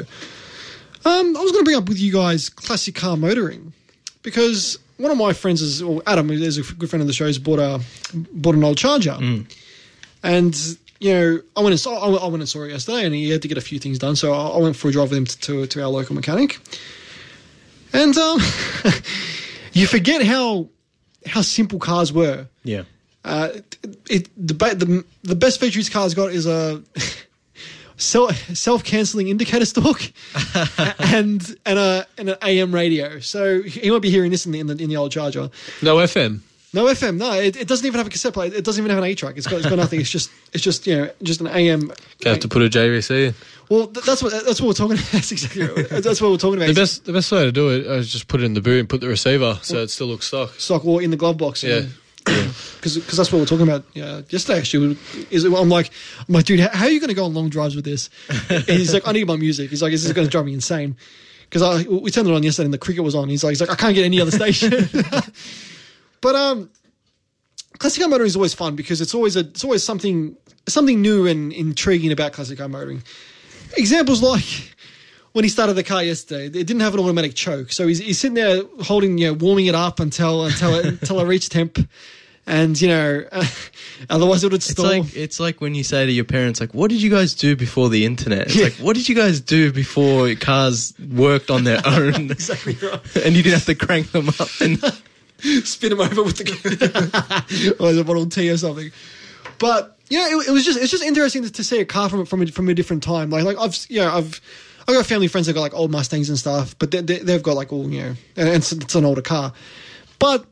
Um, 1.04 1.36
I 1.36 1.40
was 1.40 1.50
going 1.52 1.62
to 1.62 1.64
bring 1.64 1.76
up 1.76 1.88
with 1.88 1.98
you 1.98 2.12
guys 2.12 2.48
classic 2.48 2.94
car 2.94 3.16
motoring 3.16 3.72
because 4.22 4.78
one 4.96 5.10
of 5.10 5.18
my 5.18 5.32
friends 5.32 5.60
is, 5.60 5.82
or 5.82 6.00
Adam, 6.06 6.28
who's 6.28 6.56
a 6.58 6.62
good 6.74 6.88
friend 6.88 7.00
of 7.00 7.08
the 7.08 7.12
show, 7.12 7.26
has 7.26 7.38
bought 7.38 7.58
a 7.58 7.80
bought 8.14 8.54
an 8.54 8.62
old 8.64 8.78
Charger, 8.78 9.18
and 10.22 10.76
you 11.00 11.12
know 11.12 11.40
I 11.56 11.60
went 11.60 11.72
and 11.72 11.80
saw 11.80 11.98
I 12.16 12.28
went 12.28 12.42
and 12.42 12.48
saw 12.48 12.62
it 12.62 12.70
yesterday, 12.70 13.04
and 13.04 13.14
he 13.14 13.28
had 13.30 13.42
to 13.42 13.48
get 13.48 13.58
a 13.58 13.62
few 13.62 13.80
things 13.80 13.98
done, 13.98 14.14
so 14.16 14.32
I 14.32 14.50
I 14.50 14.58
went 14.58 14.76
for 14.76 14.88
a 14.88 14.92
drive 14.92 15.10
with 15.10 15.18
him 15.18 15.26
to 15.26 15.38
to, 15.40 15.66
to 15.66 15.82
our 15.82 15.88
local 15.88 16.14
mechanic, 16.14 16.60
and 17.92 18.16
um, 18.16 18.40
you 19.72 19.86
forget 19.86 20.22
how 20.22 20.68
how 21.26 21.42
simple 21.42 21.78
cars 21.78 22.12
were. 22.12 22.48
Yeah. 22.64 22.82
Uh, 23.24 23.50
it, 24.10 24.28
the, 24.36 24.54
the 24.54 25.04
the 25.22 25.36
best 25.36 25.60
feature 25.60 25.78
his 25.78 25.88
car's 25.88 26.14
got 26.14 26.32
is 26.32 26.46
a 26.46 26.82
self 27.96 28.84
canceling 28.84 29.28
indicator 29.28 29.64
stalk 29.64 30.02
and 30.98 31.56
and 31.64 31.78
a 31.78 32.06
and 32.18 32.30
an 32.30 32.36
AM 32.42 32.74
radio. 32.74 33.20
So 33.20 33.62
he 33.62 33.90
won't 33.90 34.02
be 34.02 34.10
hearing 34.10 34.30
this 34.30 34.46
in 34.46 34.52
the 34.52 34.60
in 34.60 34.66
the, 34.66 34.82
in 34.82 34.88
the 34.88 34.96
old 34.96 35.12
Charger. 35.12 35.50
No 35.82 35.96
FM. 35.96 36.40
No 36.74 36.86
FM. 36.86 37.18
No, 37.18 37.32
it, 37.32 37.56
it 37.56 37.68
doesn't 37.68 37.84
even 37.86 37.98
have 37.98 38.06
a 38.06 38.10
cassette 38.10 38.32
player. 38.32 38.52
It 38.52 38.64
doesn't 38.64 38.80
even 38.80 38.90
have 38.90 38.98
an 38.98 39.04
8 39.04 39.18
track. 39.18 39.36
It's 39.36 39.46
got 39.46 39.58
it's 39.58 39.68
got 39.68 39.76
nothing. 39.76 40.00
It's 40.00 40.08
just 40.08 40.30
it's 40.54 40.62
just 40.64 40.86
you 40.86 40.96
know 40.96 41.10
just 41.22 41.40
an 41.40 41.48
AM. 41.48 41.92
You 42.24 42.30
have 42.30 42.40
to 42.40 42.48
put 42.48 42.62
a 42.62 42.70
JVC 42.70 43.28
in. 43.28 43.34
Well, 43.68 43.88
th- 43.88 44.06
that's 44.06 44.22
what 44.22 44.32
that's 44.44 44.60
what 44.60 44.68
we're 44.68 44.72
talking 44.72 44.96
about. 44.98 45.12
That's 45.12 45.32
exactly 45.32 45.62
right. 45.66 45.88
That's 45.88 46.20
what 46.20 46.30
we're 46.30 46.38
talking 46.38 46.56
about. 46.58 46.68
The 46.68 46.80
best, 46.80 47.04
the 47.04 47.12
best 47.12 47.30
way 47.30 47.44
to 47.44 47.52
do 47.52 47.68
it 47.68 47.86
uh, 47.86 47.92
is 47.94 48.10
just 48.10 48.26
put 48.28 48.40
it 48.40 48.44
in 48.44 48.54
the 48.54 48.62
boot 48.62 48.80
and 48.80 48.88
put 48.88 49.02
the 49.02 49.08
receiver 49.08 49.58
so 49.62 49.78
it 49.78 49.88
still 49.88 50.06
looks 50.06 50.26
stock. 50.26 50.54
sock 50.58 50.84
or 50.86 51.02
in 51.02 51.10
the 51.10 51.16
glove 51.16 51.36
box. 51.36 51.62
Yeah. 51.62 51.82
Because 52.24 53.06
that's 53.16 53.32
what 53.32 53.40
we're 53.40 53.46
talking 53.46 53.68
about. 53.68 53.84
Yeah, 53.92 54.22
yesterday 54.30 54.58
actually. 54.58 54.96
Is 55.30 55.44
I'm 55.44 55.68
like, 55.68 55.90
I'm 56.26 56.34
like, 56.34 56.46
dude, 56.46 56.60
how, 56.60 56.86
are 56.86 56.90
you 56.90 57.00
going 57.00 57.08
to 57.08 57.14
go 57.14 57.24
on 57.24 57.34
long 57.34 57.50
drives 57.50 57.76
with 57.76 57.84
this? 57.84 58.08
And 58.50 58.64
he's 58.64 58.94
like, 58.94 59.06
I 59.06 59.12
need 59.12 59.26
my 59.26 59.36
music. 59.36 59.70
He's 59.70 59.82
like, 59.82 59.92
is 59.92 60.02
this 60.02 60.08
is 60.08 60.14
going 60.14 60.26
to 60.26 60.30
drive 60.30 60.46
me 60.46 60.54
insane. 60.54 60.96
Because 61.44 61.62
I 61.62 61.86
we 61.88 62.10
turned 62.10 62.28
it 62.28 62.34
on 62.34 62.42
yesterday 62.42 62.66
and 62.66 62.72
the 62.74 62.78
cricket 62.78 63.04
was 63.04 63.14
on. 63.14 63.28
He's 63.28 63.44
like, 63.44 63.50
he's 63.50 63.60
like, 63.60 63.70
I 63.70 63.74
can't 63.74 63.94
get 63.94 64.04
any 64.04 64.20
other 64.20 64.30
station. 64.30 64.72
but 66.22 66.34
um, 66.34 66.70
classic 67.78 68.00
car 68.00 68.08
motoring 68.08 68.28
is 68.28 68.36
always 68.36 68.54
fun 68.54 68.74
because 68.76 69.00
it's 69.02 69.14
always 69.14 69.36
a 69.36 69.40
it's 69.40 69.64
always 69.64 69.84
something 69.84 70.34
something 70.68 71.02
new 71.02 71.26
and 71.26 71.52
intriguing 71.52 72.12
about 72.12 72.32
classic 72.32 72.56
car 72.58 72.68
motoring. 72.68 73.02
Examples 73.76 74.22
like 74.22 74.74
when 75.32 75.44
he 75.44 75.48
started 75.48 75.74
the 75.74 75.82
car 75.82 76.02
yesterday, 76.02 76.46
it 76.46 76.52
didn't 76.66 76.80
have 76.80 76.94
an 76.94 77.00
automatic 77.00 77.34
choke, 77.34 77.72
so 77.72 77.86
he's, 77.86 77.98
he's 77.98 78.20
sitting 78.20 78.34
there 78.34 78.62
holding, 78.82 79.16
you 79.16 79.28
know, 79.28 79.32
warming 79.32 79.66
it 79.66 79.74
up 79.74 79.98
until 80.00 80.44
until 80.44 80.74
it, 80.74 80.84
until 81.00 81.20
I 81.20 81.22
reach 81.22 81.48
temp, 81.48 81.78
and 82.46 82.78
you 82.78 82.88
know, 82.88 83.24
otherwise 84.10 84.44
it 84.44 84.48
would 84.52 84.56
It's 84.60 84.70
stall. 84.70 84.84
like 84.84 85.16
it's 85.16 85.40
like 85.40 85.62
when 85.62 85.74
you 85.74 85.84
say 85.84 86.04
to 86.04 86.12
your 86.12 86.26
parents, 86.26 86.60
like, 86.60 86.74
"What 86.74 86.90
did 86.90 87.00
you 87.00 87.08
guys 87.08 87.32
do 87.32 87.56
before 87.56 87.88
the 87.88 88.04
internet?" 88.04 88.48
It's 88.48 88.56
Yeah. 88.56 88.64
like, 88.64 88.74
"What 88.74 88.94
did 88.94 89.08
you 89.08 89.14
guys 89.14 89.40
do 89.40 89.72
before 89.72 90.34
cars 90.34 90.92
worked 91.10 91.50
on 91.50 91.64
their 91.64 91.80
own?" 91.86 92.30
exactly 92.30 92.74
right. 92.82 93.00
and 93.24 93.34
you 93.34 93.42
didn't 93.42 93.54
have 93.54 93.64
to 93.66 93.74
crank 93.74 94.12
them 94.12 94.28
up. 94.28 94.48
And 94.60 94.78
Spin 95.64 95.92
him 95.92 96.00
over 96.00 96.22
with 96.22 96.38
the 96.38 97.76
or 97.80 97.92
the 97.92 98.04
Model 98.04 98.26
T 98.26 98.50
or 98.50 98.56
something. 98.56 98.92
But 99.58 99.98
yeah, 100.08 100.28
it, 100.28 100.48
it 100.48 100.50
was 100.50 100.64
just 100.64 100.78
it's 100.78 100.90
just 100.90 101.02
interesting 101.02 101.42
to, 101.42 101.50
to 101.50 101.64
see 101.64 101.80
a 101.80 101.84
car 101.84 102.08
from 102.08 102.26
from 102.26 102.42
a, 102.42 102.46
from 102.46 102.68
a 102.68 102.74
different 102.74 103.02
time. 103.02 103.30
Like 103.30 103.44
like 103.44 103.58
I've 103.58 103.76
you 103.88 104.00
know 104.00 104.14
I've 104.14 104.40
I've 104.86 104.94
got 104.94 105.06
family 105.06 105.28
friends 105.28 105.46
that 105.46 105.54
got 105.54 105.60
like 105.60 105.74
old 105.74 105.90
Mustangs 105.90 106.28
and 106.28 106.38
stuff, 106.38 106.76
but 106.78 106.90
they, 106.90 107.00
they, 107.00 107.18
they've 107.18 107.42
got 107.42 107.56
like 107.56 107.72
all 107.72 107.88
you 107.88 108.02
know, 108.02 108.14
and 108.36 108.48
it's, 108.48 108.72
it's 108.72 108.94
an 108.94 109.04
older 109.04 109.22
car. 109.22 109.52
But 110.18 110.44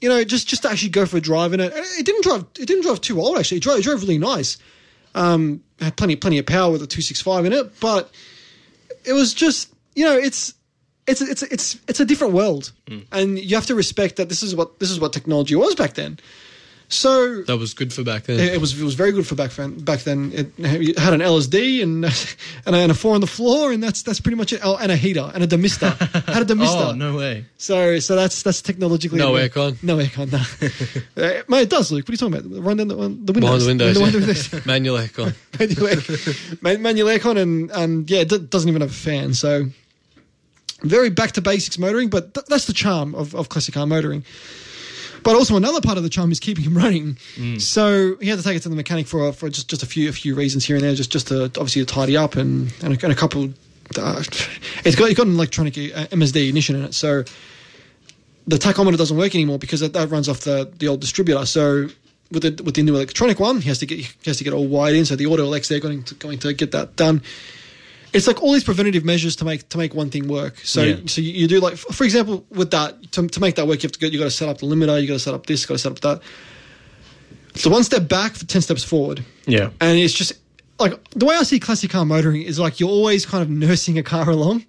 you 0.00 0.08
know, 0.08 0.24
just 0.24 0.48
just 0.48 0.62
to 0.62 0.70
actually 0.70 0.90
go 0.90 1.06
for 1.06 1.18
a 1.18 1.20
drive 1.20 1.52
in 1.52 1.60
it, 1.60 1.72
and 1.72 1.84
it 1.98 2.04
didn't 2.04 2.24
drive 2.24 2.44
it 2.58 2.66
didn't 2.66 2.82
drive 2.82 3.00
too 3.00 3.20
old 3.20 3.38
actually. 3.38 3.58
It 3.58 3.62
drove, 3.62 3.78
it 3.78 3.82
drove 3.82 4.00
really 4.00 4.18
nice. 4.18 4.58
Um, 5.14 5.62
had 5.80 5.96
plenty 5.96 6.16
plenty 6.16 6.38
of 6.38 6.46
power 6.46 6.72
with 6.72 6.82
a 6.82 6.86
two 6.86 7.02
six 7.02 7.20
five 7.20 7.44
in 7.44 7.52
it, 7.52 7.78
but 7.80 8.10
it 9.04 9.12
was 9.12 9.34
just 9.34 9.72
you 9.94 10.04
know 10.04 10.16
it's 10.16 10.54
it's 11.06 11.20
it's 11.20 11.42
it's 11.42 11.78
it's 11.88 12.00
a 12.00 12.04
different 12.04 12.32
world, 12.32 12.72
and 13.10 13.38
you 13.38 13.56
have 13.56 13.66
to 13.66 13.74
respect 13.74 14.16
that 14.16 14.28
this 14.28 14.42
is 14.42 14.54
what 14.54 14.78
this 14.78 14.90
is 14.90 15.00
what 15.00 15.12
technology 15.12 15.54
was 15.54 15.74
back 15.74 15.94
then. 15.94 16.18
So 16.92 17.40
That 17.44 17.56
was 17.56 17.72
good 17.72 17.90
for 17.90 18.04
back 18.04 18.24
then. 18.24 18.38
it, 18.38 18.52
it 18.54 18.60
was 18.60 18.78
it 18.78 18.84
was 18.84 18.94
very 18.94 19.12
good 19.12 19.26
for 19.26 19.34
back 19.34 19.50
then. 19.52 19.78
Back 19.78 20.00
then, 20.00 20.30
it, 20.34 20.98
had 20.98 21.14
an 21.14 21.20
LSD 21.20 21.82
and 21.82 22.04
and 22.66 22.76
a, 22.76 22.78
and 22.78 22.92
a 22.92 22.94
four 22.94 23.14
on 23.14 23.22
the 23.22 23.26
floor, 23.26 23.72
and 23.72 23.82
that's 23.82 24.02
that's 24.02 24.20
pretty 24.20 24.36
much 24.36 24.52
it. 24.52 24.60
Oh, 24.62 24.76
and 24.76 24.92
a 24.92 24.96
heater 24.96 25.30
and 25.32 25.42
a 25.42 25.46
demister. 25.46 25.88
had 26.26 26.42
a 26.42 26.44
demister. 26.44 26.90
oh 26.90 26.92
no 26.92 27.16
way! 27.16 27.46
So 27.56 27.98
so 27.98 28.14
that's 28.14 28.42
that's 28.42 28.60
technologically 28.60 29.18
No 29.18 29.32
aircon? 29.32 29.82
No 29.82 29.96
aircon. 29.96 30.32
No. 30.32 31.22
uh, 31.24 31.42
mate, 31.48 31.62
it 31.62 31.70
does, 31.70 31.90
Luke. 31.90 32.06
What 32.06 32.10
are 32.10 32.12
you 32.12 32.30
talking 32.30 32.52
about? 32.52 32.62
Run 32.62 32.76
down 32.76 32.88
the, 32.88 32.94
the 32.94 33.32
windows. 33.32 33.40
Behind 33.40 33.62
the 33.62 33.66
windows. 33.66 33.94
The 33.94 34.00
yeah. 34.00 34.12
windows. 34.12 34.66
Manual 34.66 34.98
aircon. 34.98 35.34
manual, 35.58 36.68
air, 36.68 36.78
manual 36.78 37.08
aircon 37.08 37.38
and 37.38 37.70
and 37.70 38.10
yeah, 38.10 38.20
it 38.20 38.28
do- 38.28 38.38
doesn't 38.38 38.68
even 38.68 38.82
have 38.82 38.90
a 38.90 38.94
fan. 38.94 39.32
So 39.32 39.64
very 40.82 41.10
back 41.10 41.32
to 41.32 41.40
basics 41.40 41.78
motoring, 41.78 42.08
but 42.08 42.34
th- 42.34 42.46
that's 42.46 42.66
the 42.66 42.72
charm 42.72 43.14
of, 43.14 43.34
of 43.34 43.48
classic 43.48 43.74
car 43.74 43.86
motoring. 43.86 44.24
But 45.22 45.36
also 45.36 45.56
another 45.56 45.80
part 45.80 45.98
of 45.98 46.02
the 46.02 46.08
charm 46.08 46.32
is 46.32 46.40
keeping 46.40 46.64
him 46.64 46.76
running. 46.84 47.16
Mm. 47.36 47.60
So 47.60 48.16
he 48.20 48.28
had 48.28 48.38
to 48.38 48.44
take 48.44 48.56
it 48.56 48.62
to 48.62 48.68
the 48.68 48.76
mechanic 48.76 49.06
for 49.06 49.32
for 49.32 49.48
just, 49.48 49.68
just 49.68 49.82
a 49.82 49.86
few 49.86 50.08
a 50.08 50.12
few 50.12 50.34
reasons 50.34 50.64
here 50.64 50.76
and 50.76 50.84
there, 50.84 50.94
just 50.94 51.12
just 51.12 51.28
to 51.28 51.44
obviously 51.44 51.84
to 51.84 51.86
tidy 51.86 52.16
up 52.16 52.36
and 52.36 52.72
and 52.82 52.94
a, 52.96 53.04
and 53.04 53.12
a 53.12 53.16
couple. 53.16 53.50
Uh, 53.98 54.22
it's 54.84 54.96
got 54.96 55.08
it's 55.08 55.16
got 55.16 55.26
an 55.26 55.34
electronic 55.34 55.76
uh, 55.76 56.06
MSD 56.06 56.48
ignition 56.48 56.76
in 56.76 56.84
it, 56.84 56.94
so 56.94 57.24
the 58.46 58.56
tachometer 58.56 58.96
doesn't 58.96 59.16
work 59.16 59.34
anymore 59.34 59.58
because 59.58 59.80
that, 59.80 59.92
that 59.92 60.10
runs 60.10 60.28
off 60.28 60.40
the, 60.40 60.70
the 60.78 60.88
old 60.88 61.00
distributor. 61.00 61.46
So 61.46 61.88
with 62.30 62.42
the 62.42 62.62
with 62.62 62.74
the 62.74 62.82
new 62.82 62.94
electronic 62.96 63.38
one, 63.38 63.60
he 63.60 63.68
has 63.68 63.78
to 63.78 63.86
get 63.86 63.98
he 63.98 64.08
has 64.26 64.38
to 64.38 64.44
get 64.44 64.52
all 64.52 64.66
wired 64.66 64.96
in. 64.96 65.04
So 65.04 65.16
the 65.16 65.26
auto 65.26 65.44
Alex 65.44 65.68
they're 65.68 65.80
going 65.80 66.02
to 66.04 66.14
going 66.16 66.38
to 66.40 66.52
get 66.52 66.72
that 66.72 66.96
done. 66.96 67.22
It's 68.12 68.26
like 68.26 68.42
all 68.42 68.52
these 68.52 68.64
preventative 68.64 69.04
measures 69.04 69.36
to 69.36 69.44
make 69.44 69.68
to 69.70 69.78
make 69.78 69.94
one 69.94 70.10
thing 70.10 70.28
work. 70.28 70.58
So 70.58 70.82
Yeah. 70.82 70.96
so 71.06 71.20
you, 71.20 71.32
you 71.32 71.48
do 71.48 71.60
like 71.60 71.76
for 71.76 72.04
example 72.04 72.44
with 72.50 72.70
that 72.72 73.12
to, 73.12 73.26
to 73.26 73.40
make 73.40 73.54
that 73.56 73.66
work, 73.66 73.82
you 73.82 73.86
have 73.86 73.92
to 73.92 73.98
go, 73.98 74.06
you 74.06 74.18
got 74.18 74.24
to 74.24 74.30
set 74.30 74.48
up 74.48 74.58
the 74.58 74.66
limiter, 74.66 75.00
you 75.00 75.06
got 75.08 75.14
to 75.14 75.18
set 75.18 75.34
up 75.34 75.46
this, 75.46 75.64
got 75.66 75.74
to 75.74 75.78
set 75.78 75.92
up 75.92 76.00
that. 76.00 76.20
So 77.54 77.70
one 77.70 77.84
step 77.84 78.08
back 78.08 78.32
for 78.34 78.46
ten 78.46 78.62
steps 78.62 78.84
forward 78.84 79.24
Yeah. 79.46 79.70
and 79.80 79.98
it's 79.98 80.14
just 80.14 80.32
like 80.78 80.92
the 81.10 81.26
way 81.26 81.36
I 81.36 81.42
see 81.42 81.60
classic 81.60 81.90
car 81.90 82.04
motoring 82.04 82.42
is 82.42 82.58
like 82.58 82.80
you're 82.80 82.88
always 82.88 83.24
kind 83.26 83.42
of 83.42 83.50
nursing 83.50 83.98
a 83.98 84.02
car 84.02 84.28
along, 84.36 84.64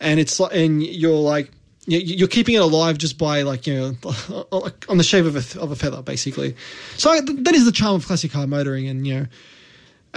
and 0.00 0.20
it's 0.20 0.38
like 0.38 0.54
and 0.54 0.82
you're 0.82 1.12
like 1.14 1.50
you- 1.86 1.98
you're 2.00 2.28
keeping 2.28 2.54
it 2.54 2.60
alive 2.62 2.98
just 2.98 3.16
by 3.18 3.42
like 3.42 3.66
you 3.66 3.74
know 3.74 3.96
on 4.88 4.98
the 4.98 5.04
shape 5.04 5.24
of 5.24 5.36
a 5.36 5.60
of 5.60 5.70
a 5.70 5.76
feather 5.76 6.02
basically. 6.02 6.54
So 6.96 7.18
that 7.20 7.54
is 7.54 7.64
the 7.64 7.72
charm 7.72 7.96
of 7.96 8.06
classic 8.06 8.30
car 8.32 8.46
motoring, 8.46 8.88
and 8.88 9.06
you 9.06 9.14
know. 9.20 9.26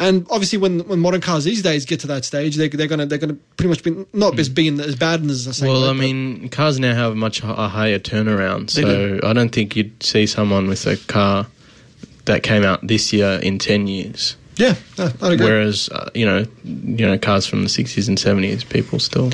And 0.01 0.25
obviously, 0.31 0.57
when, 0.57 0.79
when 0.87 0.99
modern 0.99 1.21
cars 1.21 1.43
these 1.43 1.61
days 1.61 1.85
get 1.85 1.99
to 1.99 2.07
that 2.07 2.25
stage, 2.25 2.55
they, 2.55 2.67
they're 2.67 2.87
gonna 2.87 3.05
they're 3.05 3.19
gonna 3.19 3.37
pretty 3.55 3.69
much 3.69 3.83
be 3.83 4.05
not 4.13 4.37
as 4.39 4.49
being 4.49 4.79
as 4.79 4.95
bad 4.95 5.23
as 5.23 5.47
I 5.47 5.51
say. 5.51 5.67
Well, 5.67 5.85
I 5.89 5.93
mean, 5.93 6.49
cars 6.49 6.79
now 6.79 6.95
have 6.95 7.15
much 7.15 7.43
a 7.43 7.67
higher 7.67 7.99
turnaround, 7.99 8.71
so 8.71 9.19
I 9.23 9.33
don't 9.33 9.51
think 9.51 9.75
you'd 9.75 10.01
see 10.01 10.25
someone 10.25 10.67
with 10.67 10.87
a 10.87 10.97
car 10.97 11.45
that 12.25 12.41
came 12.41 12.63
out 12.63 12.85
this 12.85 13.13
year 13.13 13.39
in 13.43 13.59
ten 13.59 13.85
years. 13.85 14.35
yeah, 14.55 14.73
no, 14.97 15.11
I'd 15.21 15.33
agree. 15.33 15.45
Whereas, 15.45 15.87
uh, 15.89 16.09
you 16.15 16.25
know, 16.25 16.45
you 16.63 17.05
know, 17.05 17.17
cars 17.19 17.45
from 17.45 17.61
the 17.61 17.69
sixties 17.69 18.07
and 18.07 18.17
seventies, 18.19 18.63
people 18.63 18.97
still. 18.99 19.29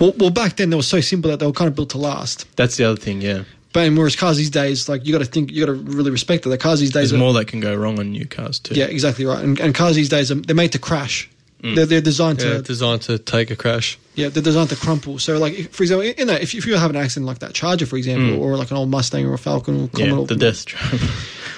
well, 0.00 0.12
well, 0.18 0.30
back 0.30 0.56
then 0.56 0.70
they 0.70 0.76
were 0.76 0.82
so 0.82 1.00
simple 1.00 1.30
that 1.30 1.38
they 1.38 1.46
were 1.46 1.52
kind 1.52 1.68
of 1.68 1.76
built 1.76 1.90
to 1.90 1.98
last. 1.98 2.46
That's 2.56 2.76
the 2.76 2.84
other 2.84 3.00
thing. 3.00 3.22
Yeah, 3.22 3.44
But 3.72 3.92
whereas 3.92 4.16
cars 4.16 4.36
these 4.36 4.50
days, 4.50 4.88
like 4.88 5.06
you 5.06 5.12
got 5.12 5.20
to 5.20 5.24
think, 5.24 5.52
you 5.52 5.64
got 5.64 5.72
to 5.72 5.78
really 5.78 6.10
respect 6.10 6.42
that. 6.42 6.48
The 6.50 6.58
cars 6.58 6.80
these 6.80 6.90
days 6.90 7.10
there's 7.10 7.12
are, 7.12 7.18
more 7.24 7.32
that 7.34 7.46
can 7.46 7.60
go 7.60 7.74
wrong 7.76 7.98
on 8.00 8.10
new 8.10 8.26
cars 8.26 8.58
too. 8.58 8.74
Yeah, 8.74 8.86
exactly 8.86 9.24
right. 9.24 9.42
And, 9.44 9.60
and 9.60 9.74
cars 9.74 9.94
these 9.96 10.08
days 10.08 10.30
are 10.32 10.34
they're 10.34 10.56
made 10.56 10.72
to 10.72 10.78
crash. 10.80 11.30
Mm. 11.62 11.76
They're, 11.76 11.86
they're 11.86 12.00
designed 12.00 12.40
Yeah, 12.42 12.54
to 12.54 12.62
designed 12.62 13.02
to 13.02 13.18
take 13.18 13.50
a 13.50 13.56
crash. 13.56 13.98
yeah 14.14 14.28
they're 14.30 14.42
designed 14.42 14.70
to 14.70 14.76
crumple. 14.76 15.18
So 15.18 15.38
like 15.38 15.52
if- 15.58 15.70
for 15.70 15.82
example, 15.82 16.08
in 16.08 16.26
that 16.28 16.42
if, 16.42 16.54
if 16.54 16.66
you 16.66 16.74
have 16.76 16.90
an 16.90 16.96
accident 16.96 17.26
like 17.26 17.40
that 17.40 17.52
Charger 17.52 17.84
for 17.86 17.96
example, 17.96 18.38
Mm. 18.38 18.40
or 18.40 18.56
like 18.56 18.70
an 18.70 18.76
old 18.78 18.88
Mustang 18.88 19.26
or 19.26 19.34
a 19.34 19.38
Falcon 19.38 19.76
or 19.76 19.82
yeah, 19.92 20.06
Commodore, 20.06 20.26
the 20.26 20.36
death 20.36 20.64
trap. 20.64 20.94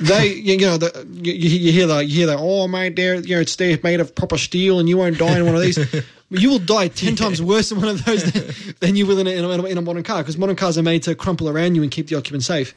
they 0.02 0.34
you, 0.34 0.58
know 0.58 0.76
the, 0.76 1.06
you, 1.10 1.32
you 1.32 1.72
hear 1.72 1.86
that 1.86 2.06
you 2.06 2.16
hear 2.16 2.26
that 2.26 2.38
oh 2.38 2.68
mate 2.68 2.96
they're 2.96 3.16
you 3.16 3.34
know 3.34 3.40
it's 3.40 3.56
they're 3.56 3.78
made 3.82 4.00
of 4.00 4.14
proper 4.14 4.38
steel 4.38 4.78
and 4.78 4.88
you 4.88 4.96
won't 4.96 5.18
die 5.18 5.38
in 5.38 5.46
one 5.46 5.54
of 5.54 5.60
these. 5.60 5.78
you 6.30 6.48
will 6.48 6.58
die 6.58 6.88
ten 6.88 7.14
times 7.14 7.42
worse 7.42 7.70
in 7.72 7.78
one 7.78 7.88
of 7.88 8.04
those 8.04 8.24
than, 8.32 8.74
than 8.80 8.96
you 8.96 9.06
will 9.06 9.18
in 9.18 9.26
a, 9.26 9.30
in 9.30 9.44
a, 9.44 9.64
in 9.64 9.78
a 9.78 9.82
modern 9.82 10.02
car 10.02 10.22
because 10.22 10.36
modern 10.38 10.56
cars 10.56 10.78
are 10.78 10.82
made 10.82 11.02
to 11.02 11.14
crumple 11.14 11.48
around 11.48 11.74
you 11.74 11.82
and 11.82 11.90
keep 11.90 12.08
the 12.08 12.16
occupant 12.16 12.42
safe. 12.42 12.74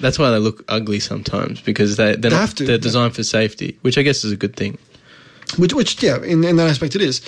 That's 0.00 0.18
why 0.18 0.30
they 0.30 0.38
look 0.38 0.64
ugly 0.68 0.98
sometimes 1.00 1.60
because 1.60 1.96
they 1.96 2.16
they're, 2.16 2.16
They 2.16 2.28
not, 2.30 2.40
have 2.40 2.54
to, 2.56 2.64
they're 2.66 2.78
designed 2.78 3.14
for 3.14 3.22
safety, 3.22 3.78
which 3.82 3.96
I 3.96 4.02
guess 4.02 4.24
is 4.24 4.32
a 4.32 4.36
good 4.36 4.56
thing. 4.56 4.76
which 5.56 5.72
which 5.72 6.02
yeah 6.02 6.16
in, 6.22 6.42
in 6.44 6.56
that 6.56 6.68
aspect 6.68 6.96
it 6.96 7.02
is 7.02 7.20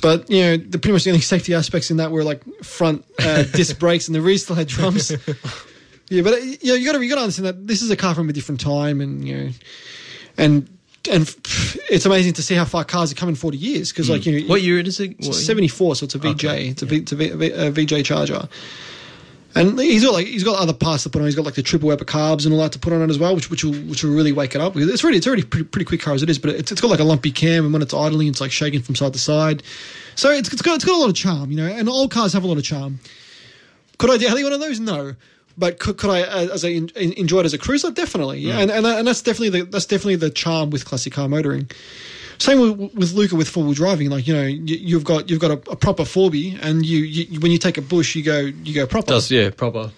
but 0.00 0.28
you 0.30 0.40
know 0.42 0.56
the 0.56 0.78
pretty 0.78 0.92
much 0.92 1.04
the 1.04 1.10
only 1.10 1.20
safety 1.20 1.52
aspects 1.54 1.90
in 1.90 1.98
that 1.98 2.10
were 2.10 2.24
like 2.24 2.42
front 2.64 3.04
uh, 3.18 3.42
disc 3.42 3.78
brakes 3.84 4.08
and 4.08 4.14
the 4.14 4.20
rear 4.22 4.38
still 4.38 4.56
had 4.56 4.66
drums 4.66 5.12
yeah 6.14 6.22
but 6.22 6.34
uh, 6.34 6.36
you 6.36 6.58
know 6.68 6.74
you 6.74 6.86
gotta 6.86 7.02
you 7.04 7.08
gotta 7.08 7.22
understand 7.22 7.46
that 7.46 7.66
this 7.66 7.82
is 7.82 7.90
a 7.90 7.96
car 7.96 8.14
from 8.14 8.28
a 8.28 8.32
different 8.32 8.60
time 8.60 9.00
and 9.00 9.26
you 9.26 9.36
know 9.36 9.50
and 10.38 10.68
and 11.10 11.22
it's 11.90 12.06
amazing 12.06 12.32
to 12.34 12.42
see 12.42 12.54
how 12.54 12.64
far 12.64 12.84
cars 12.84 13.10
have 13.10 13.18
come 13.18 13.28
in 13.28 13.34
40 13.34 13.58
years 13.58 13.90
because 13.92 14.08
like 14.08 14.24
you 14.26 14.40
know 14.40 14.46
What 14.48 14.62
year 14.62 14.78
is 14.78 15.00
it? 15.00 15.16
What- 15.18 15.34
74 15.34 15.96
so 15.96 16.04
it's 16.04 16.14
a 16.14 16.18
VJ 16.18 16.44
Okay. 16.44 16.68
it's 16.68 16.82
a, 16.82 16.86
v, 16.86 16.96
it's 16.96 17.12
a, 17.12 17.16
v, 17.16 17.50
a 17.52 17.70
VJ 17.70 18.04
charger 18.06 18.48
and 19.56 19.78
he's 19.78 20.02
got 20.02 20.12
like 20.14 20.26
he's 20.26 20.42
got 20.42 20.58
other 20.60 20.72
parts 20.72 21.04
to 21.04 21.10
put 21.10 21.20
on. 21.20 21.26
He's 21.26 21.36
got 21.36 21.44
like 21.44 21.54
the 21.54 21.62
triple 21.62 21.88
Weber 21.88 22.04
carbs 22.04 22.44
and 22.44 22.52
all 22.52 22.60
that 22.60 22.72
to 22.72 22.78
put 22.80 22.92
on 22.92 23.02
it 23.02 23.08
as 23.10 23.20
well, 23.20 23.36
which 23.36 23.50
which 23.50 23.62
will 23.62 23.74
which 23.74 24.02
will 24.02 24.12
really 24.12 24.32
wake 24.32 24.56
it 24.56 24.60
up. 24.60 24.76
It's 24.76 25.04
really 25.04 25.16
it's 25.18 25.28
already 25.28 25.44
pretty, 25.44 25.64
pretty 25.64 25.84
quick 25.84 26.00
car 26.00 26.12
as 26.12 26.24
it 26.24 26.28
is, 26.30 26.40
but 26.40 26.50
it's, 26.50 26.72
it's 26.72 26.80
got 26.80 26.90
like 26.90 26.98
a 26.98 27.04
lumpy 27.04 27.30
cam, 27.30 27.62
and 27.64 27.72
when 27.72 27.80
it's 27.80 27.94
idling, 27.94 28.26
it's 28.26 28.40
like 28.40 28.50
shaking 28.50 28.82
from 28.82 28.96
side 28.96 29.12
to 29.12 29.18
side. 29.20 29.62
So 30.16 30.30
it's, 30.32 30.52
it's 30.52 30.60
got 30.60 30.74
it's 30.74 30.84
got 30.84 30.96
a 30.96 31.00
lot 31.00 31.08
of 31.08 31.14
charm, 31.14 31.52
you 31.52 31.56
know. 31.56 31.66
And 31.66 31.88
old 31.88 32.10
cars 32.10 32.32
have 32.32 32.42
a 32.42 32.48
lot 32.48 32.58
of 32.58 32.64
charm. 32.64 32.98
Could 33.98 34.10
I 34.10 34.16
daily 34.16 34.42
one 34.42 34.52
of 34.52 34.58
those? 34.58 34.80
No. 34.80 35.14
But 35.56 35.78
could, 35.78 35.96
could 35.98 36.10
I, 36.10 36.22
uh, 36.22 36.48
as 36.52 36.64
I 36.64 36.70
en- 36.70 36.90
en- 36.96 37.12
enjoy 37.12 37.40
it 37.40 37.46
as 37.46 37.54
a 37.54 37.58
cruiser? 37.58 37.90
Definitely, 37.90 38.40
yeah. 38.40 38.58
And, 38.58 38.70
and 38.70 38.84
and 38.86 39.06
that's 39.06 39.22
definitely 39.22 39.60
the 39.60 39.66
that's 39.66 39.86
definitely 39.86 40.16
the 40.16 40.30
charm 40.30 40.70
with 40.70 40.84
classic 40.84 41.12
car 41.12 41.28
motoring. 41.28 41.70
Same 42.38 42.58
with, 42.60 42.92
with 42.94 43.12
Luka 43.12 43.36
with 43.36 43.48
four 43.48 43.62
wheel 43.62 43.74
driving. 43.74 44.10
Like 44.10 44.26
you 44.26 44.34
know, 44.34 44.42
you, 44.42 44.76
you've 44.76 45.04
got 45.04 45.30
you've 45.30 45.38
got 45.40 45.52
a, 45.52 45.70
a 45.70 45.76
proper 45.76 46.02
Forby, 46.02 46.58
and 46.60 46.84
you, 46.84 46.98
you 46.98 47.38
when 47.40 47.52
you 47.52 47.58
take 47.58 47.78
a 47.78 47.82
bush, 47.82 48.16
you 48.16 48.24
go 48.24 48.38
you 48.40 48.74
go 48.74 48.86
proper. 48.86 49.06
Does 49.12 49.30
yeah, 49.30 49.50
proper. 49.50 49.92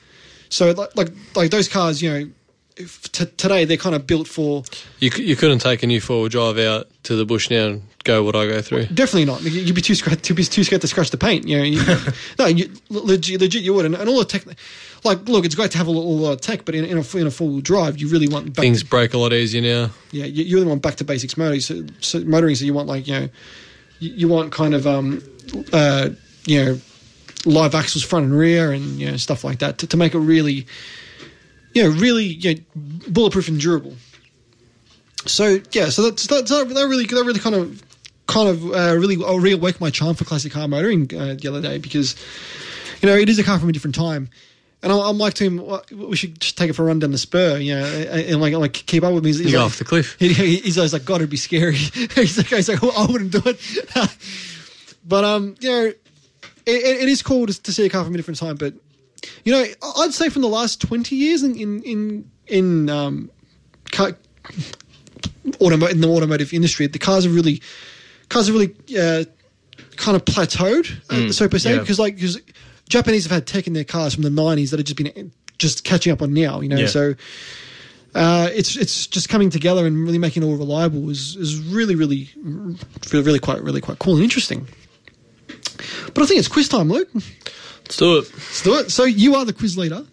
So 0.50 0.72
like 0.72 0.94
like, 0.94 1.08
like 1.34 1.50
those 1.50 1.68
cars, 1.68 2.02
you 2.02 2.10
know, 2.12 2.28
if 2.76 3.10
t- 3.10 3.24
today 3.38 3.64
they're 3.64 3.78
kind 3.78 3.94
of 3.96 4.06
built 4.06 4.28
for 4.28 4.62
You 5.00 5.10
c- 5.10 5.24
you 5.24 5.34
couldn't 5.36 5.60
take 5.60 5.82
a 5.82 5.86
new 5.86 6.00
four 6.02 6.20
wheel 6.20 6.28
drive 6.28 6.58
out 6.58 6.88
to 7.04 7.16
the 7.16 7.24
bush 7.24 7.48
now 7.48 7.66
and 7.68 7.82
go 8.04 8.22
what 8.22 8.36
I 8.36 8.46
go 8.46 8.60
through. 8.60 8.84
definitely 8.86 9.24
not. 9.24 9.42
You- 9.42 9.62
You'd 9.62 9.74
be 9.74 9.80
too 9.80 9.94
scared 9.94 10.22
to 10.22 10.34
be 10.34 10.44
too 10.44 10.62
scared 10.62 10.82
to 10.82 10.86
scratch 10.88 11.10
the 11.10 11.16
paint. 11.16 11.48
You 11.48 11.56
know, 11.56 11.64
you, 11.64 11.80
no, 12.38 12.46
you, 12.46 12.70
legit, 12.90 13.40
legit 13.40 13.62
you 13.62 13.72
would. 13.72 13.86
And, 13.86 13.94
and 13.94 14.08
all 14.10 14.18
the 14.18 14.24
tech, 14.26 14.44
like 15.06 15.28
look, 15.28 15.44
it's 15.44 15.54
great 15.54 15.70
to 15.70 15.78
have 15.78 15.86
a 15.86 15.90
lot, 15.90 16.32
of 16.32 16.40
tech, 16.40 16.64
but 16.64 16.74
in, 16.74 16.84
in 16.84 16.98
a 16.98 17.16
in 17.16 17.26
a 17.26 17.30
four 17.30 17.48
wheel 17.48 17.60
drive, 17.60 17.98
you 17.98 18.08
really 18.08 18.28
want 18.28 18.52
back 18.54 18.62
Things 18.62 18.82
To, 18.82 18.88
break 18.88 19.14
a 19.14 19.18
lot 19.18 19.32
easier 19.32 19.62
now. 19.62 19.90
yeah, 20.10 20.24
you, 20.24 20.44
you 20.44 20.56
really 20.56 20.68
want 20.68 20.82
back 20.82 20.96
to 20.96 21.04
basics 21.04 21.36
motoring. 21.36 21.60
So, 21.60 21.86
so 22.00 22.20
motoring, 22.20 22.54
so 22.54 22.64
you 22.64 22.74
want 22.74 22.88
like 22.88 23.06
you 23.06 23.14
know, 23.14 23.28
you, 24.00 24.12
you 24.12 24.28
want 24.28 24.52
kind 24.52 24.74
of 24.74 24.86
um, 24.86 25.22
uh, 25.72 26.10
you 26.44 26.64
know, 26.64 26.80
live 27.44 27.74
axles 27.74 28.04
front 28.04 28.26
and 28.26 28.34
rear 28.34 28.72
and 28.72 28.84
you 29.00 29.10
know 29.10 29.16
stuff 29.16 29.44
like 29.44 29.60
that 29.60 29.78
to, 29.78 29.86
to 29.86 29.96
make 29.96 30.14
it 30.14 30.18
really, 30.18 30.66
you 31.72 31.82
know, 31.82 31.90
really 31.90 32.24
you 32.24 32.54
know, 32.54 32.60
bulletproof 33.08 33.48
and 33.48 33.60
durable. 33.60 33.94
So 35.26 35.60
yeah, 35.72 35.88
so 35.88 36.02
that's 36.02 36.26
that, 36.26 36.46
that, 36.46 36.68
that 36.68 36.86
really 36.86 37.06
that 37.06 37.24
really 37.24 37.40
kind 37.40 37.54
of 37.54 37.82
kind 38.26 38.48
of 38.48 38.64
uh, 38.72 38.96
really 38.96 39.16
uh, 39.16 39.38
reawoke 39.38 39.80
my 39.80 39.90
charm 39.90 40.14
for 40.14 40.24
classic 40.24 40.52
car 40.52 40.68
motoring 40.68 41.10
uh, 41.16 41.36
the 41.40 41.48
other 41.48 41.60
day 41.60 41.78
because 41.78 42.16
you 43.00 43.08
know 43.08 43.14
it 43.14 43.28
is 43.28 43.38
a 43.38 43.44
car 43.44 43.58
from 43.58 43.68
a 43.68 43.72
different 43.72 43.94
time. 43.94 44.28
And 44.86 44.92
I'm, 44.92 45.00
I'm 45.00 45.18
like 45.18 45.34
to 45.34 45.44
him, 45.44 45.56
"Well, 45.66 45.84
we 45.90 46.14
should 46.14 46.40
just 46.40 46.56
take 46.56 46.70
it 46.70 46.74
for 46.74 46.82
a 46.82 46.86
run 46.86 47.00
down 47.00 47.10
the 47.10 47.18
spur, 47.18 47.58
you 47.58 47.74
know, 47.74 47.84
and 47.84 48.40
like, 48.40 48.54
like 48.54 48.72
keep 48.72 49.02
up 49.02 49.12
with 49.12 49.24
me. 49.24 49.30
He's, 49.30 49.40
he's 49.40 49.52
like, 49.52 49.64
off 49.64 49.78
the 49.78 49.84
cliff. 49.84 50.14
he, 50.20 50.32
he- 50.32 50.58
he's 50.58 50.78
always 50.78 50.92
like, 50.92 51.04
God, 51.04 51.16
it'd 51.16 51.28
be 51.28 51.36
scary. 51.36 51.74
he's 52.14 52.36
like, 52.38 52.46
he's 52.46 52.68
like, 52.68 52.78
oh, 52.84 52.92
I 52.96 53.10
wouldn't 53.10 53.32
do 53.32 53.42
it. 53.44 53.58
but 55.04 55.24
um, 55.24 55.56
you 55.58 55.68
know, 55.70 55.86
it, 55.86 55.96
it 56.66 57.02
it 57.02 57.08
is 57.08 57.20
cool 57.20 57.48
to, 57.48 57.62
to 57.62 57.72
see 57.72 57.84
a 57.84 57.90
car 57.90 58.04
from 58.04 58.14
a 58.14 58.16
different 58.16 58.38
time. 58.38 58.54
But 58.54 58.74
you 59.44 59.50
know, 59.50 59.64
I'd 59.98 60.14
say 60.14 60.28
from 60.28 60.42
the 60.42 60.48
last 60.48 60.80
twenty 60.80 61.16
years 61.16 61.42
in 61.42 61.56
in 61.56 61.82
in, 61.82 62.30
in 62.46 62.88
um, 62.88 63.28
car, 63.90 64.12
automo- 65.58 65.90
in 65.90 66.00
the 66.00 66.08
automotive 66.08 66.52
industry, 66.52 66.86
the 66.86 67.00
cars 67.00 67.26
are 67.26 67.30
really 67.30 67.60
cars 68.28 68.48
are 68.48 68.52
really 68.52 68.72
uh, 68.96 69.24
kind 69.96 70.14
of 70.14 70.24
plateaued, 70.24 70.92
uh, 71.10 71.32
so 71.32 71.48
per 71.48 71.58
se, 71.58 71.74
yeah. 71.74 71.80
because 71.80 71.98
like 71.98 72.14
because 72.14 72.40
Japanese 72.88 73.24
have 73.24 73.32
had 73.32 73.46
tech 73.46 73.66
in 73.66 73.72
their 73.72 73.84
cars 73.84 74.14
from 74.14 74.22
the 74.22 74.28
'90s 74.30 74.70
that 74.70 74.78
have 74.78 74.86
just 74.86 74.96
been 74.96 75.32
just 75.58 75.84
catching 75.84 76.12
up 76.12 76.22
on 76.22 76.32
now. 76.32 76.60
You 76.60 76.68
know, 76.68 76.76
Yeah. 76.76 76.86
so 76.86 77.14
uh, 78.14 78.48
it's 78.52 78.76
it's 78.76 79.06
just 79.06 79.28
coming 79.28 79.50
together 79.50 79.86
and 79.86 80.04
really 80.04 80.18
making 80.18 80.42
it 80.42 80.46
all 80.46 80.56
reliable 80.56 81.10
is 81.10 81.36
is 81.36 81.58
really 81.60 81.94
really 81.94 82.30
really, 82.36 82.78
really 83.12 83.38
quite 83.38 83.62
really 83.62 83.80
quite 83.80 83.98
cool 83.98 84.14
and 84.14 84.22
interesting. 84.24 84.66
But 86.14 86.22
I 86.22 86.26
think 86.26 86.38
it's 86.38 86.48
quiz 86.48 86.68
time, 86.68 86.88
Luke. 86.88 87.08
Let's 87.14 87.96
do 87.98 88.18
it. 88.18 88.32
Let's 88.32 88.62
do 88.62 88.74
it. 88.78 88.90
So 88.90 89.04
you 89.04 89.34
are 89.34 89.44
the 89.44 89.52
quiz 89.52 89.76
leader. 89.76 90.04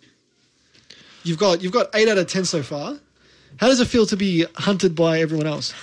You've 1.23 1.37
got 1.39 1.61
you've 1.61 1.71
got 1.71 1.87
eight 1.93 2.07
out 2.09 2.17
of 2.17 2.27
ten 2.27 2.45
so 2.45 2.61
far. 2.63 2.97
How 3.57 3.67
does 3.67 3.79
it 3.79 3.87
feel 3.87 4.05
to 4.07 4.17
be 4.17 4.45
hunted 4.55 4.95
by 4.95 5.19
everyone 5.21 5.47
else? 5.47 5.73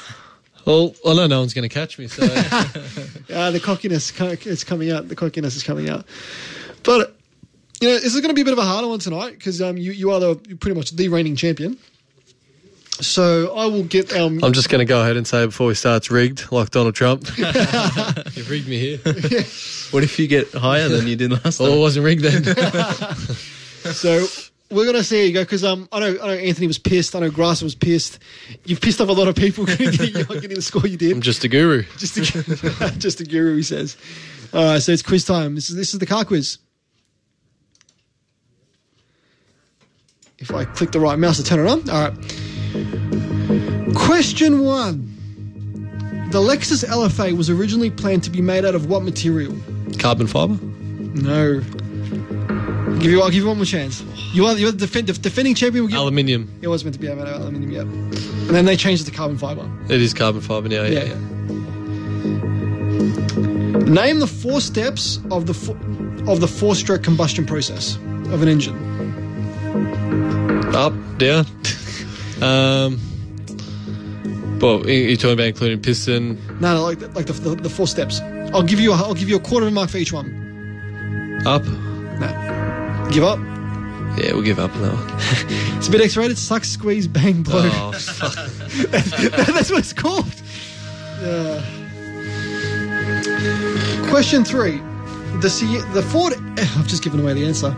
Well, 0.67 0.95
I 1.07 1.15
know 1.15 1.27
no 1.27 1.39
one's 1.39 1.55
going 1.55 1.67
to 1.69 1.73
catch 1.75 1.99
me, 1.99 2.09
so 2.09 2.23
Uh, 3.33 3.51
the 3.51 3.61
cockiness 3.63 4.11
co- 4.11 4.27
is 4.45 4.63
coming 4.65 4.91
out. 4.91 5.09
The 5.09 5.17
cockiness 5.17 5.57
is 5.57 5.63
coming 5.63 5.89
out. 5.89 6.05
But 6.83 7.17
you 7.81 7.89
know, 7.89 7.95
this 7.95 8.15
is 8.15 8.21
going 8.21 8.29
to 8.29 8.35
be 8.35 8.43
a 8.43 8.45
bit 8.45 8.53
of 8.53 8.59
a 8.59 8.65
harder 8.65 8.89
one 8.89 8.99
tonight 8.99 9.33
because 9.33 9.63
um, 9.63 9.77
you 9.77 9.93
you 9.93 10.11
are 10.11 10.21
the 10.21 10.41
you're 10.47 10.59
pretty 10.59 10.77
much 10.77 10.91
the 10.93 11.09
reigning 11.09 11.37
champion. 11.37 11.79
So 13.01 13.55
I 13.57 13.67
will 13.67 13.85
get 13.85 14.15
um. 14.15 14.41
I'm 14.43 14.53
just 14.53 14.69
going 14.69 14.81
to 14.81 14.85
go 14.85 15.01
ahead 15.01 15.17
and 15.17 15.27
say 15.27 15.47
before 15.47 15.67
we 15.67 15.75
start, 15.75 15.99
it's 15.99 16.11
rigged, 16.11 16.53
like 16.53 16.71
Donald 16.71 16.95
Trump. 16.95 17.27
You've 17.39 18.51
rigged 18.51 18.69
me 18.69 18.79
here. 18.79 18.99
What 19.91 20.05
if 20.05 20.21
you 20.21 20.29
get 20.29 20.53
higher 20.53 20.89
than 20.89 21.09
you 21.09 21.17
did 21.17 21.33
last 21.33 21.59
time? 21.59 21.67
Oh, 21.67 21.79
it 21.79 21.81
wasn't 21.81 22.05
rigged 22.05 22.23
then. 22.23 22.45
So 23.81 24.27
we're 24.71 24.85
gonna 24.85 25.03
see 25.03 25.21
how 25.21 25.27
you 25.27 25.33
go 25.33 25.43
because 25.43 25.65
um 25.65 25.89
I 25.91 26.01
know 26.01 26.19
I 26.23 26.27
know 26.27 26.35
Anthony 26.35 26.67
was 26.67 26.79
pissed. 26.79 27.17
I 27.17 27.21
know 27.21 27.31
Grasser 27.31 27.65
was 27.65 27.75
pissed. 27.75 28.19
You've 28.67 28.81
pissed 28.81 29.01
off 29.01 29.09
a 29.09 29.13
lot 29.13 29.27
of 29.27 29.35
people 29.35 29.65
getting, 29.65 29.91
getting 29.91 30.55
the 30.55 30.61
score 30.63 30.87
you 30.87 30.99
did. 30.99 31.13
I'm 31.13 31.23
just 31.23 31.43
a 31.45 31.49
guru. 31.49 31.85
Just 31.97 32.19
a, 32.19 32.93
just 32.99 33.21
a 33.21 33.25
guru, 33.25 33.57
he 33.57 33.63
says. 33.63 33.97
All 34.53 34.65
right, 34.65 34.83
so 34.83 34.93
it's 34.93 35.03
quiz 35.03 35.25
time. 35.25 35.55
This 35.55 35.71
is 35.71 35.77
this 35.77 35.95
is 35.95 35.99
the 35.99 36.07
car 36.07 36.27
quiz. 36.27 36.59
If 40.41 40.53
I 40.55 40.65
click 40.65 40.91
the 40.93 41.01
right 41.01 41.19
mouse 41.19 41.37
to 41.37 41.45
turn 41.45 41.61
it 41.61 41.69
on. 41.69 41.89
All 41.91 42.09
right. 42.09 42.15
Question 43.95 44.61
one. 44.65 45.07
The 46.33 46.39
Lexus 46.39 46.85
LFA 46.85 47.37
was 47.37 47.51
originally 47.51 47.91
planned 47.91 48.23
to 48.25 48.31
be 48.31 48.41
made 48.41 48.65
out 48.65 48.75
of 48.75 48.87
what 48.89 49.03
material? 49.03 49.55
Carbon 49.99 50.27
fiber. 50.27 50.55
No. 50.63 51.61
Give 53.01 53.11
you, 53.11 53.21
I'll 53.23 53.29
give 53.31 53.43
you 53.43 53.47
one 53.49 53.57
more 53.57 53.65
chance. 53.67 54.03
You 54.33 54.47
are 54.47 54.57
you're 54.57 54.71
the 54.73 54.87
defen- 54.87 55.07
def- 55.07 55.21
defending 55.21 55.55
champion. 55.55 55.85
Will 55.85 55.91
give, 55.91 55.99
Aluminium. 55.99 56.49
it 56.63 56.69
was 56.69 56.85
meant 56.85 56.95
to 56.95 57.01
be 57.01 57.09
made 57.09 57.19
out 57.19 57.27
of 57.29 57.41
aluminium, 57.43 57.71
yep. 57.73 57.83
And 57.87 58.51
then 58.51 58.65
they 58.65 58.77
changed 58.77 59.03
it 59.07 59.11
to 59.11 59.17
carbon 59.17 59.37
fiber. 59.39 59.69
It 59.89 60.01
is 60.01 60.15
carbon 60.15 60.41
fiber 60.41 60.69
now. 60.69 60.83
Yeah, 60.85 60.89
Yeah. 60.89 61.05
yeah. 61.05 61.15
Name 63.91 64.21
the 64.21 64.27
four 64.29 64.61
steps 64.61 65.19
of 65.33 65.47
the 65.47 65.55
fo- 65.55 65.77
of 66.31 66.41
the 66.41 66.47
four-stroke 66.49 67.03
combustion 67.03 67.45
process 67.47 67.97
of 68.31 68.43
an 68.43 68.49
engine. 68.49 68.77
Up, 70.75 70.93
down. 71.19 71.45
um. 72.43 72.99
Well, 74.61 74.87
you- 74.89 75.09
you're 75.09 75.17
talking 75.17 75.33
about 75.33 75.47
including 75.47 75.81
piston. 75.81 76.39
No, 76.61 76.75
no, 76.75 76.83
like 76.83 76.99
the, 76.99 77.09
like 77.09 77.27
the, 77.27 77.33
the, 77.33 77.55
the 77.57 77.71
four 77.71 77.87
steps. 77.87 78.21
I'll 78.53 78.63
give 78.63 78.79
you 78.79 78.93
a, 78.93 78.97
I'll 78.97 79.15
give 79.15 79.29
you 79.29 79.37
a 79.37 79.41
quarter 79.41 79.67
of 79.67 79.73
a 79.73 79.75
mark 79.75 79.91
for 79.91 79.97
each 79.99 80.13
one. 80.13 81.43
Up. 81.47 81.65
No, 81.65 83.09
give 83.11 83.25
up. 83.25 83.39
Yeah, 84.19 84.33
we'll 84.33 84.43
give 84.43 84.59
up 84.59 84.75
on 84.77 84.83
that 84.83 84.93
one. 84.93 85.77
It's 85.79 85.89
a 85.89 85.91
bit 85.91 86.03
X-rated. 86.03 86.37
Suck, 86.37 86.65
squeeze, 86.65 87.07
bang, 87.09 87.43
blow. 87.43 87.63
Oh, 87.73 87.93
fuck. 87.99 88.35
That's 89.47 89.71
what 89.71 89.79
it's 89.79 89.93
called. 89.93 90.27
Uh, 91.23 91.61
question 94.11 94.45
three. 94.45 94.79
The 95.41 95.49
C- 95.49 95.81
the 95.95 96.03
Ford. 96.03 96.35
I've 96.59 96.87
just 96.87 97.03
given 97.03 97.21
away 97.21 97.33
the 97.35 97.47
answer. 97.47 97.71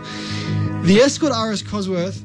The 0.85 0.97
Escort 1.01 1.31
RS 1.31 1.63
Cosworth. 1.63 2.23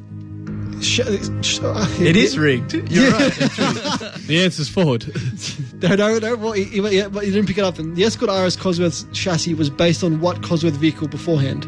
Sh- 0.80 1.00
sh- 1.42 1.60
uh, 1.62 1.86
It 2.00 2.16
is 2.16 2.38
rigged. 2.38 2.74
You're 2.90 3.10
right. 3.10 3.32
The 4.28 4.42
answer's 4.44 4.68
Ford. 4.68 5.04
No, 5.80 5.94
no, 5.94 6.18
no. 6.18 6.34
Well, 6.36 6.52
he, 6.52 6.64
he- 6.64 6.96
yeah, 6.96 7.06
but 7.08 7.24
you 7.24 7.30
didn't 7.32 7.46
pick 7.46 7.56
it 7.58 7.62
up. 7.64 7.78
And 7.78 7.94
the 7.94 8.02
Escort 8.02 8.30
RS 8.30 8.56
Cosworth's 8.56 9.06
chassis 9.12 9.54
was 9.54 9.70
based 9.70 10.02
on 10.02 10.20
what 10.20 10.42
Cosworth 10.42 10.72
vehicle 10.72 11.06
beforehand? 11.06 11.64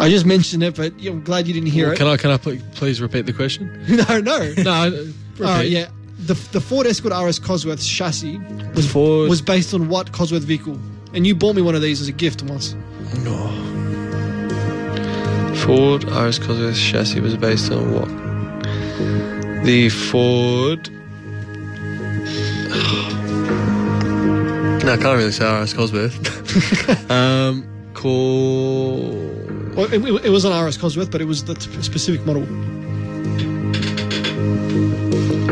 I 0.00 0.08
just 0.08 0.24
mentioned 0.24 0.62
it, 0.62 0.76
but 0.76 0.94
I'm 1.06 1.22
glad 1.22 1.46
you 1.46 1.52
didn't 1.52 1.68
hear 1.68 1.92
it. 1.92 1.98
Can 1.98 2.06
I 2.06 2.16
can 2.16 2.30
I 2.30 2.38
pl- 2.38 2.56
please 2.74 3.02
repeat 3.02 3.26
the 3.26 3.34
question? 3.34 3.70
it. 3.86 4.08
no, 4.08 4.20
no. 4.20 4.54
No. 4.62 4.90
Repeat. 4.90 5.14
All 5.40 5.46
right, 5.46 5.68
yeah. 5.68 5.90
The, 6.20 6.32
the 6.52 6.60
Ford 6.60 6.86
Escort 6.86 7.12
RS 7.12 7.38
Cosworth's 7.38 7.86
chassis 7.86 8.38
was 8.74 8.90
Ford. 8.90 9.28
was 9.28 9.42
based 9.42 9.74
on 9.74 9.88
what 9.90 10.10
Cosworth 10.12 10.42
vehicle? 10.44 10.78
And 11.12 11.26
you 11.26 11.34
bought 11.34 11.54
me 11.56 11.60
one 11.62 11.74
of 11.74 11.82
these 11.82 12.00
as 12.00 12.08
a 12.08 12.12
gift 12.12 12.42
once. 12.42 12.74
No. 13.18 13.46
Ford 15.64 16.04
RS 16.04 16.38
Cosworth 16.38 16.76
chassis 16.76 17.20
was 17.20 17.36
based 17.36 17.70
on 17.70 17.92
what? 17.92 18.08
The 19.64 19.88
Ford. 19.90 20.88
no, 24.84 24.92
I 24.92 24.96
can't 24.96 25.18
really 25.18 25.32
say 25.32 25.44
RS 25.62 25.74
Cosworth. 25.74 27.10
um, 27.10 27.64
call. 27.94 29.00
Well, 29.76 29.92
it, 29.92 30.02
it- 30.04 30.24
it 30.26 30.30
was 30.30 30.44
an 30.44 30.52
RS 30.64 30.78
Cosworth, 30.78 31.10
but 31.10 31.20
it 31.20 31.26
was 31.26 31.44
the 31.44 31.54
t- 31.54 31.82
specific 31.82 32.24
model 32.26 32.44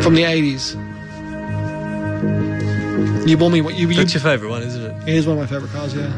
from 0.02 0.14
the 0.14 0.22
80s. 0.22 0.74
You 3.28 3.36
bought 3.36 3.50
me 3.50 3.60
what 3.60 3.74
you. 3.74 3.88
you 3.88 3.94
That's 3.96 4.14
your 4.14 4.22
favourite 4.22 4.50
one, 4.50 4.62
isn't 4.62 4.82
it? 4.82 5.08
it 5.08 5.14
is 5.14 5.26
one 5.26 5.36
of 5.38 5.42
my 5.42 5.46
favorite 5.54 5.70
cars. 5.72 5.94
Yeah, 5.94 6.10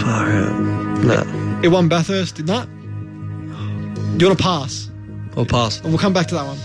Far 0.00 0.28
out. 0.30 0.60
No, 1.04 1.24
it 1.64 1.68
won 1.68 1.88
Bathurst, 1.88 2.36
did 2.36 2.46
not. 2.46 2.68
Do 2.68 4.24
you 4.24 4.28
want 4.28 4.38
to 4.38 4.44
pass? 4.44 4.90
I'll 5.34 5.46
pass. 5.46 5.82
We'll 5.82 5.96
come 5.96 6.12
back 6.12 6.26
to 6.26 6.34
that 6.34 6.44
one. 6.44 6.58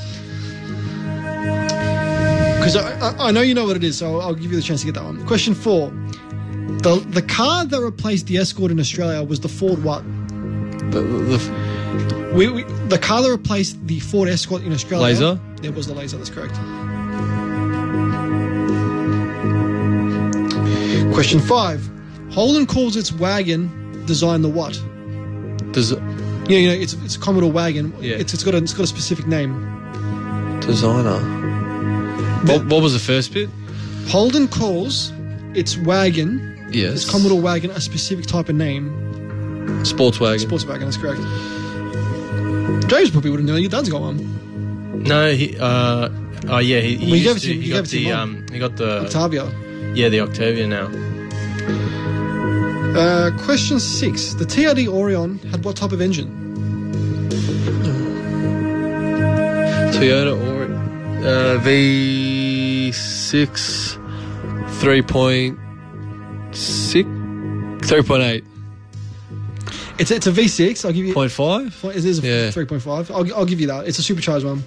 Because 2.60 2.76
I, 2.76 3.00
I, 3.00 3.30
I 3.30 3.32
know 3.32 3.40
you 3.40 3.54
know 3.54 3.66
what 3.66 3.78
it 3.78 3.84
is, 3.86 3.98
so 3.98 4.16
I'll, 4.16 4.22
I'll 4.22 4.36
give 4.36 4.52
you 4.52 4.58
the 4.58 4.62
chance 4.62 4.82
to 4.82 4.86
get 4.86 4.96
that 4.96 5.06
one. 5.06 5.26
Question 5.26 5.56
four. 5.56 5.90
The, 6.82 7.02
the 7.08 7.22
car 7.22 7.66
that 7.66 7.80
replaced 7.80 8.28
the 8.28 8.38
Escort 8.38 8.72
in 8.72 8.80
Australia 8.80 9.24
was 9.24 9.40
the 9.40 9.48
Ford 9.48 9.82
what? 9.86 10.04
The, 10.92 11.02
the, 11.02 12.34
We, 12.36 12.50
we, 12.50 12.64
the 12.90 13.00
car 13.00 13.22
that 13.22 13.32
replaced 13.32 13.88
the 13.88 14.02
Ford 14.02 14.28
Escort 14.28 14.64
in 14.64 14.74
Australia. 14.74 15.06
Laser? 15.06 15.40
It 15.64 15.74
was 15.74 15.88
the 15.88 15.94
Laser, 15.94 16.18
that's 16.18 16.30
correct. 16.30 16.56
Question 21.14 21.40
five. 21.40 21.90
Holden 22.32 22.66
calls 22.66 22.98
its 22.98 23.14
wagon 23.14 24.04
design 24.06 24.42
the 24.42 24.50
what? 24.50 24.82
Does 25.72 25.92
You 25.92 25.98
know, 25.98 26.56
you 26.56 26.68
know 26.68 26.74
it's, 26.74 26.94
it's 26.94 27.16
a 27.16 27.20
Commodore 27.20 27.52
wagon. 27.52 27.94
Yeah. 28.00 28.16
It's, 28.16 28.34
it's, 28.34 28.44
got 28.44 28.54
a, 28.54 28.58
it's 28.58 28.74
got 28.74 28.84
a 28.84 28.88
specific 28.88 29.28
name. 29.28 29.54
designer. 30.62 31.20
What, 32.46 32.66
what 32.68 32.82
was 32.82 32.94
the 32.94 33.00
first 33.00 33.34
bit? 33.34 33.50
Holden 34.08 34.48
calls 34.48 35.12
its 35.54 35.78
wagon, 35.78 36.68
Yes. 36.72 37.04
its 37.04 37.10
Commodore 37.12 37.42
wagon, 37.42 37.72
a 37.72 37.82
specific 37.82 38.26
type 38.26 38.50
of 38.50 38.56
name. 38.56 39.86
Sports 39.86 40.20
wagon. 40.20 40.40
Sports 40.40 40.66
wagon, 40.66 40.86
that's 40.86 40.98
correct. 40.98 41.20
James 42.90 43.12
probably 43.12 43.30
wouldn't 43.30 43.48
know. 43.48 43.56
Your 43.56 43.70
dad's 43.70 43.90
got 43.90 44.02
one. 44.02 45.04
No, 45.04 45.32
he. 45.32 45.56
Uh, 45.60 46.10
oh 46.48 46.58
yeah, 46.58 46.80
he, 46.80 46.96
he 46.96 47.06
Well, 47.06 47.16
you 47.16 47.16
used 47.16 47.26
gave 47.26 47.36
it 47.38 47.40
to. 47.40 47.48
to 47.48 47.54
him- 47.54 47.62
he 47.62 47.68
you 47.68 47.74
got 47.74 47.76
gave 47.76 47.84
it 47.84 47.90
to 47.90 47.96
the 47.98 48.02
your 48.02 48.18
um. 48.18 48.46
He 48.52 48.60
got 48.60 48.76
the 48.78 49.00
Octavia. 49.06 49.52
yeah 49.94 50.10
the 50.10 50.22
Octavia 50.22 50.68
now. 50.68 50.88
Uh, 53.00 53.32
question 53.46 53.80
six. 53.80 54.34
The 54.34 54.44
TRD 54.44 54.88
Aurion 54.88 55.42
had 55.52 55.64
what 55.64 55.78
type 55.78 55.94
of 55.94 56.02
engine? 56.02 56.28
Toyota 59.94 60.36
or 60.36 60.64
uh, 61.26 61.60
V6 61.64 62.92
3.6 64.82 65.60
3.8 67.80 68.44
It's, 69.98 70.12
it's 70.12 70.28
a 70.28 70.32
V6. 70.32 70.84
I'll 70.86 70.92
give 70.92 71.06
you. 71.06 71.14
0.5 71.14 71.96
It 71.96 72.04
is 72.04 72.20
a 72.20 72.22
Yeah. 72.28 72.50
3.5. 72.52 73.12
I'll, 73.12 73.34
I'll 73.34 73.46
give 73.46 73.62
you 73.62 73.68
that. 73.68 73.88
It's 73.88 74.00
a 74.00 74.04
supercharged 74.04 74.46
one. 74.46 74.64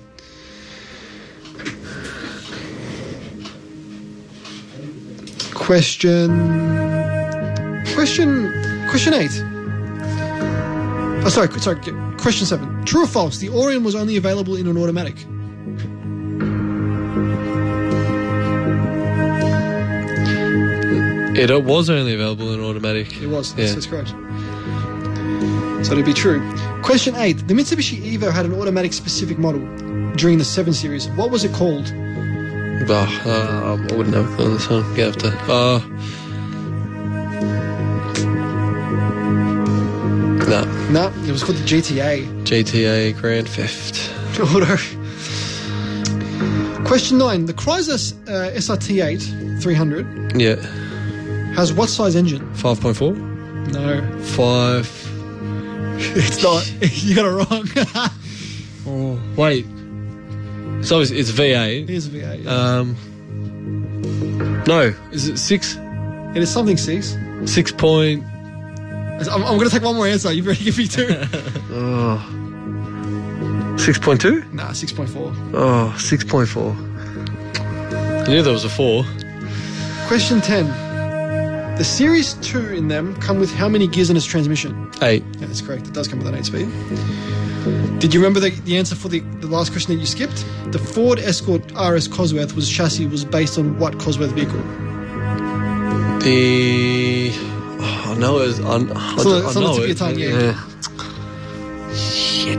Question. 5.55 6.92
Question. 7.95 8.51
Question 8.89 9.15
eight. 9.15 9.33
Oh, 11.25 11.29
sorry. 11.29 11.49
Sorry. 11.61 11.77
Question 12.19 12.47
seven. 12.47 12.85
True 12.85 13.05
or 13.05 13.07
false? 13.07 13.39
The 13.39 13.49
Aurion 13.49 13.85
was 13.85 13.95
only 13.95 14.17
available 14.17 14.57
in 14.57 14.67
an 14.67 14.77
automatic. 14.77 15.17
it 21.35 21.65
was 21.65 21.91
only 21.91 22.15
available 22.15 22.53
in 22.55 22.61
automatic 22.63 23.21
It 23.21 23.29
was. 23.29 23.55
That's, 23.55 23.69
Yeah. 23.71 23.75
that's 23.75 23.87
correct. 23.87 24.11
So 25.87 25.93
it'd 25.93 26.05
be 26.05 26.13
true. 26.13 26.41
Question 26.83 27.15
eight. 27.17 27.47
The 27.49 27.55
Mitsubishi 27.55 28.01
Evo 28.17 28.31
had 28.33 28.45
an 28.47 28.55
automatic 28.55 28.93
specific 28.93 29.39
model 29.39 29.61
during 30.17 30.39
the 30.39 30.45
7 30.45 30.73
Series. 30.73 31.09
What 31.11 31.31
was 31.31 31.45
it 31.45 31.53
called? 31.53 31.93
oh, 32.89 33.23
uh, 33.27 33.77
I 33.91 33.95
wouldn't 33.95 34.15
have 34.15 34.41
on 34.41 34.55
this 34.55 34.69
one 34.69 34.83
Gonna 34.95 35.05
have 35.05 35.17
to 35.19 35.29
uh, 35.53 35.81
no 40.49 40.65
No, 40.91 41.13
it 41.27 41.31
was 41.33 41.43
called 41.45 41.59
the 41.59 41.65
GTA. 41.65 42.27
GTA 42.45 43.15
Grand 43.21 43.49
Theft 43.49 44.11
Auto. 44.41 44.77
Question 46.87 47.19
nine. 47.19 47.47
The 47.47 47.55
Chrysler 47.55 48.13
uh, 48.29 48.51
SRT8 48.57 49.63
300 49.63 50.41
yeah 50.41 50.57
has 51.55 51.73
what 51.73 51.89
size 51.91 52.17
engine? 52.17 52.41
5.4 52.55 53.73
No, 53.73 54.01
5 54.23 55.09
it's 56.17 56.43
not. 56.43 56.67
you 57.03 57.15
got 57.15 57.27
it 57.27 57.31
wrong. 57.31 57.69
oh, 58.87 59.21
wait 59.37 59.67
so 60.85 61.01
it's, 61.01 61.11
it's 61.13 61.31
V8 61.31 61.89
Here's 61.89 62.07
a 62.07 62.11
V8. 62.11 62.47
Um, 62.47 62.97
no, 64.67 64.93
is 65.13 65.29
it 65.29 65.39
six? 65.39 65.77
it 65.77 66.39
is 66.43 66.51
something 66.51 66.77
six. 66.77 67.17
Six 67.45 67.71
point. 67.73 68.25
I'm, 69.21 69.43
I'm 69.45 69.57
going 69.57 69.69
to 69.69 69.71
take 69.71 69.83
one 69.83 69.97
more 69.97 70.07
answer. 70.07 70.33
You 70.33 70.43
ready? 70.43 70.61
already 70.61 70.65
given 70.65 70.85
me 70.85 70.89
two. 70.89 71.09
Oh, 71.75 73.77
six 73.79 73.99
point 73.99 74.21
two. 74.21 74.43
nah, 74.53 74.71
6.4. 74.71 75.51
Oh, 75.55 75.97
six 75.99 76.25
point 76.25 76.49
four. 76.49 76.73
I 76.73 78.25
knew 78.29 78.43
there 78.43 78.53
was 78.53 78.65
a 78.65 78.69
four. 78.69 79.05
Question 80.07 80.41
10. 80.41 80.67
The 81.77 81.85
Series 81.85 82.35
2 82.35 82.75
in 82.75 82.89
them 82.89 83.17
come 83.17 83.41
with 83.41 83.51
how 83.53 83.69
many 83.69 83.89
gears 83.89 84.11
in 84.11 84.17
its 84.17 84.27
transmission? 84.27 84.91
Eight. 85.01 85.25
Yeah, 85.39 85.47
that's 85.47 85.63
correct. 85.63 85.87
It 85.87 85.95
does 85.95 86.07
come 86.07 86.19
with 86.19 86.29
an 86.29 86.35
8 86.35 86.45
speed. 86.45 86.69
Did 87.99 88.13
you 88.13 88.21
remember 88.21 88.41
the, 88.41 88.51
the 88.51 88.77
answer 88.77 88.95
for 88.95 89.09
the, 89.09 89.21
the 89.41 89.47
last 89.47 89.73
question 89.73 89.95
that 89.95 90.01
you 90.01 90.07
skipped? 90.07 90.45
The 90.71 90.79
Ford 90.79 91.19
Escort 91.19 91.63
RS 91.73 92.09
Cosworth 92.09 92.55
was 92.55 92.69
chassis 92.71 93.07
was 93.07 93.25
based 93.25 93.59
on 93.59 93.79
what 93.79 93.99
Cosworth 93.99 94.33
vehicle? 94.33 94.61
The. 96.21 97.31
I 98.13 98.15
know 98.19 98.39
it's. 98.41 98.61
on. 98.61 98.93
I, 98.95 99.15
it's, 99.15 99.25
a, 99.25 99.29
I 99.29 99.33
know 99.55 99.61
a 99.61 99.69
lot 99.69 99.79
of 99.79 99.85
it. 99.85 99.99
yeah. 100.19 100.29
yeah. 100.29 100.69
Shit. 101.95 102.59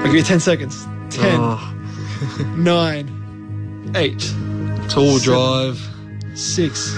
I'll 0.00 0.06
give 0.06 0.14
you 0.16 0.22
10 0.22 0.40
seconds. 0.40 0.84
10, 1.10 1.38
oh. 1.40 1.74
9, 2.56 3.92
8, 3.94 4.12
Tall 4.88 5.18
seven, 5.18 5.22
drive, 5.22 5.78
6, 6.34 6.94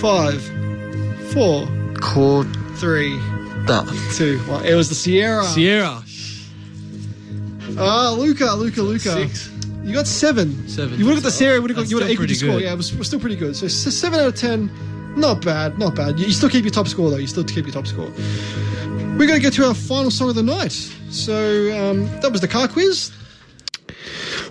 5, 0.00 0.42
4, 1.32 1.66
3, 2.76 3.18
that. 3.66 4.12
2, 4.16 4.38
1. 4.38 4.64
It 4.66 4.74
was 4.74 4.88
the 4.88 4.94
Sierra. 4.94 5.44
Sierra. 5.44 6.02
Ah, 7.76 8.14
Luka, 8.16 8.52
Luka, 8.54 8.82
Luka. 8.82 9.10
6. 9.28 9.53
You 9.84 9.92
got 9.92 10.06
seven. 10.06 10.66
Seven. 10.66 10.98
You 10.98 11.04
would 11.04 11.14
have 11.14 11.22
got 11.22 11.28
the 11.28 11.34
Sierra. 11.34 11.60
Would 11.60 11.70
have 11.70 11.76
got. 11.76 11.90
You 11.90 11.96
would 11.96 12.04
have 12.04 12.12
equal 12.12 12.26
score. 12.28 12.58
Yeah, 12.60 12.72
it 12.72 12.76
was, 12.76 12.96
was 12.96 13.06
still 13.06 13.20
pretty 13.20 13.36
good. 13.36 13.54
So 13.54 13.68
seven 13.68 14.18
out 14.18 14.28
of 14.28 14.34
ten. 14.34 14.70
Not 15.16 15.44
bad. 15.44 15.78
Not 15.78 15.94
bad. 15.94 16.18
You, 16.18 16.26
you 16.26 16.32
still 16.32 16.48
keep 16.48 16.64
your 16.64 16.72
top 16.72 16.88
score 16.88 17.10
though. 17.10 17.18
You 17.18 17.26
still 17.26 17.44
keep 17.44 17.66
your 17.66 17.74
top 17.74 17.86
score. 17.86 18.10
We're 19.16 19.28
going 19.28 19.38
to 19.38 19.40
get 19.40 19.52
to 19.54 19.66
our 19.66 19.74
final 19.74 20.10
song 20.10 20.30
of 20.30 20.34
the 20.34 20.42
night. 20.42 20.72
So 20.72 21.34
um, 21.78 22.06
that 22.20 22.32
was 22.32 22.40
the 22.40 22.48
car 22.48 22.66
quiz. 22.66 23.12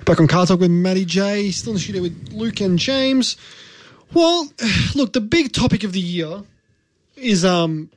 Back 0.06 0.20
on 0.20 0.28
Car 0.28 0.46
Talk 0.46 0.60
with 0.60 0.72
Matty 0.72 1.04
J. 1.04 1.52
Still 1.52 1.72
in 1.72 1.76
the 1.76 1.80
studio 1.82 2.02
with 2.04 2.32
Luke 2.32 2.62
and 2.62 2.80
James. 2.80 3.36
Well, 4.14 4.48
look, 4.96 5.14
the 5.14 5.22
big 5.22 5.52
topic 5.52 5.84
of 5.84 5.92
the 5.94 6.00
year 6.00 6.44
is 7.18 7.44
um 7.44 7.90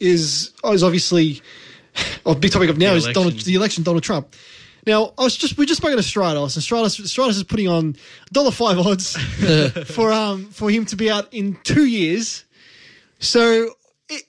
is 0.00 0.52
is 0.64 0.82
obviously 0.82 1.42
or 2.24 2.34
big 2.34 2.52
topic 2.52 2.70
of 2.70 2.78
now 2.78 2.92
The 2.92 2.96
is 2.96 3.06
Donald, 3.08 3.34
the 3.40 3.54
election, 3.54 3.84
Donald 3.84 4.02
Trump. 4.02 4.34
Now, 4.86 5.12
I 5.16 5.24
was 5.24 5.36
just 5.36 5.56
we 5.56 5.66
just 5.66 5.80
spoken 5.80 5.96
to 5.96 6.02
Stratos, 6.02 6.56
and 6.56 6.64
Stratos 6.64 7.00
Stratos 7.00 7.30
is 7.30 7.44
putting 7.44 7.68
on 7.68 7.96
dollar 8.32 8.50
five 8.50 8.78
odds 8.78 9.16
for 9.86 10.12
um 10.12 10.46
for 10.46 10.70
him 10.70 10.84
to 10.86 10.96
be 10.96 11.10
out 11.10 11.32
in 11.32 11.56
two 11.64 11.86
years. 11.86 12.44
So 13.18 13.70
it, 14.08 14.24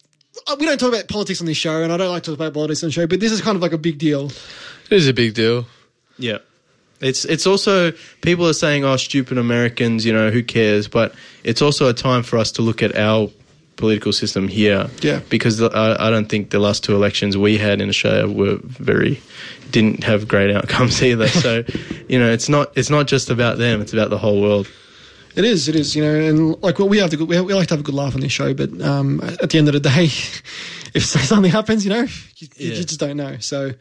uh, 0.48 0.56
we 0.60 0.66
don't 0.66 0.80
talk 0.80 0.90
about 0.90 1.08
politics 1.08 1.42
on 1.42 1.48
this 1.48 1.58
show, 1.58 1.84
and 1.84 1.92
I 1.92 1.98
don't 1.98 2.10
like 2.10 2.24
to 2.24 2.32
talk 2.32 2.40
about 2.40 2.54
politics 2.54 2.84
on 2.84 2.88
the 2.88 2.94
show, 2.94 3.08
but 3.08 3.20
this 3.20 3.32
is 3.32 3.42
kind 3.42 3.56
of 3.56 3.62
like 3.62 3.74
a 3.74 3.78
big 3.78 3.98
deal. 3.98 4.28
It 4.90 4.98
is 4.98 5.08
a 5.08 5.14
big 5.14 5.34
deal. 5.34 5.66
Yeah. 6.18 6.38
It's 7.02 7.26
it's 7.26 7.46
also 7.46 7.92
people 8.22 8.48
are 8.48 8.54
saying, 8.54 8.86
"Oh, 8.86 8.96
stupid 8.96 9.38
Americans," 9.38 10.06
you 10.06 10.14
know, 10.14 10.32
who 10.32 10.42
cares? 10.42 10.88
But 10.88 11.14
it's 11.44 11.62
also 11.62 11.90
a 11.90 11.94
time 11.94 12.24
for 12.24 12.38
us 12.38 12.52
to 12.54 12.62
look 12.62 12.82
at 12.82 12.96
our 12.96 13.30
political 13.76 14.14
system 14.14 14.48
here. 14.48 14.90
Yeah. 15.02 15.22
Because 15.30 15.58
the, 15.58 15.68
I, 15.68 16.08
I 16.08 16.10
don't 16.10 16.28
think 16.28 16.50
the 16.50 16.60
last 16.60 16.84
two 16.84 16.96
elections 16.96 17.38
we 17.38 17.58
had 17.58 17.82
in 17.82 17.90
Australia 17.90 18.28
were 18.28 18.58
very 18.64 19.22
didn't 19.72 20.04
have 20.04 20.28
great 20.28 20.56
outcomes 20.56 21.02
either. 21.10 21.28
So, 21.28 21.64
you 22.08 22.20
know, 22.20 22.32
it's 22.32 22.50
not 22.50 22.72
it's 22.78 22.90
not 22.90 23.08
just 23.08 23.30
about 23.30 23.58
them; 23.58 23.82
it's 23.82 23.94
about 23.94 24.10
the 24.10 24.18
whole 24.18 24.42
world. 24.42 24.68
It 25.36 25.44
is, 25.44 25.68
it 25.68 25.76
is, 25.76 25.96
you 25.98 26.04
know, 26.04 26.16
and 26.16 26.64
like 26.64 26.80
well, 26.80 26.88
we 26.88 26.98
have 27.00 27.10
to 27.10 27.26
we, 27.26 27.40
we 27.42 27.54
like 27.54 27.68
to 27.68 27.74
have 27.74 27.82
a 27.82 27.84
good 27.84 27.96
laugh 27.96 28.16
on 28.16 28.22
this 28.22 28.32
show, 28.32 28.54
but 28.54 28.82
um, 28.82 29.20
at 29.22 29.50
the 29.50 29.58
end 29.58 29.68
of 29.68 29.74
the 29.74 29.82
day, 29.82 30.06
if 30.94 31.04
something 31.04 31.52
happens, 31.52 31.84
you 31.84 31.92
know, 31.92 32.08
you, 32.38 32.48
you 32.56 32.72
just 32.72 33.00
don't 33.00 33.18
know. 33.18 33.38
So 33.40 33.72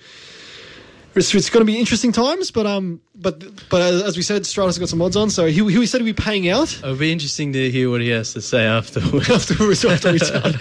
it's, 1.17 1.35
it's 1.35 1.51
going 1.51 1.65
to 1.65 1.73
be 1.73 1.79
interesting 1.79 2.13
times, 2.13 2.51
but 2.51 2.67
um, 2.67 3.01
but 3.15 3.43
but 3.71 3.81
as 3.81 4.17
we 4.17 4.23
said, 4.23 4.43
Stratos 4.43 4.79
got 4.81 4.89
some 4.89 5.01
odds 5.01 5.17
on, 5.17 5.31
so 5.31 5.47
he, 5.47 5.65
he 5.71 5.87
said 5.87 6.01
he'd 6.01 6.17
be 6.17 6.23
paying 6.23 6.49
out. 6.49 6.77
It'll 6.79 6.97
be 6.97 7.13
interesting 7.13 7.53
to 7.53 7.71
hear 7.71 7.89
what 7.89 8.01
he 8.01 8.09
has 8.09 8.33
to 8.33 8.43
say 8.43 8.65
afterwards. 8.65 9.31
afterwards 9.31 9.85
after 9.85 10.13
we 10.13 10.19
start. 10.19 10.57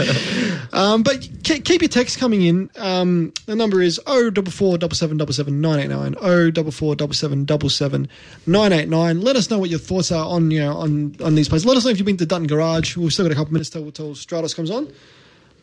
um, 0.74 1.02
but 1.02 1.28
ke- 1.44 1.64
keep 1.64 1.82
your 1.82 1.90
text 1.90 2.20
coming 2.20 2.44
in. 2.44 2.70
Um, 2.78 3.34
the 3.48 3.56
number 3.56 3.82
is 3.82 4.00
O 4.06 4.30
double 4.30 4.52
four 4.52 4.78
double 4.78 4.96
seven 4.96 5.18
double 5.18 5.34
seven 5.34 5.60
nine 5.62 5.80
eight 5.80 5.90
nine 5.90 6.16
O 6.22 6.52
double 6.52 6.72
four 6.72 6.96
double 6.96 7.16
seven 7.16 7.46
double 7.46 7.70
seven 7.70 8.08
nine 8.46 8.72
eight 8.74 8.90
nine. 8.90 9.22
Let 9.22 9.36
us 9.36 9.50
know 9.50 9.58
what 9.58 9.72
your 9.72 9.80
thoughts 9.80 10.12
are 10.12 10.26
on 10.26 10.52
you 10.52 10.60
know 10.60 10.78
on 10.78 11.16
on 11.24 11.34
these 11.36 11.50
places. 11.50 11.66
Let 11.66 11.78
us 11.78 11.86
know 11.86 11.92
if 11.92 11.98
you've 11.98 12.06
been 12.06 12.18
to 12.18 12.26
Dutton 12.26 12.48
Garage. 12.48 12.96
We've 12.96 13.12
still 13.12 13.26
got 13.26 13.32
a 13.32 13.36
couple 13.36 13.54
minutes 13.54 13.72
till, 13.72 13.92
till 13.92 14.12
Stratos 14.12 14.56
comes 14.56 14.70
on. 14.70 14.94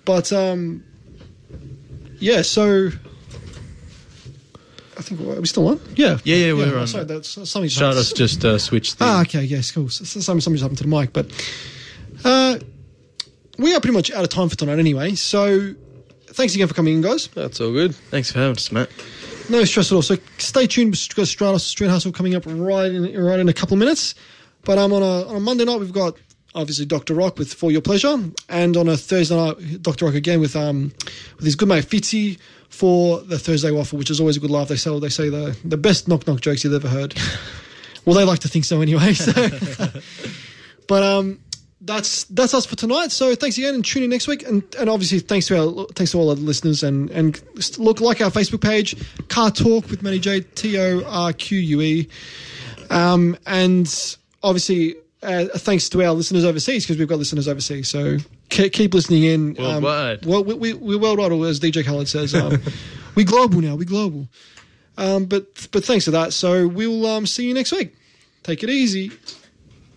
But 0.05 0.33
um, 0.33 0.83
yeah, 2.19 2.43
so. 2.43 2.91
I 5.01 5.03
think 5.03 5.21
are 5.23 5.41
we 5.41 5.47
still 5.47 5.67
on? 5.69 5.81
Yeah, 5.97 6.19
Yeah, 6.25 6.37
yeah, 6.37 6.53
we're 6.53 6.79
on. 6.79 6.87
Sorry, 6.87 7.05
that's 7.05 7.31
something. 7.31 7.69
just- 7.69 7.81
Stratos 7.81 8.15
just 8.15 8.45
uh, 8.45 8.59
switched. 8.59 8.99
The, 8.99 9.05
Ah, 9.07 9.23
okay, 9.23 9.43
yes, 9.43 9.71
cool. 9.71 9.89
So, 9.89 10.05
so 10.05 10.21
something, 10.21 10.41
something 10.43 10.55
just 10.57 10.63
happened 10.63 10.79
to 10.79 10.85
the 10.85 10.91
mic, 10.91 11.13
but 11.15 11.27
uh, 12.25 12.59
we 13.59 13.75
are 13.75 13.81
pretty 13.81 13.97
much 13.97 14.11
out 14.11 14.25
of 14.25 14.29
time 14.31 14.49
for 14.51 14.57
tonight 14.57 14.79
anyway. 14.79 15.15
So 15.15 15.75
thanks 16.27 16.55
again 16.55 16.69
for 16.69 16.75
coming 16.75 16.95
in, 16.97 17.01
guys. 17.01 17.29
That's 17.29 17.61
all 17.61 17.73
good. 17.73 17.95
Thanks 17.95 18.31
for 18.31 18.39
having 18.41 18.57
us, 18.57 18.71
Matt. 18.71 18.91
No 19.49 19.65
stress 19.65 19.91
at 19.91 19.97
all. 19.97 20.03
So 20.03 20.17
stay 20.39 20.67
tuned 20.67 20.93
because 21.09 21.35
Stratos 21.35 21.61
Street 21.61 21.89
Hustle 21.89 22.13
coming 22.13 22.35
up 22.35 22.45
right 22.47 22.91
in 22.93 23.03
right 23.21 23.41
in 23.41 23.49
a 23.49 23.53
couple 23.55 23.75
of 23.75 23.79
minutes. 23.81 24.15
But 24.65 24.77
um, 24.79 24.93
on 24.93 25.03
a 25.03 25.27
on 25.29 25.37
a 25.37 25.41
Monday 25.41 25.65
night 25.65 25.81
we've 25.81 25.93
got 25.93 26.17
obviously 26.55 26.87
Doctor 26.87 27.15
Rock 27.15 27.39
with 27.39 27.53
For 27.53 27.71
Your 27.71 27.81
Pleasure, 27.81 28.17
and 28.49 28.77
on 28.77 28.89
a 28.89 28.97
Thursday 28.97 29.37
night 29.37 29.83
Doctor 29.83 30.07
Rock 30.07 30.15
again 30.15 30.41
with 30.41 30.57
um 30.57 30.93
with 31.37 31.45
his 31.45 31.57
good 31.57 31.69
mate 31.69 31.85
Fitzy 31.85 32.39
for 32.69 33.21
the 33.21 33.39
Thursday 33.39 33.71
waffle, 33.71 33.99
which 33.99 34.11
is 34.11 34.21
always 34.21 34.37
a 34.37 34.41
good 34.41 34.51
laugh. 34.51 34.69
They 34.69 34.77
say 34.77 34.99
they 34.99 35.09
say 35.09 35.29
the 35.29 35.57
the 35.65 35.77
best 35.77 36.09
knock 36.09 36.27
knock 36.27 36.41
jokes 36.41 36.65
you've 36.65 36.75
ever 36.75 36.89
heard. 36.89 37.15
well, 38.05 38.17
they 38.17 38.25
like 38.25 38.41
to 38.41 38.49
think 38.49 38.65
so 38.65 38.81
anyway. 38.81 39.15
So, 39.15 39.33
but 40.87 41.03
um. 41.03 41.41
That's 41.83 42.25
that's 42.25 42.53
us 42.53 42.67
for 42.67 42.77
tonight. 42.77 43.11
So 43.11 43.35
thanks 43.35 43.57
again, 43.57 43.75
and 43.75 43.83
tune 43.83 44.03
in 44.03 44.11
next 44.11 44.29
week. 44.29 44.47
And, 44.47 44.63
and 44.79 44.91
obviously 44.91 45.19
thanks 45.19 45.47
to 45.47 45.59
our 45.59 45.87
thanks 45.95 46.13
to 46.13 46.19
all 46.19 46.29
our 46.29 46.37
listeners. 46.37 46.83
And 46.83 47.09
and 47.09 47.41
look 47.79 48.03
like 48.03 48.21
our 48.21 48.31
Facebook 48.31 48.61
page, 48.61 48.95
Car 49.29 49.51
Talk 49.51 49.89
with 49.89 50.03
Matty 50.03 50.19
J 50.19 50.41
T 50.41 50.79
O 50.79 51.03
R 51.07 51.33
Q 51.33 51.59
U 51.59 51.81
E. 51.81 52.09
Um, 52.91 53.35
and 53.47 54.19
obviously 54.43 54.97
uh, 55.23 55.47
thanks 55.57 55.89
to 55.91 56.03
our 56.03 56.13
listeners 56.13 56.45
overseas 56.45 56.85
because 56.85 56.99
we've 56.99 57.09
got 57.09 57.19
listeners 57.19 57.49
overseas. 57.49 57.89
So 57.89 58.19
keep, 58.49 58.73
keep 58.73 58.95
listening 58.95 59.25
in. 59.25 59.59
Um, 59.59 59.83
Worldwide. 59.83 60.27
well, 60.27 60.45
we, 60.45 60.55
we, 60.55 60.75
we're 60.75 60.99
worldwide, 60.99 61.33
or 61.33 61.47
as 61.47 61.61
DJ 61.61 61.85
Khaled 61.85 62.09
says. 62.09 62.35
Um, 62.35 62.61
we 63.15 63.25
global 63.25 63.61
now. 63.61 63.75
We 63.77 63.85
global. 63.85 64.29
Um, 64.97 65.27
but 65.27 65.69
but 65.73 65.85
thanks 65.85 66.05
for 66.05 66.11
that. 66.13 66.33
So 66.33 66.67
we'll 66.67 67.07
um, 67.07 67.27
see 67.27 67.47
you 67.47 67.55
next 67.55 67.73
week. 67.73 67.95
Take 68.43 68.63
it 68.63 68.71
easy. 68.71 69.13